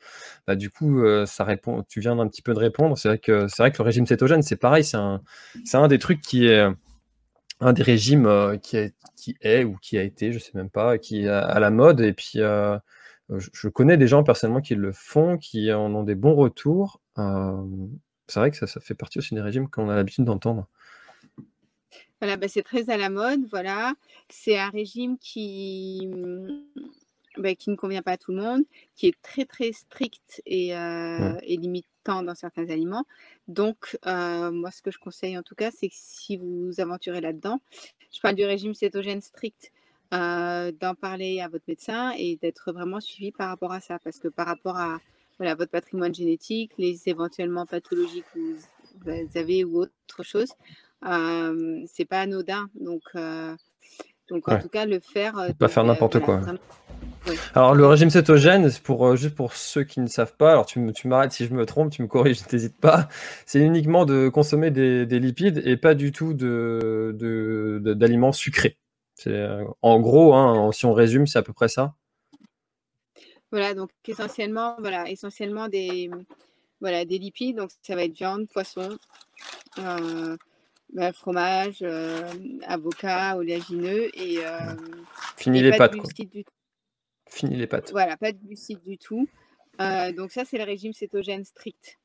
Bah, 0.45 0.55
Du 0.55 0.69
coup, 0.69 1.01
euh, 1.01 1.25
ça 1.25 1.43
répond. 1.43 1.83
Tu 1.89 2.01
viens 2.01 2.15
d'un 2.15 2.27
petit 2.27 2.43
peu 2.43 2.53
de 2.53 2.59
répondre. 2.59 2.95
C'est 2.95 3.07
vrai 3.07 3.17
que 3.17 3.47
c'est 3.47 3.63
vrai 3.63 3.71
que 3.71 3.79
le 3.79 3.85
régime 3.85 4.05
cétogène, 4.05 4.43
c'est 4.43 4.57
pareil. 4.57 4.83
C'est 4.83 4.97
un, 4.97 5.21
c'est 5.65 5.77
un 5.77 5.87
des 5.87 5.97
trucs 5.97 6.21
qui 6.21 6.45
est 6.45 6.67
un 7.65 7.73
des 7.73 7.83
régimes 7.83 8.25
euh, 8.25 8.57
qui, 8.57 8.77
est, 8.77 8.93
qui 9.15 9.35
est 9.41 9.63
ou 9.63 9.77
qui 9.81 9.97
a 9.97 10.03
été, 10.03 10.31
je 10.31 10.39
sais 10.39 10.51
même 10.53 10.69
pas, 10.69 10.97
qui 10.97 11.23
est 11.23 11.27
à, 11.27 11.59
la 11.59 11.69
mode. 11.69 12.01
Et 12.01 12.13
puis, 12.13 12.39
je, 12.39 13.67
connais 13.69 13.97
des 13.97 14.07
gens 14.07 14.23
personnellement 14.23 14.61
qui 14.61 14.75
le 14.75 14.91
font, 14.91 15.37
qui 15.37 15.71
en 15.71 15.93
ont 15.95 16.03
des 16.03 16.15
bons 16.15 16.35
retours. 16.35 17.01
c'est 17.17 18.39
vrai 18.39 18.51
que 18.51 18.57
ça, 18.57 18.67
ça 18.67 18.79
fait 18.79 18.95
partie 18.95 19.19
aussi 19.19 19.35
des 19.35 19.41
régimes 19.41 19.69
qu'on 19.69 19.89
a 19.89 19.95
l'habitude 19.95 20.25
d'entendre. 20.25 20.67
Voilà, 22.23 22.37
bah, 22.37 22.47
c'est 22.47 22.63
très 22.63 22.89
à 22.89 22.95
la 22.95 23.09
mode, 23.09 23.41
voilà. 23.51 23.95
C'est 24.29 24.57
un 24.57 24.69
régime 24.69 25.17
qui, 25.17 26.09
bah, 27.37 27.53
qui 27.53 27.69
ne 27.69 27.75
convient 27.75 28.01
pas 28.01 28.13
à 28.13 28.17
tout 28.17 28.31
le 28.31 28.41
monde, 28.41 28.63
qui 28.95 29.07
est 29.07 29.21
très 29.21 29.43
très 29.43 29.73
strict 29.73 30.41
et, 30.45 30.73
euh, 30.73 31.33
limitant 32.03 32.23
dans 32.23 32.35
certains 32.35 32.69
aliments. 32.69 33.05
Donc, 33.47 33.97
euh, 34.05 34.51
moi, 34.51 34.71
ce 34.71 34.81
que 34.81 34.91
je 34.91 34.99
conseille 34.99 35.37
en 35.37 35.43
tout 35.43 35.55
cas, 35.55 35.71
c'est 35.71 35.89
que 35.89 35.95
si 35.95 36.37
vous 36.37 36.67
vous 36.67 36.79
aventurez 36.79 37.21
là-dedans, 37.21 37.61
je 38.13 38.19
parle 38.21 38.35
du 38.35 38.45
régime 38.45 38.73
cétogène 38.73 39.21
strict, 39.21 39.71
euh, 40.13 40.71
d'en 40.79 40.93
parler 40.93 41.41
à 41.41 41.47
votre 41.47 41.63
médecin 41.67 42.13
et 42.17 42.37
d'être 42.37 42.71
vraiment 42.71 42.99
suivi 42.99 43.31
par 43.31 43.49
rapport 43.49 43.71
à 43.71 43.79
ça. 43.79 43.99
Parce 44.03 44.19
que 44.19 44.27
par 44.27 44.45
rapport 44.47 44.77
à 44.77 44.99
voilà, 45.39 45.55
votre 45.55 45.71
patrimoine 45.71 46.13
génétique, 46.13 46.71
les 46.77 47.01
éventuellement 47.07 47.65
pathologies 47.65 48.23
que 48.33 48.39
vous 48.39 49.37
avez 49.37 49.63
ou 49.63 49.81
autre 49.81 50.23
chose, 50.23 50.53
c'est 51.01 52.05
pas 52.05 52.21
anodin. 52.21 52.69
Donc, 52.79 53.01
donc 54.29 54.47
en 54.47 54.59
tout 54.59 54.69
cas, 54.69 54.85
le 54.85 54.99
faire. 54.99 55.33
pas 55.57 55.67
faire 55.67 55.83
n'importe 55.83 56.19
quoi. 56.19 56.41
Alors 57.55 57.75
le 57.75 57.85
régime 57.85 58.09
cétogène, 58.09 58.69
pour 58.83 59.15
juste 59.15 59.35
pour 59.35 59.53
ceux 59.53 59.83
qui 59.83 59.99
ne 59.99 60.07
savent 60.07 60.35
pas, 60.35 60.51
alors 60.51 60.65
tu, 60.65 60.79
tu 60.93 61.07
m'arrêtes 61.07 61.31
si 61.31 61.45
je 61.45 61.53
me 61.53 61.65
trompe, 61.65 61.91
tu 61.91 62.01
me 62.01 62.07
corriges, 62.07 62.41
n'hésite 62.51 62.77
pas. 62.79 63.07
C'est 63.45 63.59
uniquement 63.59 64.05
de 64.05 64.29
consommer 64.29 64.71
des, 64.71 65.05
des, 65.05 65.19
lipides 65.19 65.61
et 65.65 65.77
pas 65.77 65.95
du 65.95 66.11
tout 66.11 66.33
de 66.33 67.15
d'aliments 67.95 68.31
de, 68.31 68.35
sucrés. 68.35 68.77
C'est 69.15 69.47
en 69.81 69.99
gros, 69.99 70.33
hein, 70.33 70.71
si 70.71 70.85
on 70.85 70.93
résume, 70.93 71.27
c'est 71.27 71.39
à 71.39 71.43
peu 71.43 71.53
près 71.53 71.67
ça. 71.67 71.95
Voilà, 73.51 73.75
donc 73.75 73.91
essentiellement, 74.07 74.75
voilà, 74.79 75.09
essentiellement 75.09 75.67
des 75.67 76.09
voilà 76.81 77.05
des 77.05 77.17
lipides, 77.17 77.57
donc 77.57 77.69
ça 77.81 77.95
va 77.95 78.03
être 78.03 78.13
viande, 78.13 78.47
poisson. 78.49 78.97
Euh, 79.79 80.35
bah, 80.93 81.13
fromage, 81.13 81.77
euh, 81.81 82.29
avocat, 82.67 83.37
oléagineux 83.37 84.09
et, 84.13 84.45
euh, 84.45 84.75
Fini 85.37 85.61
les 85.61 85.71
pâtes. 85.71 85.95
Fini 87.33 87.55
les 87.55 87.67
pâtes. 87.67 87.91
Voilà, 87.91 88.17
pas 88.17 88.31
de 88.31 88.37
glucides 88.37 88.83
du 88.83 88.97
tout. 88.97 89.27
Euh, 89.81 90.11
donc 90.11 90.31
ça, 90.31 90.45
c'est 90.45 90.57
le 90.57 90.63
régime 90.63 90.93
cétogène 90.93 91.43
strict. 91.43 91.99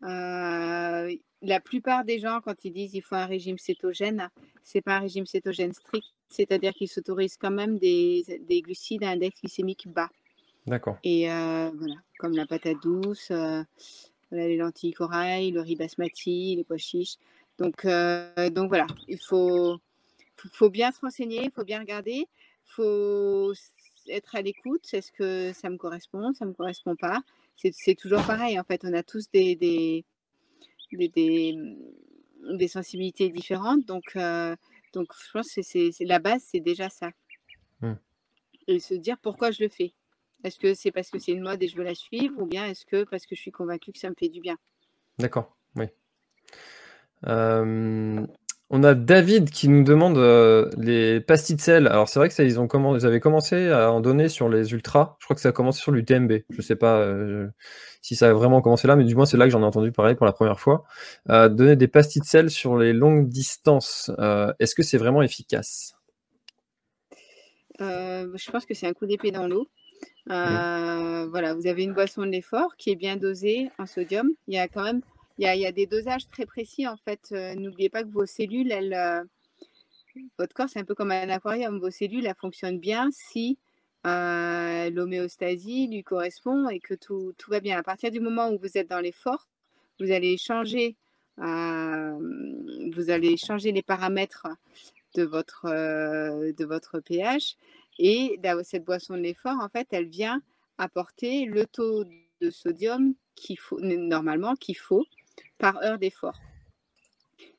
la 0.00 1.60
plupart 1.64 2.04
des 2.04 2.18
gens, 2.18 2.40
quand 2.44 2.64
ils 2.64 2.72
disent 2.72 2.92
qu'il 2.92 3.02
faut 3.02 3.14
un 3.14 3.26
régime 3.26 3.58
cétogène, 3.58 4.28
c'est 4.62 4.80
pas 4.80 4.96
un 4.96 5.00
régime 5.00 5.26
cétogène 5.26 5.72
strict, 5.72 6.06
c'est-à-dire 6.28 6.72
qu'ils 6.72 6.88
s'autorisent 6.88 7.36
quand 7.36 7.50
même 7.50 7.78
des, 7.78 8.24
des, 8.48 8.62
glucides 8.62 9.04
à 9.04 9.10
index 9.10 9.40
glycémique 9.40 9.88
bas. 9.88 10.10
D'accord. 10.66 10.98
Et 11.04 11.26
voilà, 11.26 11.96
comme 12.18 12.32
la 12.32 12.46
patate 12.46 12.80
douce, 12.82 13.32
les 14.32 14.56
lentilles 14.56 14.92
corail, 14.92 15.50
le 15.50 15.60
riz 15.60 15.76
basmati, 15.76 16.56
les 16.56 16.64
pois 16.64 16.78
chiches. 16.78 17.16
Donc, 17.58 17.84
euh, 17.84 18.50
donc 18.50 18.68
voilà, 18.68 18.86
il 19.08 19.18
faut, 19.18 19.78
faut 20.36 20.70
bien 20.70 20.90
se 20.90 21.00
renseigner, 21.00 21.44
il 21.44 21.50
faut 21.50 21.64
bien 21.64 21.80
regarder, 21.80 22.26
il 22.26 22.26
faut 22.64 23.52
être 24.08 24.36
à 24.36 24.42
l'écoute. 24.42 24.92
Est-ce 24.92 25.12
que 25.12 25.52
ça 25.52 25.70
me 25.70 25.76
correspond, 25.76 26.32
ça 26.32 26.44
ne 26.44 26.50
me 26.50 26.54
correspond 26.54 26.96
pas 26.96 27.22
C'est 27.56 27.94
toujours 27.94 28.24
pareil, 28.24 28.58
en 28.58 28.64
fait, 28.64 28.84
on 28.84 28.92
a 28.92 29.02
tous 29.02 29.30
des, 29.30 29.56
des, 29.56 30.04
des, 30.92 31.54
des, 32.54 32.68
sensibilités 32.68 33.28
différentes. 33.30 33.84
Donc, 33.86 34.04
euh, 34.16 34.56
donc 34.92 35.12
je 35.14 35.30
pense 35.32 35.52
que 35.52 35.62
c'est 35.62 35.92
la 36.00 36.18
base, 36.18 36.42
c'est 36.46 36.60
déjà 36.60 36.88
ça. 36.88 37.10
Mmh. 37.80 37.92
Et 38.68 38.80
se 38.80 38.94
dire 38.94 39.18
pourquoi 39.18 39.50
je 39.50 39.62
le 39.62 39.68
fais. 39.68 39.92
Est-ce 40.44 40.58
que 40.58 40.74
c'est 40.74 40.90
parce 40.90 41.10
que 41.10 41.18
c'est 41.18 41.32
une 41.32 41.42
mode 41.42 41.62
et 41.62 41.68
je 41.68 41.76
veux 41.76 41.84
la 41.84 41.94
suivre 41.94 42.40
ou 42.40 42.46
bien 42.46 42.66
est-ce 42.66 42.84
que 42.84 43.04
parce 43.04 43.26
que 43.26 43.36
je 43.36 43.40
suis 43.40 43.52
convaincue 43.52 43.92
que 43.92 43.98
ça 43.98 44.10
me 44.10 44.14
fait 44.18 44.28
du 44.28 44.40
bien? 44.40 44.56
D'accord, 45.18 45.56
oui. 45.76 45.86
Euh, 47.28 48.26
on 48.74 48.82
a 48.84 48.94
David 48.94 49.50
qui 49.50 49.68
nous 49.68 49.84
demande 49.84 50.16
euh, 50.16 50.70
les 50.78 51.20
pastilles 51.20 51.56
de 51.56 51.60
sel. 51.60 51.86
Alors 51.86 52.08
c'est 52.08 52.18
vrai 52.18 52.28
que 52.28 52.34
ça, 52.34 52.42
ils 52.42 52.58
ont 52.58 52.66
ils 52.96 53.06
avaient 53.06 53.20
commencé 53.20 53.68
à 53.68 53.92
en 53.92 54.00
donner 54.00 54.30
sur 54.30 54.48
les 54.48 54.72
ultras. 54.72 55.14
Je 55.18 55.26
crois 55.26 55.34
que 55.34 55.42
ça 55.42 55.50
a 55.50 55.52
commencé 55.52 55.78
sur 55.78 55.92
l'UTMB. 55.92 56.32
Je 56.48 56.62
sais 56.62 56.74
pas 56.74 56.98
euh, 57.00 57.48
si 58.00 58.16
ça 58.16 58.30
a 58.30 58.32
vraiment 58.32 58.62
commencé 58.62 58.88
là, 58.88 58.96
mais 58.96 59.04
du 59.04 59.14
moins 59.14 59.26
c'est 59.26 59.36
là 59.36 59.44
que 59.44 59.50
j'en 59.50 59.60
ai 59.60 59.66
entendu 59.66 59.92
parler 59.92 60.14
pour 60.14 60.24
la 60.24 60.32
première 60.32 60.58
fois. 60.58 60.84
donner 61.28 61.76
des 61.76 61.86
pastilles 61.86 62.22
de 62.22 62.26
sel 62.26 62.48
sur 62.50 62.78
les 62.78 62.94
longues 62.94 63.28
distances. 63.28 64.10
Est-ce 64.58 64.74
que 64.74 64.82
c'est 64.82 64.98
vraiment 64.98 65.20
efficace? 65.20 65.94
Je 67.78 68.50
pense 68.50 68.64
que 68.64 68.72
c'est 68.72 68.86
un 68.86 68.94
coup 68.94 69.04
d'épée 69.04 69.32
dans 69.32 69.46
l'eau. 69.46 69.68
Voilà, 70.26 71.54
vous 71.54 71.66
avez 71.66 71.82
une 71.84 71.92
boisson 71.92 72.22
de 72.22 72.30
l'effort 72.30 72.74
qui 72.78 72.90
est 72.90 72.96
bien 72.96 73.18
dosée 73.18 73.70
en 73.78 73.84
sodium. 73.84 74.30
Il 74.48 74.54
y 74.54 74.58
a 74.58 74.66
quand 74.66 74.82
même 74.82 75.02
il 75.42 75.60
y, 75.60 75.66
a, 75.66 75.72
des 75.72 75.86
dosages 75.86 76.28
très 76.28 76.46
précis 76.46 76.86
en 76.86 76.96
fait. 76.96 77.30
Euh, 77.32 77.54
n'oubliez 77.54 77.88
pas 77.88 78.04
que 78.04 78.08
vos 78.08 78.26
cellules, 78.26 78.72
euh, 78.72 79.24
votre 80.38 80.54
corps, 80.54 80.68
c'est 80.68 80.78
un 80.78 80.84
peu 80.84 80.94
comme 80.94 81.10
un 81.10 81.28
aquarium. 81.28 81.80
Vos 81.80 81.90
cellules, 81.90 82.26
elles 82.26 82.36
fonctionnent 82.40 82.78
bien 82.78 83.10
si 83.10 83.58
euh, 84.06 84.90
l'homéostasie 84.90 85.88
lui 85.88 86.04
correspond 86.04 86.68
et 86.68 86.78
que 86.78 86.94
tout, 86.94 87.34
va 87.48 87.60
bien. 87.60 87.78
À 87.78 87.82
partir 87.82 88.10
du 88.10 88.20
moment 88.20 88.50
où 88.50 88.58
vous 88.58 88.78
êtes 88.78 88.88
dans 88.88 89.00
l'effort, 89.00 89.48
vous 89.98 90.12
allez 90.12 90.36
changer, 90.36 90.96
vous 91.38 93.10
allez 93.10 93.36
changer 93.36 93.72
les 93.72 93.82
paramètres 93.82 94.46
de 95.14 95.24
votre, 95.24 95.66
de 95.66 96.64
votre 96.64 97.00
pH 97.00 97.56
et 97.98 98.38
cette 98.62 98.84
boisson 98.84 99.14
de 99.14 99.20
l'effort, 99.20 99.58
en 99.60 99.68
fait, 99.68 99.88
elle 99.90 100.08
vient 100.08 100.40
apporter 100.78 101.46
le 101.46 101.66
taux 101.66 102.04
de 102.40 102.50
sodium 102.50 103.14
faut, 103.58 103.80
normalement 103.80 104.54
qu'il 104.54 104.76
faut 104.76 105.04
par 105.58 105.76
heure 105.82 105.98
d'effort. 105.98 106.40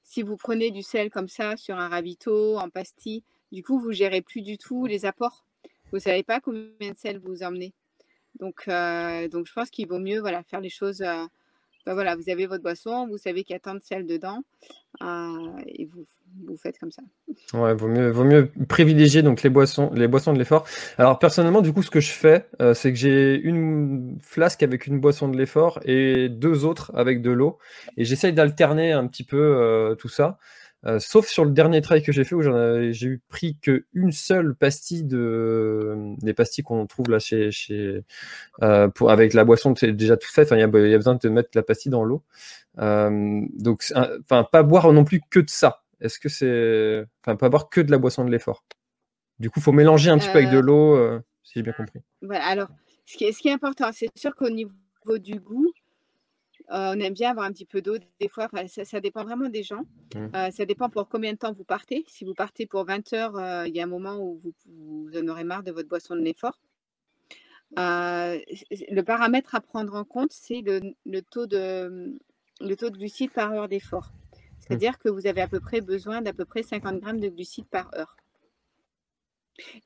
Si 0.04 0.22
vous 0.22 0.38
prenez 0.38 0.72
du 0.72 0.84
sel 0.84 1.10
comme 1.10 1.28
ça 1.28 1.58
sur 1.58 1.78
un 1.78 1.88
ravito, 1.88 2.58
en 2.58 2.70
pastille, 2.70 3.24
du 3.52 3.64
coup, 3.64 3.80
vous 3.80 3.92
gérez 3.92 4.22
plus 4.22 4.42
du 4.42 4.58
tout 4.58 4.86
les 4.86 5.06
apports. 5.06 5.46
Vous 5.92 5.98
ne 5.98 6.02
savez 6.02 6.24
pas 6.24 6.40
combien 6.40 6.92
de 6.92 6.98
sel 6.98 7.20
vous 7.20 7.44
emmenez. 7.44 7.74
Donc, 8.40 8.68
euh, 8.68 9.28
donc 9.28 9.48
je 9.48 9.54
pense 9.54 9.70
qu'il 9.70 9.88
vaut 9.88 10.00
mieux 10.00 10.20
voilà, 10.20 10.44
faire 10.44 10.60
les 10.60 10.70
choses. 10.70 11.04
Euh, 11.88 11.92
ben 11.92 11.94
voilà, 11.94 12.16
vous 12.16 12.30
avez 12.30 12.46
votre 12.48 12.64
boisson, 12.64 13.08
vous 13.08 13.18
savez 13.18 13.44
qu'il 13.44 13.54
y 13.54 13.58
a 13.58 13.60
tant 13.60 13.76
de 13.76 13.82
sel 13.82 14.06
dedans, 14.06 14.42
euh, 15.02 15.62
et 15.68 15.86
vous, 15.86 16.04
vous 16.46 16.58
faites 16.58 16.78
comme 16.80 16.92
ça. 16.92 17.02
Ouais, 17.54 17.74
vaut 17.74 17.88
mieux, 17.88 18.10
vaut 18.10 18.24
mieux 18.24 18.50
privilégier 18.68 19.22
donc 19.22 19.44
les 19.44 19.50
boissons, 19.50 19.92
les 19.94 20.08
boissons 20.08 20.34
de 20.34 20.40
l'effort. 20.40 20.66
Alors 20.98 21.20
personnellement, 21.20 21.62
du 21.62 21.74
coup, 21.74 21.84
ce 21.84 21.92
que 21.92 22.00
je 22.00 22.12
fais, 22.12 22.48
c'est 22.74 22.92
que 22.92 22.98
j'ai 22.98 23.36
une 23.36 24.18
flasque 24.22 24.64
avec 24.64 24.88
une 24.88 25.00
boisson 25.00 25.28
de 25.28 25.38
l'effort 25.38 25.80
et 25.84 26.30
deux 26.30 26.66
autres 26.66 26.92
avec 26.96 27.22
de 27.22 27.32
l'eau, 27.32 27.58
et 27.98 28.06
j'essaye 28.06 28.34
d'alterner 28.34 28.92
un 28.92 29.08
petit 29.08 29.24
peu 29.24 29.96
tout 30.00 30.10
ça. 30.10 30.38
Euh, 30.86 31.00
sauf 31.00 31.28
sur 31.28 31.46
le 31.46 31.52
dernier 31.52 31.82
trail 31.82 32.04
que 32.04 32.12
j'ai 32.12 32.26
fait 32.26 32.36
où 32.36 32.42
j'ai 32.42 33.08
eu 33.08 33.22
pris 33.30 33.58
qu'une 33.58 34.12
seule 34.12 34.54
pastille 34.54 35.04
de 35.04 36.16
des 36.22 36.34
pastilles 36.34 36.64
qu'on 36.64 36.86
trouve 36.88 37.10
là 37.10 37.20
chez, 37.20 37.52
chez 37.52 38.04
euh, 38.62 38.90
pour 38.90 39.10
avec 39.10 39.34
la 39.34 39.46
boisson 39.46 39.74
c'est 39.76 39.94
déjà 39.94 40.18
tout 40.18 40.30
fait. 40.30 40.50
il 40.52 40.60
y, 40.60 40.64
a 40.64 40.68
besoin 40.68 41.16
de 41.16 41.30
mettre 41.30 41.50
la 41.56 41.64
pastille 41.64 41.92
dans 41.92 42.04
l'eau. 42.04 42.24
Euh, 42.80 43.42
donc 43.58 43.86
enfin 43.96 44.44
pas 44.44 44.64
boire 44.64 44.92
non 44.92 45.06
plus 45.06 45.22
que 45.30 45.40
de 45.40 45.50
ça. 45.50 45.84
Est-ce 46.02 46.20
que 46.20 46.28
c'est 46.28 47.06
enfin 47.24 47.38
pas 47.38 47.48
boire 47.48 47.70
que 47.70 47.80
de 47.80 47.90
la 47.90 47.98
boisson 47.98 48.26
de 48.26 48.32
l'effort? 48.32 48.66
Du 49.40 49.50
coup, 49.50 49.62
faut 49.62 49.72
mélanger 49.72 50.10
un 50.10 50.18
petit 50.18 50.30
peu 50.30 50.40
avec 50.40 50.52
de 50.52 50.60
l'eau, 50.60 50.98
si 51.44 51.54
j'ai 51.56 51.64
bien 51.64 51.74
compris. 51.74 52.02
Voilà. 52.22 52.46
Alors, 52.46 52.68
ce 53.06 53.18
qui 53.18 53.26
est, 53.26 53.32
ce 53.32 53.40
qui 53.40 53.48
est 53.48 53.52
important, 53.52 53.90
c'est 53.94 54.10
sûr 54.16 54.36
qu'au 54.36 54.50
niveau 54.50 54.72
du 55.18 55.40
goût, 55.40 55.68
euh, 55.68 55.72
on 56.70 57.00
aime 57.00 57.14
bien 57.14 57.32
avoir 57.32 57.46
un 57.46 57.52
petit 57.52 57.66
peu 57.66 57.82
d'eau 57.82 57.98
des 58.20 58.28
fois. 58.28 58.50
ça, 58.68 59.00
dépend 59.02 59.24
vraiment 59.24 59.50
des 59.50 59.64
gens. 59.64 59.84
Mmh. 60.16 60.28
Euh, 60.36 60.52
ça 60.52 60.66
dépend 60.66 60.90
pour 60.90 61.10
combien 61.10 61.34
de 61.34 61.38
temps 61.38 61.54
vous 61.54 61.64
partez. 61.64 62.04
Si 62.08 62.26
vous 62.26 62.34
partez 62.34 62.66
pour 62.66 62.86
20 62.86 63.14
heures, 63.14 63.38
euh, 63.38 63.68
il 63.68 63.76
y 63.76 63.82
a 63.82 63.84
un 63.84 63.88
moment 63.88 64.18
où 64.18 64.42
vous, 64.66 65.10
en 65.16 65.28
aurez 65.28 65.44
marre 65.44 65.64
de 65.64 65.72
votre 65.72 65.90
boisson 65.90 66.16
de 66.16 66.22
l'effort. 66.22 66.60
le 67.76 69.02
paramètre 69.02 69.56
à 69.56 69.62
prendre 69.62 69.96
en 69.96 70.06
compte, 70.06 70.32
c'est 70.32 70.62
le, 70.62 71.22
taux 71.22 71.48
de, 71.48 72.18
le 72.62 72.76
taux 72.76 72.90
de 72.90 72.98
glucides 72.98 73.32
par 73.32 73.52
heure 73.52 73.68
d'effort. 73.68 74.12
C'est-à-dire 74.60 74.98
que 74.98 75.10
vous 75.10 75.28
avez 75.28 75.42
à 75.42 75.48
peu 75.48 75.60
près 75.60 75.82
besoin 75.82 76.22
d'à 76.22 76.32
peu 76.32 76.46
près 76.46 76.64
50 76.64 77.02
grammes 77.02 77.20
de 77.20 77.28
glucides 77.28 77.68
par 77.68 77.94
heure. 77.96 78.16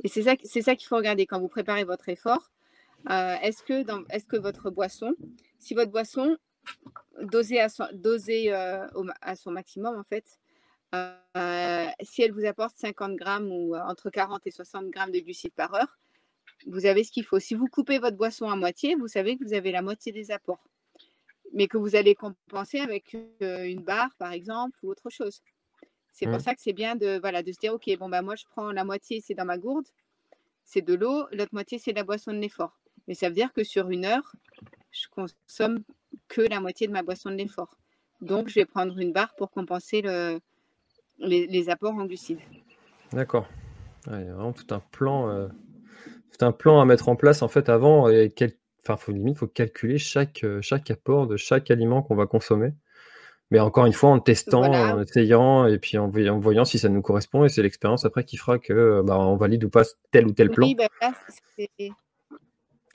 Et 0.03 0.07
c'est 0.07 0.21
ça, 0.21 0.35
ça 0.45 0.75
qu'il 0.75 0.87
faut 0.87 0.95
regarder 0.95 1.25
quand 1.25 1.39
vous 1.39 1.47
préparez 1.47 1.83
votre 1.83 2.07
effort. 2.09 2.51
est-ce 3.09 3.63
que, 3.63 3.81
est 4.13 4.27
que 4.27 4.37
votre 4.37 4.69
boisson, 4.69 5.15
si 5.57 5.73
votre 5.73 5.91
boisson, 5.91 6.37
doser 7.21 7.59
à 7.59 7.69
son, 7.69 7.85
doser, 7.93 8.53
euh, 8.53 8.85
à 9.21 9.35
son 9.35 9.51
maximum, 9.51 9.97
en 9.97 10.03
fait. 10.03 10.39
Euh, 10.95 11.87
si 12.01 12.21
elle 12.21 12.31
vous 12.31 12.45
apporte 12.45 12.75
50 12.77 13.15
grammes 13.15 13.51
ou 13.51 13.75
euh, 13.75 13.81
entre 13.81 14.09
40 14.09 14.45
et 14.47 14.51
60 14.51 14.89
grammes 14.89 15.11
de 15.11 15.19
glucides 15.19 15.53
par 15.53 15.73
heure, 15.73 15.97
vous 16.65 16.85
avez 16.85 17.03
ce 17.03 17.11
qu'il 17.11 17.25
faut. 17.25 17.39
Si 17.39 17.55
vous 17.55 17.67
coupez 17.67 17.99
votre 17.99 18.17
boisson 18.17 18.49
à 18.49 18.55
moitié, 18.55 18.95
vous 18.95 19.07
savez 19.07 19.37
que 19.37 19.43
vous 19.43 19.53
avez 19.53 19.71
la 19.71 19.81
moitié 19.81 20.11
des 20.11 20.31
apports, 20.31 20.63
mais 21.53 21.67
que 21.67 21.77
vous 21.77 21.95
allez 21.95 22.15
compenser 22.15 22.79
avec 22.79 23.15
une 23.41 23.83
barre, 23.83 24.15
par 24.17 24.31
exemple, 24.31 24.77
ou 24.83 24.89
autre 24.89 25.09
chose. 25.09 25.41
C'est 26.11 26.25
pour 26.25 26.41
ça 26.41 26.55
que 26.55 26.61
c'est 26.61 26.73
bien 26.73 26.95
de, 26.95 27.19
voilà, 27.19 27.43
de 27.43 27.51
se 27.51 27.59
dire, 27.59 27.75
OK, 27.75 27.87
bon, 27.99 28.09
bah, 28.09 28.23
moi, 28.23 28.35
je 28.35 28.45
prends 28.49 28.71
la 28.71 28.83
moitié, 28.83 29.21
c'est 29.21 29.35
dans 29.35 29.45
ma 29.45 29.59
gourde, 29.59 29.85
c'est 30.65 30.81
de 30.81 30.95
l'eau, 30.95 31.27
l'autre 31.31 31.53
moitié, 31.53 31.77
c'est 31.77 31.93
la 31.93 32.03
boisson 32.03 32.33
de 32.33 32.39
l'effort. 32.39 32.79
Mais 33.07 33.13
ça 33.13 33.29
veut 33.29 33.35
dire 33.35 33.53
que 33.53 33.63
sur 33.63 33.89
une 33.89 34.03
heure, 34.03 34.33
je 34.91 35.07
consomme 35.09 35.83
que 36.27 36.41
la 36.41 36.59
moitié 36.59 36.87
de 36.87 36.91
ma 36.91 37.03
boisson 37.03 37.29
de 37.29 37.35
l'effort. 37.35 37.77
Donc, 38.21 38.49
je 38.49 38.55
vais 38.55 38.65
prendre 38.65 38.97
une 38.97 39.13
barre 39.13 39.35
pour 39.35 39.51
compenser 39.51 40.01
le, 40.01 40.39
les, 41.19 41.69
apports 41.69 41.93
en 41.93 42.05
glucides. 42.05 42.39
D'accord. 43.13 43.47
il 44.07 44.13
y 44.13 44.15
a 44.15 44.33
vraiment 44.33 44.53
tout 44.53 44.73
un 44.73 44.81
plan, 44.91 45.29
euh, 45.29 45.47
tout 46.31 46.45
un 46.45 46.51
plan 46.51 46.81
à 46.81 46.85
mettre 46.85 47.09
en 47.09 47.15
place 47.15 47.41
en 47.41 47.47
fait 47.47 47.69
avant. 47.69 48.09
Et 48.09 48.33
enfin, 48.83 48.97
faut 48.97 49.11
limite, 49.11 49.37
faut 49.37 49.47
calculer 49.47 49.97
chaque, 49.97 50.43
euh, 50.43 50.61
chaque 50.61 50.89
apport 50.91 51.27
de 51.27 51.37
chaque 51.37 51.69
aliment 51.71 52.01
qu'on 52.01 52.15
va 52.15 52.25
consommer. 52.25 52.73
Mais 53.49 53.59
encore 53.59 53.85
une 53.85 53.93
fois, 53.93 54.09
en 54.09 54.19
testant, 54.19 54.73
en 54.73 55.01
essayant 55.01 55.67
et 55.67 55.79
puis 55.79 55.97
en, 55.97 56.09
voyant 56.09 56.65
si 56.65 56.79
ça 56.79 56.89
nous 56.89 57.01
correspond. 57.01 57.45
Et 57.45 57.49
c'est 57.49 57.61
l'expérience 57.61 58.03
après 58.03 58.25
qui 58.25 58.35
fera 58.35 58.59
que 58.59 59.01
bah, 59.03 59.17
on 59.17 59.37
valide 59.37 59.63
ou 59.63 59.69
pas 59.69 59.83
tel 60.11 60.27
ou 60.27 60.33
tel 60.33 60.49
plan. 60.49 60.67
Oui, 60.67 60.75
bah, 60.75 60.89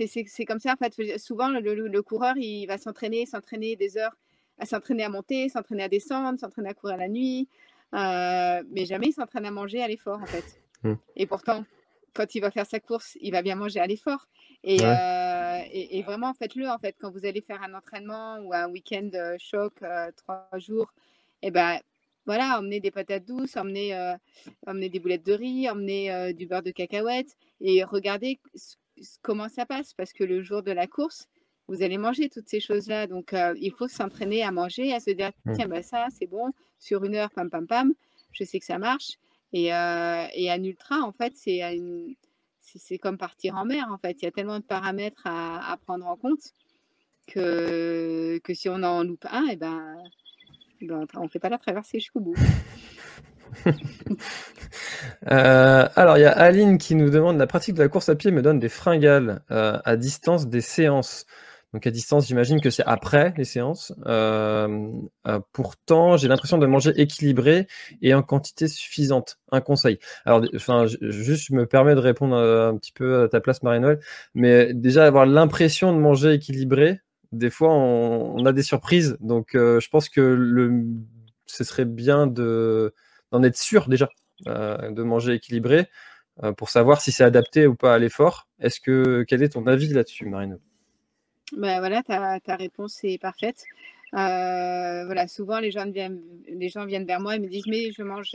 c'est 0.06 0.44
comme 0.44 0.60
ça, 0.60 0.72
en 0.72 0.76
fait. 0.76 1.18
Souvent, 1.18 1.48
le, 1.48 2.00
coureur, 2.00 2.36
il 2.36 2.66
va 2.66 2.78
s'entraîner, 2.78 3.26
s'entraîner 3.26 3.76
des 3.76 3.96
heures, 3.96 4.16
à 4.58 4.66
s'entraîner 4.66 5.04
à 5.04 5.08
monter, 5.08 5.48
s'entraîner 5.48 5.84
à 5.84 5.88
descendre, 5.88 6.38
s'entraîner 6.38 6.70
à 6.70 6.74
courir 6.74 6.96
la 6.96 7.08
nuit, 7.08 7.48
euh, 7.94 8.62
mais 8.70 8.84
jamais 8.84 9.08
il 9.08 9.12
s'entraîne 9.12 9.46
à 9.46 9.50
manger 9.50 9.82
à 9.82 9.88
l'effort, 9.88 10.20
en 10.20 10.26
fait. 10.26 10.60
Mmh. 10.82 10.94
Et 11.16 11.26
pourtant, 11.26 11.64
quand 12.14 12.34
il 12.34 12.40
va 12.40 12.50
faire 12.50 12.66
sa 12.66 12.80
course, 12.80 13.16
il 13.20 13.32
va 13.32 13.42
bien 13.42 13.54
manger 13.54 13.80
à 13.80 13.86
l'effort. 13.86 14.28
Et, 14.64 14.78
euh, 14.80 15.58
et, 15.72 16.02
vraiment, 16.02 16.32
faites-le, 16.34 16.68
en 16.68 16.78
fait. 16.78 16.94
Quand 16.98 17.10
vous 17.10 17.26
allez 17.26 17.40
faire 17.40 17.62
un 17.62 17.74
entraînement 17.74 18.38
ou 18.38 18.52
un 18.52 18.68
week-end 18.68 19.10
euh, 19.14 19.36
choc, 19.38 19.74
trois 20.16 20.48
jours, 20.58 20.92
et 21.44 21.48
eh 21.48 21.50
ben 21.50 21.80
voilà, 22.24 22.60
emmenez 22.60 22.78
des 22.78 22.92
patates 22.92 23.24
douces, 23.24 23.56
emmenez, 23.56 23.96
emmenez 24.64 24.88
des 24.88 25.00
boulettes 25.00 25.26
de 25.26 25.32
riz, 25.32 25.68
emmenez 25.68 26.32
du 26.34 26.46
beurre 26.46 26.62
de 26.62 26.70
cacahuète 26.70 27.36
et 27.60 27.82
regardez 27.82 28.38
comment 29.22 29.48
ça 29.48 29.66
passe? 29.66 29.94
Parce 29.94 30.12
que 30.12 30.24
le 30.24 30.42
jour 30.42 30.62
de 30.62 30.72
la 30.72 30.86
course, 30.86 31.28
vous 31.68 31.82
allez 31.82 31.98
manger 31.98 32.28
toutes 32.28 32.48
ces 32.48 32.60
choses-là. 32.60 33.06
Donc, 33.06 33.32
euh, 33.32 33.54
il 33.60 33.72
faut 33.72 33.88
s'entraîner 33.88 34.42
à 34.42 34.50
manger, 34.50 34.92
à 34.92 35.00
se 35.00 35.10
dire, 35.10 35.32
mmh. 35.44 35.52
tiens, 35.54 35.68
bah, 35.68 35.82
ça, 35.82 36.06
c'est 36.10 36.26
bon, 36.26 36.52
sur 36.78 37.04
une 37.04 37.14
heure, 37.14 37.30
pam, 37.30 37.50
pam, 37.50 37.66
pam, 37.66 37.92
je 38.32 38.44
sais 38.44 38.58
que 38.58 38.66
ça 38.66 38.78
marche. 38.78 39.18
Et, 39.52 39.74
euh, 39.74 40.26
et 40.34 40.50
un 40.50 40.62
ultra, 40.62 41.00
en 41.00 41.12
fait, 41.12 41.34
c'est 41.36 41.60
c'est 42.64 42.98
comme 42.98 43.18
partir 43.18 43.56
en 43.56 43.64
mer, 43.64 43.88
en 43.90 43.98
fait. 43.98 44.22
Il 44.22 44.24
y 44.24 44.28
a 44.28 44.30
tellement 44.30 44.58
de 44.58 44.64
paramètres 44.64 45.22
à, 45.26 45.76
prendre 45.84 46.06
en 46.06 46.16
compte 46.16 46.40
que, 47.26 48.40
que 48.42 48.54
si 48.54 48.68
on 48.68 48.82
en 48.82 49.02
loupe 49.02 49.26
un, 49.30 49.46
et 49.48 49.52
eh 49.52 49.56
ben, 49.56 49.96
ben 50.80 51.06
on 51.16 51.24
ne 51.24 51.28
fait 51.28 51.38
pas 51.38 51.48
la 51.48 51.58
traversée 51.58 51.98
jusqu'au 51.98 52.20
bout. 52.20 52.34
Euh, 55.30 55.88
alors, 55.94 56.16
il 56.18 56.22
y 56.22 56.24
a 56.24 56.32
Aline 56.32 56.78
qui 56.78 56.94
nous 56.94 57.10
demande 57.10 57.36
la 57.36 57.46
pratique 57.46 57.74
de 57.74 57.82
la 57.82 57.88
course 57.88 58.08
à 58.08 58.14
pied 58.14 58.30
me 58.30 58.42
donne 58.42 58.58
des 58.58 58.68
fringales 58.68 59.42
euh, 59.50 59.78
à 59.84 59.96
distance 59.96 60.48
des 60.48 60.60
séances. 60.60 61.26
Donc 61.72 61.86
à 61.86 61.90
distance, 61.90 62.26
j'imagine 62.26 62.60
que 62.60 62.70
c'est 62.70 62.82
après 62.84 63.32
les 63.36 63.44
séances. 63.44 63.94
Euh, 64.06 64.90
pourtant, 65.52 66.16
j'ai 66.16 66.26
l'impression 66.26 66.58
de 66.58 66.66
manger 66.66 66.92
équilibré 66.96 67.66
et 68.00 68.14
en 68.14 68.22
quantité 68.22 68.66
suffisante. 68.66 69.38
Un 69.52 69.60
conseil. 69.60 69.98
Alors, 70.24 70.42
enfin, 70.56 70.86
juste, 70.86 71.46
je 71.48 71.54
me 71.54 71.66
permets 71.66 71.94
de 71.94 72.00
répondre 72.00 72.36
un 72.36 72.76
petit 72.76 72.92
peu 72.92 73.22
à 73.22 73.28
ta 73.28 73.40
place, 73.40 73.62
Marie-Noël. 73.62 74.00
Mais 74.34 74.74
déjà, 74.74 75.06
avoir 75.06 75.26
l'impression 75.26 75.92
de 75.92 75.98
manger 75.98 76.32
équilibré, 76.32 77.00
des 77.30 77.50
fois, 77.50 77.72
on, 77.72 78.44
a 78.44 78.52
des 78.52 78.62
surprises. 78.62 79.16
Donc, 79.20 79.50
je 79.52 79.88
pense 79.88 80.08
que 80.08 80.20
le, 80.20 80.84
ce 81.46 81.64
serait 81.64 81.84
bien 81.84 82.26
de 82.26 82.92
d'en 83.32 83.42
être 83.42 83.56
sûr 83.56 83.88
déjà 83.88 84.08
euh, 84.46 84.90
de 84.90 85.02
manger 85.02 85.34
équilibré 85.34 85.86
euh, 86.42 86.52
pour 86.52 86.68
savoir 86.68 87.00
si 87.00 87.10
c'est 87.10 87.24
adapté 87.24 87.66
ou 87.66 87.74
pas 87.74 87.94
à 87.94 87.98
l'effort. 87.98 88.46
Est-ce 88.60 88.80
que 88.80 89.24
quel 89.26 89.42
est 89.42 89.50
ton 89.50 89.66
avis 89.66 89.92
là-dessus, 89.92 90.26
Marino 90.26 90.60
ben 91.54 91.80
voilà, 91.80 92.02
ta, 92.02 92.40
ta, 92.40 92.56
réponse 92.56 92.98
est 93.04 93.18
parfaite. 93.18 93.64
Euh, 94.14 95.04
voilà, 95.04 95.28
souvent 95.28 95.60
les 95.60 95.70
gens 95.70 95.90
viennent, 95.90 96.22
les 96.48 96.70
gens 96.70 96.86
viennent 96.86 97.04
vers 97.04 97.20
moi 97.20 97.36
et 97.36 97.38
me 97.38 97.46
disent 97.46 97.66
mais 97.66 97.92
je 97.92 98.02
mange, 98.02 98.34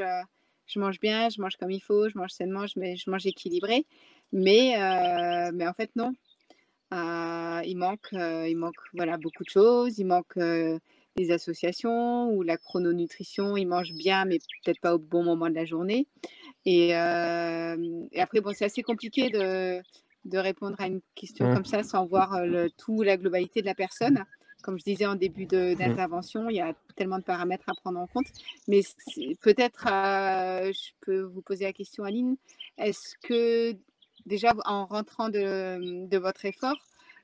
je 0.67 0.79
mange 0.79 0.99
bien, 0.99 1.29
je 1.29 1.41
mange 1.41 1.55
comme 1.55 1.71
il 1.71 1.81
faut, 1.81 2.09
je 2.09 2.17
mange 2.17 2.29
sainement, 2.29 2.67
je, 2.67 2.73
je 2.75 3.09
mange 3.09 3.25
équilibré. 3.25 3.87
Mais, 4.31 4.75
mais 5.51 5.67
en 5.67 5.73
fait 5.73 5.89
non. 5.95 6.13
il 6.91 7.75
manque, 7.75 8.09
il 8.11 8.55
manque 8.55 8.75
voilà 8.93 9.17
beaucoup 9.17 9.43
de 9.43 9.49
choses. 9.49 9.97
Il 9.97 10.05
manque 10.05 10.37
des 11.17 11.31
associations 11.31 12.29
où 12.29 12.43
la 12.43 12.57
chrononutrition, 12.57 13.57
ils 13.57 13.67
mangent 13.67 13.93
bien, 13.93 14.25
mais 14.25 14.39
peut-être 14.63 14.79
pas 14.79 14.95
au 14.95 14.99
bon 14.99 15.23
moment 15.23 15.49
de 15.49 15.55
la 15.55 15.65
journée. 15.65 16.07
Et, 16.65 16.95
euh, 16.95 18.05
après, 18.17 18.39
bon, 18.39 18.53
c'est 18.55 18.65
assez 18.65 18.83
compliqué 18.83 19.29
de, 19.29 19.81
de, 20.25 20.37
répondre 20.37 20.75
à 20.79 20.87
une 20.87 21.01
question 21.15 21.49
mmh. 21.49 21.53
comme 21.55 21.65
ça 21.65 21.83
sans 21.83 22.05
voir 22.05 22.35
euh, 22.35 22.45
le, 22.45 22.69
tout, 22.69 23.01
la 23.01 23.17
globalité 23.17 23.61
de 23.61 23.65
la 23.65 23.75
personne. 23.75 24.23
Comme 24.63 24.79
je 24.79 24.83
disais 24.83 25.05
en 25.05 25.15
début 25.15 25.45
mmh. 25.45 25.75
d'intervention, 25.75 26.49
il 26.49 26.57
y 26.57 26.61
a 26.61 26.73
tellement 26.95 27.19
de 27.19 27.23
paramètres 27.23 27.67
à 27.67 27.73
prendre 27.73 27.99
en 27.99 28.07
compte. 28.07 28.27
Mais 28.67 28.81
peut-être, 29.41 29.87
euh, 29.87 30.71
je 30.71 30.91
peux 31.01 31.21
vous 31.21 31.41
poser 31.41 31.65
la 31.65 31.73
question, 31.73 32.03
Aline, 32.03 32.37
est-ce 32.77 33.15
que 33.23 33.75
déjà 34.25 34.53
en 34.65 34.85
rentrant 34.85 35.29
de, 35.29 36.05
de 36.07 36.17
votre 36.17 36.45
effort, 36.45 36.77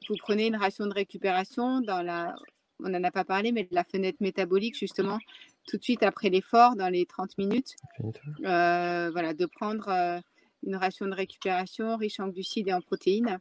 vous 0.10 0.16
prenez 0.18 0.48
une 0.48 0.56
ration 0.56 0.86
de 0.86 0.94
récupération 0.94 1.82
dans 1.82 2.02
la, 2.02 2.36
on 2.84 2.90
n'en 2.90 3.04
a 3.04 3.12
pas 3.12 3.24
parlé, 3.24 3.52
mais 3.52 3.64
de 3.64 3.74
la 3.74 3.84
fenêtre 3.84 4.18
métabolique, 4.22 4.78
justement, 4.78 5.20
tout 5.68 5.78
de 5.78 5.84
suite 5.84 6.04
après 6.04 6.30
l'effort, 6.30 6.76
dans 6.76 6.90
les 6.90 7.06
30 7.06 7.38
minutes, 7.38 7.76
euh, 8.46 9.10
voilà, 9.12 9.34
de 9.34 9.46
prendre 9.46 9.88
euh, 9.90 10.20
une 10.64 10.76
ration 10.76 11.08
de 11.08 11.14
récupération 11.14 11.98
riche 11.98 12.20
en 12.20 12.28
glucides 12.28 12.68
et 12.68 12.74
en 12.74 12.82
protéines 12.82 13.40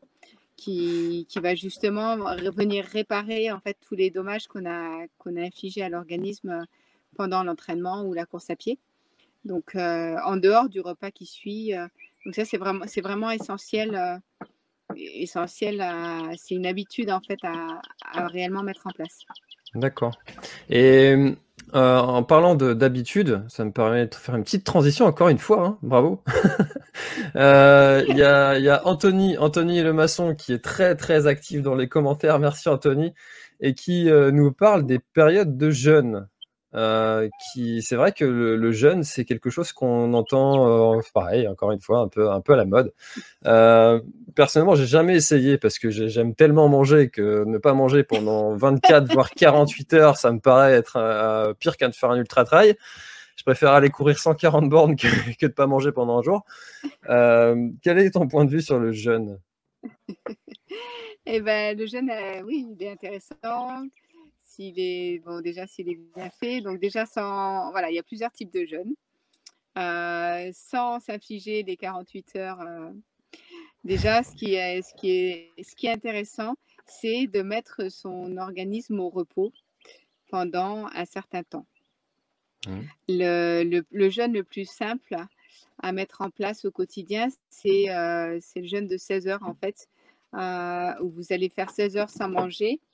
qui, 0.56 1.26
qui, 1.28 1.38
va 1.40 1.54
justement 1.54 2.16
venir 2.36 2.84
réparer 2.84 3.50
en 3.50 3.58
fait 3.60 3.76
tous 3.80 3.96
les 3.96 4.10
dommages 4.10 4.46
qu'on 4.46 4.66
a, 4.66 5.06
qu'on 5.18 5.36
a 5.36 5.40
infligés 5.40 5.82
à 5.82 5.88
l'organisme 5.88 6.66
pendant 7.16 7.42
l'entraînement 7.42 8.04
ou 8.04 8.12
la 8.12 8.26
course 8.26 8.50
à 8.50 8.56
pied. 8.56 8.78
Donc, 9.44 9.74
en 9.74 10.36
dehors 10.36 10.68
du 10.68 10.80
repas 10.80 11.10
qui 11.10 11.26
suit. 11.26 11.72
donc, 12.24 12.34
ça, 12.34 12.44
c'est 12.44 12.58
vraiment, 12.58 12.84
c'est 12.86 13.00
vraiment 13.00 13.30
essentiel. 13.30 14.20
Essentiel 14.96 15.82
c'est 16.36 16.54
une 16.54 16.66
habitude 16.66 17.10
en 17.10 17.20
fait 17.20 17.38
à, 17.44 18.26
réellement 18.28 18.62
mettre 18.62 18.86
en 18.86 18.90
place. 18.90 19.20
D'accord. 19.74 20.12
Et 20.68 21.34
euh, 21.74 21.98
en 21.98 22.22
parlant 22.22 22.54
d'habitude, 22.54 23.42
ça 23.48 23.64
me 23.64 23.72
permet 23.72 24.06
de 24.06 24.14
faire 24.14 24.34
une 24.34 24.44
petite 24.44 24.64
transition 24.64 25.06
encore 25.06 25.28
une 25.28 25.38
fois, 25.38 25.66
hein, 25.66 25.78
bravo. 25.82 26.22
Euh, 27.36 28.04
il 28.08 28.18
y, 28.18 28.22
a, 28.22 28.58
y, 28.58 28.68
a, 28.68 28.86
Anthony, 28.86 29.38
Anthony 29.38 29.80
le 29.80 29.94
maçon 29.94 30.34
qui 30.34 30.52
est 30.52 30.62
très 30.62 30.94
très 30.94 31.26
actif 31.26 31.62
dans 31.62 31.74
les 31.74 31.88
commentaires, 31.88 32.38
merci 32.38 32.68
Anthony, 32.68 33.14
et 33.60 33.74
qui 33.74 34.10
euh, 34.10 34.30
nous 34.30 34.52
parle 34.52 34.84
des 34.84 34.98
périodes 34.98 35.56
de 35.56 35.70
jeûne. 35.70 36.28
Euh, 36.74 37.28
qui, 37.52 37.82
c'est 37.82 37.96
vrai 37.96 38.12
que 38.12 38.24
le, 38.24 38.72
jeûne, 38.72 39.02
c'est 39.02 39.24
quelque 39.24 39.50
chose 39.50 39.72
qu'on 39.72 40.14
entend, 40.14 40.96
euh, 40.96 41.00
pareil, 41.12 41.46
encore 41.46 41.72
une 41.72 41.80
fois, 41.80 42.00
un 42.00 42.08
peu, 42.08 42.30
un 42.30 42.40
peu 42.40 42.54
à 42.54 42.56
la 42.56 42.64
mode. 42.64 42.92
Euh, 43.46 44.00
personnellement, 44.34 44.74
j'ai 44.74 44.86
jamais 44.86 45.16
essayé 45.16 45.58
parce 45.58 45.78
que 45.78 45.90
j'aime 45.90 46.34
tellement 46.34 46.68
manger 46.68 47.10
que 47.10 47.44
ne 47.44 47.58
pas 47.58 47.74
manger 47.74 48.04
pendant 48.04 48.54
24 48.56 49.12
voire 49.12 49.30
48 49.30 49.94
heures, 49.94 50.16
ça 50.16 50.32
me 50.32 50.40
paraît 50.40 50.72
être 50.72 50.96
euh, 50.96 51.52
pire 51.54 51.76
qu'un 51.76 51.90
de 51.90 51.94
faire 51.94 52.10
un 52.10 52.16
ultra 52.16 52.44
trail. 52.44 52.74
Je 53.36 53.44
préfère 53.44 53.72
aller 53.72 53.90
courir 53.90 54.18
140 54.18 54.68
bornes 54.68 54.96
que, 54.96 55.06
que 55.38 55.46
de 55.46 55.52
pas 55.52 55.66
manger 55.66 55.92
pendant 55.92 56.18
un 56.18 56.22
jour. 56.22 56.44
quel 57.06 57.98
est 57.98 58.10
ton 58.12 58.28
point 58.28 58.44
de 58.44 58.50
vue 58.50 58.62
sur 58.62 58.78
le 58.78 58.92
jeûne? 58.92 59.38
Eh 61.24 61.40
ben, 61.40 61.78
le 61.78 61.86
jeûne, 61.86 62.10
oui, 62.44 62.66
il 62.76 62.84
est 62.84 62.90
intéressant 62.90 63.84
s'il 64.54 64.78
est 64.78 65.18
bon 65.24 65.40
déjà 65.40 65.66
s'il 65.66 65.88
est 65.88 65.98
bien 66.14 66.30
fait. 66.30 66.60
Donc 66.60 66.78
déjà 66.78 67.06
sans 67.06 67.70
voilà, 67.70 67.90
il 67.90 67.94
y 67.94 67.98
a 67.98 68.02
plusieurs 68.02 68.32
types 68.32 68.52
de 68.52 68.64
jeûnes. 68.64 68.94
Euh, 69.78 70.50
sans 70.52 71.00
s'infliger 71.00 71.62
les 71.62 71.76
48 71.76 72.36
heures. 72.36 72.60
Euh, 72.60 72.90
déjà, 73.84 74.22
ce 74.22 74.34
qui 74.34 74.54
est, 74.54 74.82
ce 74.82 74.94
qui 74.94 75.10
est, 75.10 75.50
ce 75.62 75.74
qui 75.74 75.86
est 75.86 75.92
intéressant, 75.92 76.56
c'est 76.84 77.26
de 77.26 77.40
mettre 77.40 77.90
son 77.90 78.36
organisme 78.36 79.00
au 79.00 79.08
repos 79.08 79.50
pendant 80.30 80.88
un 80.94 81.04
certain 81.06 81.42
temps. 81.42 81.64
Mmh. 82.66 82.80
Le, 83.08 83.62
le, 83.64 83.84
le, 83.90 84.10
jeûne 84.10 84.34
le 84.34 84.44
plus 84.44 84.66
simple 84.66 85.16
à 85.82 85.92
mettre 85.92 86.20
en 86.20 86.28
place 86.28 86.66
au 86.66 86.70
quotidien, 86.70 87.28
c'est 87.48 87.90
euh, 87.90 88.38
le 88.56 88.66
jeûne 88.66 88.86
de 88.86 88.98
16 88.98 89.26
heures 89.26 89.42
en 89.42 89.54
fait, 89.54 89.88
où 91.02 91.08
vous 91.08 91.32
allez 91.32 91.48
faire 91.48 91.70
16 91.70 91.96
heures 91.96 92.10
sans 92.10 92.28
manger 92.28 92.78
euh, 92.78 92.91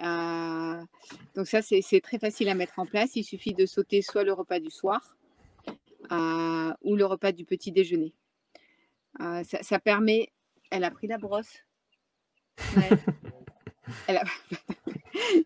donc 0.00 1.46
ça, 1.46 1.62
c'est 1.62 2.00
très 2.02 2.18
facile 2.18 2.48
à 2.48 2.54
mettre 2.54 2.78
en 2.78 2.86
place. 2.86 3.16
Il 3.16 3.24
suffit 3.24 3.54
de 3.54 3.66
sauter 3.66 4.02
soit 4.02 4.24
le 4.24 4.32
repas 4.32 4.60
du 4.60 4.70
soir 4.70 5.16
euh, 6.10 6.72
ou 6.82 6.96
le 6.96 7.04
repas 7.04 7.32
du 7.32 7.44
petit 7.44 7.72
déjeuner. 7.72 8.14
Euh, 9.20 9.42
ça, 9.44 9.78
permet... 9.78 10.32
Elle 10.70 10.84
a 10.84 10.90
pris 10.90 11.06
la 11.06 11.18
brosse. 11.18 11.58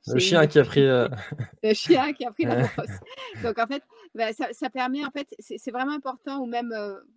le 0.06 0.18
chien 0.18 0.46
qui 0.46 0.58
a 0.58 0.64
pris 0.64 0.82
le 1.62 1.74
chien 1.74 2.12
qui 2.12 2.24
a 2.24 2.30
pris 2.30 2.44
la 2.44 2.66
brosse. 2.66 2.98
Donc 3.42 3.58
en 3.58 3.66
fait, 3.66 3.82
bah, 4.14 4.32
ça, 4.32 4.70
permet 4.70 5.04
en 5.04 5.10
fait, 5.10 5.34
c'est 5.38 5.70
vraiment 5.70 5.92
important 5.92 6.38
ou 6.40 6.46
même 6.46 6.74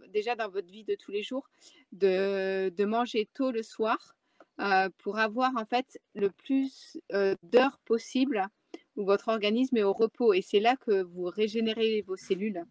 déjà 0.10 0.36
dans 0.36 0.50
votre 0.50 0.70
vie 0.70 0.84
de 0.84 0.96
tous 0.96 1.12
les 1.12 1.24
jours 1.24 1.48
de, 1.94 2.70
de 2.70 2.86
manger 2.86 3.30
tôt 3.34 3.52
le 3.52 3.64
soir 3.64 4.16
euh, 4.60 4.90
pour 5.00 5.18
avoir 5.18 5.52
en 5.56 5.66
fait 5.66 6.00
le 6.14 6.30
plus 6.30 7.00
euh, 7.14 7.36
d'heures 7.42 7.80
possible 7.86 8.46
où 8.96 9.06
votre 9.06 9.30
organisme 9.30 9.78
est 9.78 9.84
au 9.84 9.94
repos. 9.94 10.34
Et 10.34 10.42
c'est 10.42 10.60
là 10.60 10.76
que 10.76 11.02
vous 11.02 11.24
régénérez 11.24 12.04
vos 12.06 12.16
cellules 12.16 12.64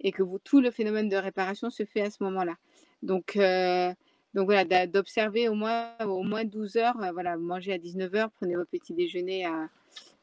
et 0.00 0.12
que 0.12 0.22
tout 0.44 0.60
le 0.60 0.70
phénomène 0.70 1.08
de 1.08 1.16
réparation 1.16 1.70
se 1.70 1.84
fait 1.84 2.02
à 2.02 2.10
ce 2.10 2.22
moment-là. 2.22 2.56
Donc, 3.02 3.36
euh, 3.36 3.92
donc 4.34 4.44
voilà, 4.44 4.86
d'observer 4.86 5.48
au 5.48 5.54
moins, 5.54 5.96
au 6.00 6.22
moins 6.22 6.44
12 6.44 6.76
heures. 6.76 6.96
voilà, 7.12 7.36
mangez 7.36 7.72
à 7.72 7.78
19 7.78 8.14
heures, 8.14 8.30
prenez 8.30 8.54
votre 8.54 8.70
petit 8.70 8.92
déjeuner 8.92 9.44
à, 9.44 9.68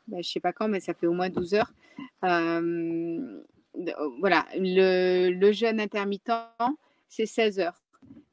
ben, 0.07 0.23
je 0.23 0.29
sais 0.29 0.39
pas 0.39 0.53
quand, 0.53 0.69
mais 0.69 0.79
ça 0.79 0.93
fait 0.93 1.07
au 1.07 1.13
moins 1.13 1.29
12 1.29 1.55
heures. 1.55 1.73
voilà, 4.19 4.45
le 4.55 5.51
jeûne 5.51 5.81
intermittent, 5.81 6.31
c'est 7.09 7.25
16 7.25 7.59
heures. 7.59 7.81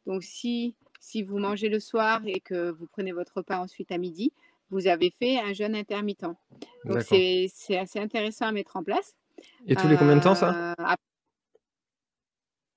Donc 0.07 0.23
si 0.23 0.77
si 1.03 1.25
vous 1.25 1.39
mangez 1.39 1.69
le 1.69 1.81
soir 1.81 2.23
et 2.27 2.39
que 2.39 2.71
vous 2.71 2.87
prenez 2.87 3.11
votre 3.11 3.39
repas 3.39 3.59
ensuite 3.59 3.91
à 3.91 3.99
midi, 3.99 4.33
vous 4.71 4.87
avez 4.87 5.11
fait 5.11 5.37
un 5.37 5.53
jeûne 5.53 5.75
intermittent. 5.75 6.25
Donc 6.85 7.03
c'est 7.03 7.51
assez 7.77 7.99
intéressant 7.99 8.47
à 8.47 8.53
mettre 8.53 8.77
en 8.77 8.85
place. 8.85 9.17
Et 9.67 9.75
tous 9.75 9.89
les 9.89 9.97
combien 9.97 10.15
de 10.15 10.23
temps 10.23 10.37
ça? 10.37 10.75
Euh, 10.79 10.95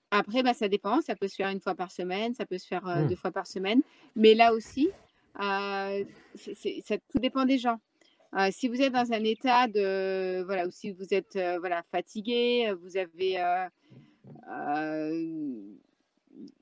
Après, 0.09 0.41
bah, 0.41 0.55
ça 0.55 0.67
dépend. 0.67 1.01
Ça 1.01 1.15
peut 1.15 1.27
se 1.27 1.35
faire 1.35 1.49
une 1.49 1.61
fois 1.61 1.75
par 1.75 1.91
semaine, 1.91 2.33
ça 2.33 2.47
peut 2.47 2.57
se 2.57 2.65
faire 2.65 2.87
euh, 2.87 3.03
mmh. 3.03 3.07
deux 3.09 3.15
fois 3.15 3.31
par 3.31 3.45
semaine. 3.45 3.83
Mais 4.15 4.33
là 4.33 4.53
aussi, 4.53 4.89
euh, 5.39 6.03
ça 6.35 6.97
tout 7.11 7.19
dépend 7.19 7.45
des 7.45 7.59
gens. 7.59 7.79
si 8.49 8.67
vous 8.67 8.81
êtes 8.81 8.91
dans 8.91 9.13
un 9.13 9.23
état 9.23 9.67
de 9.67 10.41
voilà, 10.45 10.65
ou 10.65 10.71
si 10.71 10.91
vous 10.91 11.13
êtes 11.13 11.37
voilà 11.59 11.83
fatigué, 11.83 12.73
vous 12.81 12.97
avez 12.97 13.37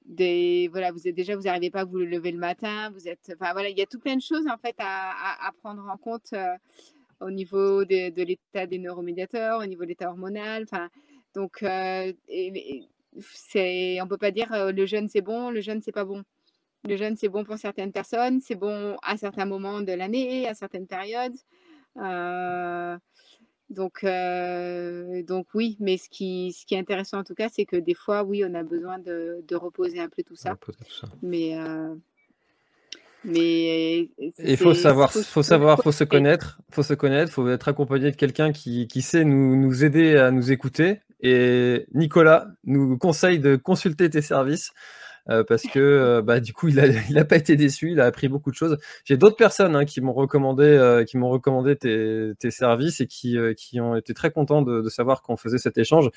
des 0.06 0.68
voilà 0.72 0.91
vous 0.91 1.08
êtes 1.08 1.16
déjà 1.16 1.36
vous 1.36 1.43
n'arrivez 1.43 1.70
pas 1.70 1.82
à 1.82 1.86
vous 1.86 1.97
lever 1.97 2.32
le 2.32 2.38
matin 2.38 2.89
vous 2.91 3.08
êtes 3.08 3.32
enfin 3.34 3.54
voilà 3.54 3.70
il 3.70 3.78
y 3.78 3.82
a 3.82 3.86
tout 3.86 3.99
plein 3.99 4.16
de 4.16 4.22
choses 4.22 4.47
en 4.47 4.58
fait 4.58 4.76
à, 4.80 5.51
prendre 5.62 5.88
en 5.88 5.97
compte 5.97 6.34
euh, 6.34 6.56
au 7.22 7.32
niveau 7.32 7.86
de, 7.86 8.24
l'état 8.24 8.68
des 8.68 8.80
neuromédiateurs 8.80 9.62
au 9.62 9.66
niveau 9.66 9.84
de 9.84 9.89
l'état 9.89 10.10
hormonal 10.10 10.64
enfin 10.64 10.89
donc 11.34 11.64
euh, 11.64 12.12
on 12.36 14.08
peut 14.08 14.18
pas 14.18 14.32
dire 14.32 14.51
euh, 14.54 14.72
le 14.72 14.86
jeûne 14.86 15.08
c'est 15.08 15.22
bon 15.22 15.49
le 15.49 15.62
jeûne 15.62 15.82
c'est 15.82 15.91
pas 15.91 16.06
bon. 16.06 16.24
Le 16.86 16.97
jeûne 16.97 17.16
c'est 17.16 17.30
bon 17.30 17.45
pour 17.45 17.58
certaines 17.58 17.93
personnes 17.93 18.41
c'est 18.41 18.56
bon 18.56 18.97
à 19.04 19.16
certains 19.16 19.45
moments 19.45 19.82
de 19.82 19.93
l'année 19.93 20.49
à 20.49 20.54
certaines 20.54 20.86
périodes 20.86 21.38
euh, 21.97 22.97
donc, 23.74 24.03
euh, 24.03 25.24
donc 25.24 25.47
oui, 25.53 25.78
mais 25.80 25.97
ce 25.97 26.09
qui, 26.09 26.55
ce 26.57 26.65
qui 26.65 26.76
est 26.76 26.80
intéressant 26.80 27.19
en 27.19 27.24
tout 27.24 27.36
cas, 27.36 27.49
c'est 27.51 27.65
que 27.65 27.76
des 27.76 27.93
fois, 27.93 28.24
oui, 28.24 28.43
on 28.47 28.53
a 28.53 28.63
besoin 28.63 28.99
de, 28.99 29.43
de 29.47 29.55
reposer 29.55 29.99
un 29.99 30.09
peu 30.09 30.24
tout 30.24 30.36
ça. 30.36 30.57
Mais, 31.21 31.57
euh, 31.57 31.93
mais 33.26 34.09
il 34.39 34.57
faut 34.57 34.74
savoir, 34.74 35.11
faut, 35.11 35.43
savoir, 35.43 35.82
faut 35.82 35.91
se 35.91 36.03
connaître, 36.03 36.59
faut 36.71 36.84
se 36.84 36.93
connaître, 36.93 37.32
faut 37.32 37.47
être 37.49 37.67
accompagné 37.67 38.11
de 38.11 38.15
quelqu'un 38.15 38.51
qui, 38.51 38.88
qui 38.88 39.01
sait 39.01 39.26
nous, 39.26 39.55
nous 39.55 39.84
aider 39.84 40.17
à 40.17 40.32
nous 40.32 40.51
écouter. 40.51 41.01
Et 41.21 41.88
Nicolas 41.93 42.47
nous 42.65 42.97
conseille 42.97 43.39
de 43.39 43.55
consulter 43.55 44.09
tes 44.09 44.21
services 44.21 44.71
euh, 45.30 45.43
parce 45.47 45.63
que 45.63 45.80
euh, 45.80 46.21
bah, 46.21 46.39
du 46.39 46.53
coup, 46.53 46.67
il 46.67 46.76
n'a 46.76 46.86
il 47.09 47.17
a 47.17 47.26
pas 47.26 47.38
été 47.38 47.55
déçu, 47.55 47.91
il 47.91 47.99
a 47.99 48.05
appris 48.05 48.28
beaucoup 48.28 48.51
de 48.51 48.55
choses. 48.55 48.78
J'ai 49.05 49.17
d'autres 49.17 49.36
personnes 49.36 49.76
hein, 49.76 49.86
qui 49.86 50.01
m'ont 50.01 50.13
recommandé, 50.13 50.63
euh, 50.63 51.03
qui 51.03 51.17
m'ont 51.17 51.30
recommandé 51.30 51.76
tes, 51.76 52.34
tes, 52.39 52.51
services 52.51 53.01
et 53.01 53.07
qui, 53.07 53.38
qui 53.57 53.82
ont 53.82 53.95
été 53.95 54.13
très 54.13 54.32
contents 54.32 54.61
de, 54.61 54.82
de 54.82 54.89
savoir 54.89 55.21
qu'on 55.21 55.38
faisait 55.38 55.57
cet 55.57 55.78
échange. 55.78 56.09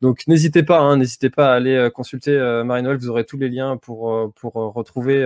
Donc, 0.00 0.26
n'hésitez 0.26 0.62
pas, 0.62 0.78
hein, 0.80 0.96
n'hésitez 0.96 1.30
pas 1.30 1.52
à 1.52 1.54
aller 1.54 1.88
consulter 1.94 2.38
Marie-Noël. 2.64 2.98
Vous 2.98 3.08
aurez 3.10 3.24
tous 3.24 3.38
les 3.38 3.48
liens 3.48 3.76
pour, 3.76 4.32
pour 4.34 4.54
retrouver. 4.54 5.24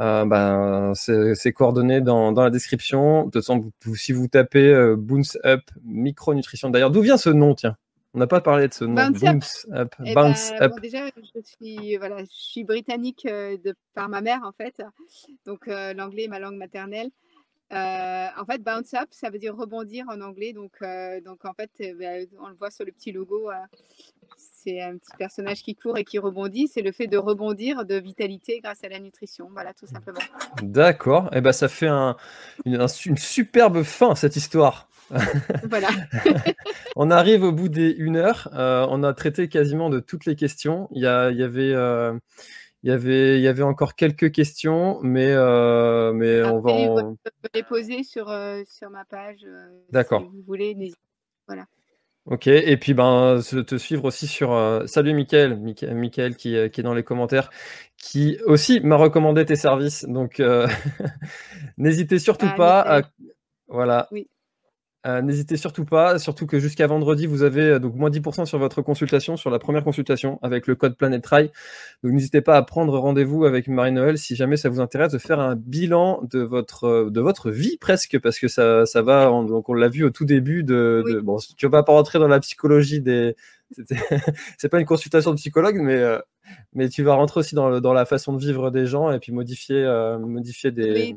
Euh, 0.00 0.24
ben, 0.24 0.94
ces, 0.94 1.52
coordonnées 1.52 2.00
dans, 2.00 2.32
dans, 2.32 2.42
la 2.42 2.50
description. 2.50 3.26
De 3.26 3.30
toute 3.30 3.34
façon, 3.34 3.70
si 3.94 4.12
vous 4.12 4.26
tapez 4.26 4.72
euh, 4.72 4.96
Bounce 4.96 5.38
Up 5.44 5.60
Micronutrition, 5.84 6.70
d'ailleurs, 6.70 6.90
d'où 6.90 7.02
vient 7.02 7.18
ce 7.18 7.28
nom, 7.30 7.54
tiens? 7.54 7.76
On 8.14 8.18
n'a 8.18 8.26
pas 8.26 8.40
parlé 8.40 8.68
de 8.68 8.74
ce 8.74 8.84
nom. 8.84 8.94
Bounce, 8.94 9.66
Up. 9.72 9.94
Eh 10.04 10.14
Bounce 10.14 10.52
ben, 10.58 10.62
up. 10.64 10.80
déjà, 10.80 11.06
je 11.06 11.40
suis, 11.42 11.96
voilà, 11.96 12.18
je 12.18 12.30
suis 12.30 12.64
britannique 12.64 13.26
euh, 13.26 13.56
de, 13.56 13.74
par 13.94 14.08
ma 14.08 14.20
mère, 14.20 14.42
en 14.44 14.52
fait. 14.52 14.82
Donc, 15.46 15.66
euh, 15.68 15.94
l'anglais 15.94 16.24
est 16.24 16.28
ma 16.28 16.38
langue 16.38 16.56
maternelle. 16.56 17.08
Euh, 17.72 18.26
en 18.38 18.44
fait, 18.44 18.62
bounce 18.62 18.92
up, 18.92 19.08
ça 19.12 19.30
veut 19.30 19.38
dire 19.38 19.56
rebondir 19.56 20.04
en 20.10 20.20
anglais. 20.20 20.52
Donc, 20.52 20.72
donc 21.24 21.42
en 21.46 21.54
fait, 21.54 21.70
ben, 21.98 22.26
on 22.38 22.48
le 22.48 22.54
voit 22.54 22.70
sur 22.70 22.84
le 22.84 22.92
petit 22.92 23.12
logo. 23.12 23.50
c'est 24.36 24.82
un 24.82 24.98
petit 24.98 25.16
personnage 25.16 25.62
qui 25.62 25.74
court 25.74 25.96
et 25.96 26.04
qui 26.04 26.18
rebondit. 26.18 26.68
C'est 26.68 26.82
le 26.82 26.92
fait 26.92 27.06
de 27.06 27.16
rebondir 27.16 27.86
de 27.86 27.94
vitalité 27.94 28.60
grâce 28.60 28.84
à 28.84 28.90
la 28.90 29.00
nutrition. 29.00 29.48
Voilà, 29.54 29.72
tout 29.72 29.86
simplement. 29.86 30.20
D'accord. 30.62 31.30
Et 31.32 31.38
eh 31.38 31.40
ben, 31.40 31.52
ça 31.52 31.68
fait 31.68 31.88
un, 31.88 32.14
une, 32.66 32.78
une 33.06 33.16
superbe 33.16 33.82
fin, 33.84 34.14
cette 34.16 34.36
histoire. 34.36 34.90
voilà. 35.68 35.88
on 36.96 37.10
arrive 37.10 37.42
au 37.42 37.52
bout 37.52 37.68
des 37.68 37.90
une 37.90 38.16
heure. 38.16 38.48
Euh, 38.54 38.86
on 38.90 39.02
a 39.02 39.12
traité 39.14 39.48
quasiment 39.48 39.90
de 39.90 40.00
toutes 40.00 40.26
les 40.26 40.36
questions. 40.36 40.88
Il 40.92 41.02
y, 41.02 41.06
avait. 41.06 41.72
Euh, 41.72 42.18
il 42.82 42.90
y, 42.90 42.92
avait, 42.92 43.38
il 43.38 43.42
y 43.42 43.48
avait 43.48 43.62
encore 43.62 43.94
quelques 43.94 44.32
questions, 44.32 44.98
mais, 45.02 45.30
euh, 45.30 46.12
mais 46.12 46.42
on 46.42 46.60
va. 46.60 46.72
En... 46.72 47.16
les 47.54 47.62
poser 47.62 48.02
sur, 48.02 48.34
sur 48.66 48.90
ma 48.90 49.04
page. 49.04 49.46
D'accord. 49.90 50.22
Si 50.22 50.26
vous 50.26 50.42
voulez, 50.46 50.76
Voilà. 51.46 51.66
Ok, 52.26 52.46
et 52.46 52.76
puis 52.76 52.94
ben 52.94 53.40
te 53.40 53.76
suivre 53.76 54.04
aussi 54.04 54.28
sur 54.28 54.82
Salut 54.86 55.12
Mickaël, 55.12 55.56
Mickaël 55.56 56.36
qui, 56.36 56.54
qui, 56.70 56.80
est 56.80 56.82
dans 56.84 56.94
les 56.94 57.02
commentaires, 57.02 57.50
qui 58.02 58.38
aussi 58.46 58.80
m'a 58.80 58.96
recommandé 58.96 59.46
tes 59.46 59.56
services. 59.56 60.04
Donc, 60.04 60.40
euh, 60.40 60.66
n'hésitez 61.78 62.18
surtout 62.18 62.48
Ah, 62.50 62.56
pas 62.56 62.80
à. 62.80 63.02
Voilà. 63.68 64.08
Oui. 64.10 64.28
Euh, 65.04 65.20
N'hésitez 65.20 65.56
surtout 65.56 65.84
pas, 65.84 66.18
surtout 66.20 66.46
que 66.46 66.60
jusqu'à 66.60 66.86
vendredi, 66.86 67.26
vous 67.26 67.42
avez 67.42 67.62
euh, 67.62 67.78
donc 67.80 67.96
moins 67.96 68.08
10% 68.10 68.44
sur 68.44 68.58
votre 68.58 68.82
consultation, 68.82 69.36
sur 69.36 69.50
la 69.50 69.58
première 69.58 69.82
consultation 69.82 70.38
avec 70.42 70.68
le 70.68 70.76
code 70.76 70.96
Planet 70.96 71.20
Try. 71.22 71.50
Donc 72.04 72.12
n'hésitez 72.12 72.40
pas 72.40 72.56
à 72.56 72.62
prendre 72.62 72.96
rendez-vous 72.98 73.44
avec 73.44 73.66
Marie-Noël 73.66 74.16
si 74.16 74.36
jamais 74.36 74.56
ça 74.56 74.68
vous 74.68 74.80
intéresse 74.80 75.12
de 75.12 75.18
faire 75.18 75.40
un 75.40 75.56
bilan 75.56 76.20
de 76.30 76.40
votre, 76.40 76.84
euh, 76.84 77.10
de 77.10 77.20
votre 77.20 77.50
vie 77.50 77.78
presque, 77.78 78.18
parce 78.20 78.38
que 78.38 78.46
ça, 78.48 78.86
ça 78.86 79.02
va, 79.02 79.32
on- 79.32 79.42
donc 79.44 79.68
on 79.68 79.74
l'a 79.74 79.88
vu 79.88 80.04
au 80.04 80.10
tout 80.10 80.24
début 80.24 80.62
de, 80.62 81.02
de- 81.10 81.20
bon, 81.20 81.36
tu 81.56 81.66
vas 81.68 81.82
pas 81.82 81.92
rentrer 81.92 82.18
dans 82.20 82.28
la 82.28 82.38
psychologie 82.40 83.00
des, 83.00 83.34
c'est 84.58 84.68
pas 84.68 84.78
une 84.80 84.86
consultation 84.86 85.30
de 85.32 85.36
psychologue, 85.36 85.78
mais, 85.80 85.96
euh, 85.96 86.18
mais 86.72 86.88
tu 86.88 87.02
vas 87.02 87.14
rentrer 87.14 87.40
aussi 87.40 87.54
dans, 87.54 87.68
le- 87.68 87.80
dans 87.80 87.92
la 87.92 88.04
façon 88.04 88.32
de 88.32 88.38
vivre 88.38 88.70
des 88.70 88.86
gens 88.86 89.10
et 89.10 89.18
puis 89.18 89.32
modifier, 89.32 89.76
euh, 89.76 90.18
modifier 90.18 90.70
des, 90.70 90.92
Oui, 90.92 91.16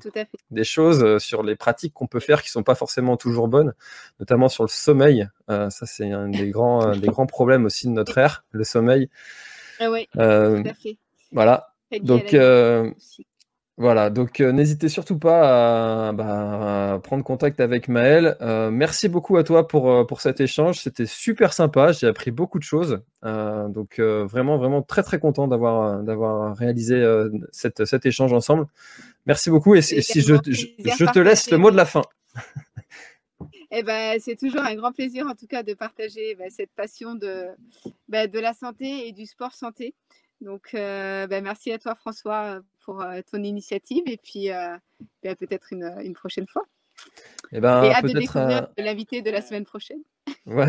des 0.52 0.64
choses 0.64 1.04
euh, 1.04 1.20
sur 1.20 1.44
les 1.44 1.56
pratiques 1.56 1.94
qu'on 1.94 2.08
peut 2.08 2.20
faire 2.20 2.44
qui 2.44 2.50
sont 2.50 2.64
pas 2.64 2.76
forcément 2.76 3.18
toujours 3.18 3.48
bonnes, 3.48 3.74
notamment 4.20 4.50
sur 4.50 4.64
le 4.64 4.70
sommeil. 4.70 5.28
Euh, 5.50 5.70
ça, 5.70 5.86
c'est 5.86 6.12
un 6.12 6.30
des 6.30 6.50
grands, 6.50 6.82
un 6.86 6.98
des 6.98 7.08
grands 7.10 7.26
problèmes 7.26 7.66
aussi 7.66 7.88
de 7.88 7.92
notre 7.92 8.18
ère, 8.18 8.46
le 8.52 8.64
sommeil. 8.64 9.10
Ah 9.80 9.92
oui, 9.92 10.08
Euh, 10.18 10.64
tout 10.64 10.70
à 10.70 10.74
fait. 10.74 10.98
voilà. 11.32 11.74
Donc, 12.02 12.34
voilà. 13.78 14.10
Donc, 14.10 14.40
euh, 14.40 14.52
n'hésitez 14.54 14.88
surtout 14.88 15.20
pas 15.20 16.08
à, 16.10 16.12
bah, 16.14 16.94
à 16.94 17.00
prendre 17.00 17.24
contact 17.24 17.60
avec 17.60 17.88
Maël. 17.90 18.38
Euh, 18.42 18.72
merci 18.72 19.10
beaucoup 19.10 19.36
à 19.38 19.44
toi 19.44 19.68
pour, 19.68 19.92
euh, 19.92 20.06
pour 20.06 20.22
cet 20.22 20.40
échange. 20.40 20.80
C'était 20.80 21.06
super 21.06 21.52
sympa. 21.54 21.92
J'ai 21.92 22.08
appris 22.08 22.32
beaucoup 22.32 22.58
de 22.58 22.64
choses. 22.64 23.02
Euh, 23.26 23.68
donc, 23.68 24.00
vraiment, 24.00 24.58
vraiment 24.58 24.82
très, 24.82 25.04
très 25.04 25.20
content 25.20 25.48
d'avoir, 25.48 26.02
d'avoir 26.04 26.56
réalisé 26.56 27.04
cette, 27.52 27.84
cet 27.86 28.06
échange 28.06 28.32
ensemble. 28.32 28.66
Merci 29.26 29.50
beaucoup. 29.50 29.76
Et, 29.76 29.82
si- 29.82 29.96
Et 29.96 30.02
si 30.02 30.22
je, 30.22 30.36
te 30.36 31.20
laisse 31.20 31.52
le 31.52 31.58
mot 31.58 31.70
de 31.72 31.76
la 31.78 31.86
fin. 31.86 32.04
Eh 33.72 33.84
ben, 33.84 34.18
c'est 34.22 34.38
toujours 34.38 34.62
un 34.62 34.76
grand 34.76 34.94
plaisir, 34.94 35.28
en 35.28 35.34
tout 35.36 35.48
cas, 35.48 35.64
de 35.64 35.74
partager 35.74 36.36
bah, 36.36 36.46
cette 36.50 36.70
passion 36.78 37.16
de, 37.16 37.48
bah, 38.08 38.28
de 38.28 38.40
la 38.40 38.54
santé 38.54 39.08
et 39.08 39.12
du 39.12 39.26
sport 39.26 39.52
santé. 39.54 39.94
Donc, 40.46 40.70
euh, 40.76 41.26
bah, 41.28 41.42
merci 41.42 41.72
à 41.72 41.80
toi, 41.80 41.96
François, 41.96 42.60
pour 42.86 43.02
euh, 43.02 43.22
ton 43.30 43.44
initiative 43.44 44.04
et 44.06 44.18
puis 44.18 44.52
euh, 44.52 44.78
bah, 45.24 45.36
peut-être 45.36 45.74
une, 45.74 45.92
une 46.04 46.14
prochaine 46.14 46.48
fois. 46.48 46.64
Eh 47.52 47.60
ben, 47.60 47.84
et 47.84 47.92
hâte 47.92 48.06
de 48.06 48.14
découvrir 48.20 48.64
euh, 48.64 48.84
l'invité 48.84 49.22
de 49.24 49.30
la 49.32 49.42
semaine 49.42 49.66
prochaine? 49.66 50.02
ouais. 50.46 50.68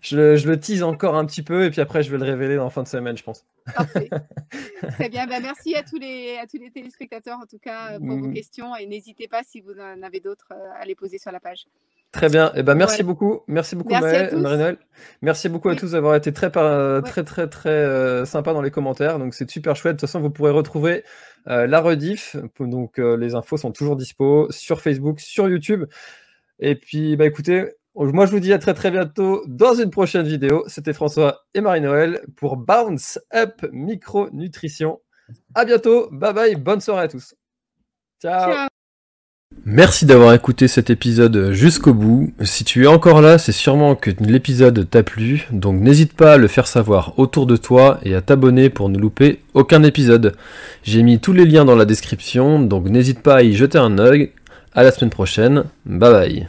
je, 0.00 0.16
le- 0.16 0.36
je 0.36 0.48
le 0.48 0.58
tease 0.60 0.82
encore 0.82 1.14
un 1.16 1.24
petit 1.24 1.42
peu 1.42 1.64
et 1.64 1.70
puis 1.70 1.80
après, 1.80 2.02
je 2.02 2.10
vais 2.10 2.18
le 2.18 2.24
révéler 2.24 2.58
en 2.58 2.68
fin 2.70 2.82
de 2.82 2.88
semaine, 2.88 3.16
je 3.16 3.22
pense. 3.22 3.46
Parfait. 3.74 4.10
Très 4.92 5.08
bien. 5.08 5.26
Bah, 5.26 5.38
merci 5.40 5.74
à 5.76 5.82
tous, 5.84 5.98
les, 5.98 6.36
à 6.36 6.46
tous 6.46 6.58
les 6.58 6.70
téléspectateurs, 6.70 7.38
en 7.40 7.46
tout 7.46 7.58
cas, 7.58 7.98
pour 7.98 8.08
vos 8.18 8.28
Mm. 8.28 8.34
questions. 8.34 8.74
Et 8.76 8.86
n'hésitez 8.86 9.28
pas, 9.28 9.42
si 9.44 9.60
vous 9.60 9.78
en 9.78 10.02
avez 10.02 10.18
d'autres, 10.20 10.48
euh, 10.52 10.72
à 10.80 10.84
les 10.84 10.94
poser 10.96 11.18
sur 11.18 11.30
la 11.32 11.40
page. 11.40 11.66
Très 12.12 12.28
bien. 12.30 12.50
Eh 12.54 12.62
ben, 12.62 12.74
merci 12.74 13.02
beaucoup. 13.02 13.40
Merci 13.46 13.76
beaucoup. 13.76 13.90
Marie-Noël. 14.42 14.78
Merci 15.20 15.48
beaucoup 15.50 15.68
à 15.68 15.76
tous 15.76 15.90
d'avoir 15.92 16.14
été 16.14 16.32
très, 16.32 16.50
par- 16.50 17.02
Ouais. 17.02 17.10
très, 17.10 17.24
très, 17.24 17.48
très 17.48 17.68
euh, 17.68 18.24
sympa 18.24 18.52
dans 18.54 18.62
les 18.62 18.70
commentaires. 18.70 19.18
Donc, 19.18 19.34
c'est 19.34 19.50
super 19.50 19.76
chouette. 19.76 19.96
De 19.96 20.00
toute 20.00 20.08
façon, 20.08 20.20
vous 20.20 20.30
pourrez 20.30 20.50
retrouver 20.52 21.04
euh, 21.48 21.66
la 21.66 21.80
rediff. 21.80 22.36
Donc, 22.58 22.98
euh, 22.98 23.16
les 23.16 23.34
infos 23.34 23.58
sont 23.58 23.70
toujours 23.72 23.96
dispo 23.96 24.46
sur 24.50 24.80
Facebook, 24.80 25.20
sur 25.20 25.48
YouTube. 25.48 25.84
Et 26.58 26.74
puis, 26.74 27.16
bah, 27.16 27.26
écoutez, 27.26 27.68
moi, 27.94 28.24
je 28.24 28.30
vous 28.30 28.40
dis 28.40 28.52
à 28.54 28.58
très, 28.58 28.72
très 28.72 28.90
bientôt 28.90 29.42
dans 29.46 29.74
une 29.74 29.90
prochaine 29.90 30.26
vidéo. 30.26 30.64
C'était 30.68 30.94
François 30.94 31.44
et 31.52 31.60
Marie-Noël 31.60 32.22
pour 32.36 32.56
Bounce 32.56 33.18
Up 33.34 33.60
Micronutrition. 33.72 35.00
À 35.54 35.64
bientôt. 35.66 36.08
Bye 36.12 36.32
bye. 36.32 36.56
Bonne 36.56 36.80
soirée 36.80 37.02
à 37.04 37.08
tous. 37.08 37.34
Ciao. 38.22 38.52
Ciao. 38.52 38.68
Merci 39.68 40.06
d'avoir 40.06 40.32
écouté 40.32 40.68
cet 40.68 40.90
épisode 40.90 41.50
jusqu'au 41.50 41.92
bout. 41.92 42.32
Si 42.42 42.62
tu 42.62 42.84
es 42.84 42.86
encore 42.86 43.20
là, 43.20 43.36
c'est 43.36 43.50
sûrement 43.50 43.96
que 43.96 44.10
l'épisode 44.20 44.88
t'a 44.88 45.02
plu, 45.02 45.48
donc 45.50 45.80
n'hésite 45.80 46.12
pas 46.12 46.34
à 46.34 46.36
le 46.36 46.46
faire 46.46 46.68
savoir 46.68 47.18
autour 47.18 47.46
de 47.46 47.56
toi 47.56 47.98
et 48.04 48.14
à 48.14 48.20
t'abonner 48.20 48.70
pour 48.70 48.88
ne 48.88 48.96
louper 48.98 49.40
aucun 49.54 49.82
épisode. 49.82 50.36
J'ai 50.84 51.02
mis 51.02 51.18
tous 51.18 51.32
les 51.32 51.44
liens 51.44 51.64
dans 51.64 51.74
la 51.74 51.84
description, 51.84 52.60
donc 52.60 52.88
n'hésite 52.88 53.20
pas 53.20 53.36
à 53.36 53.42
y 53.42 53.54
jeter 53.54 53.78
un 53.78 53.98
œil. 53.98 54.30
À 54.72 54.84
la 54.84 54.92
semaine 54.92 55.10
prochaine. 55.10 55.64
Bye 55.84 56.12
bye. 56.12 56.48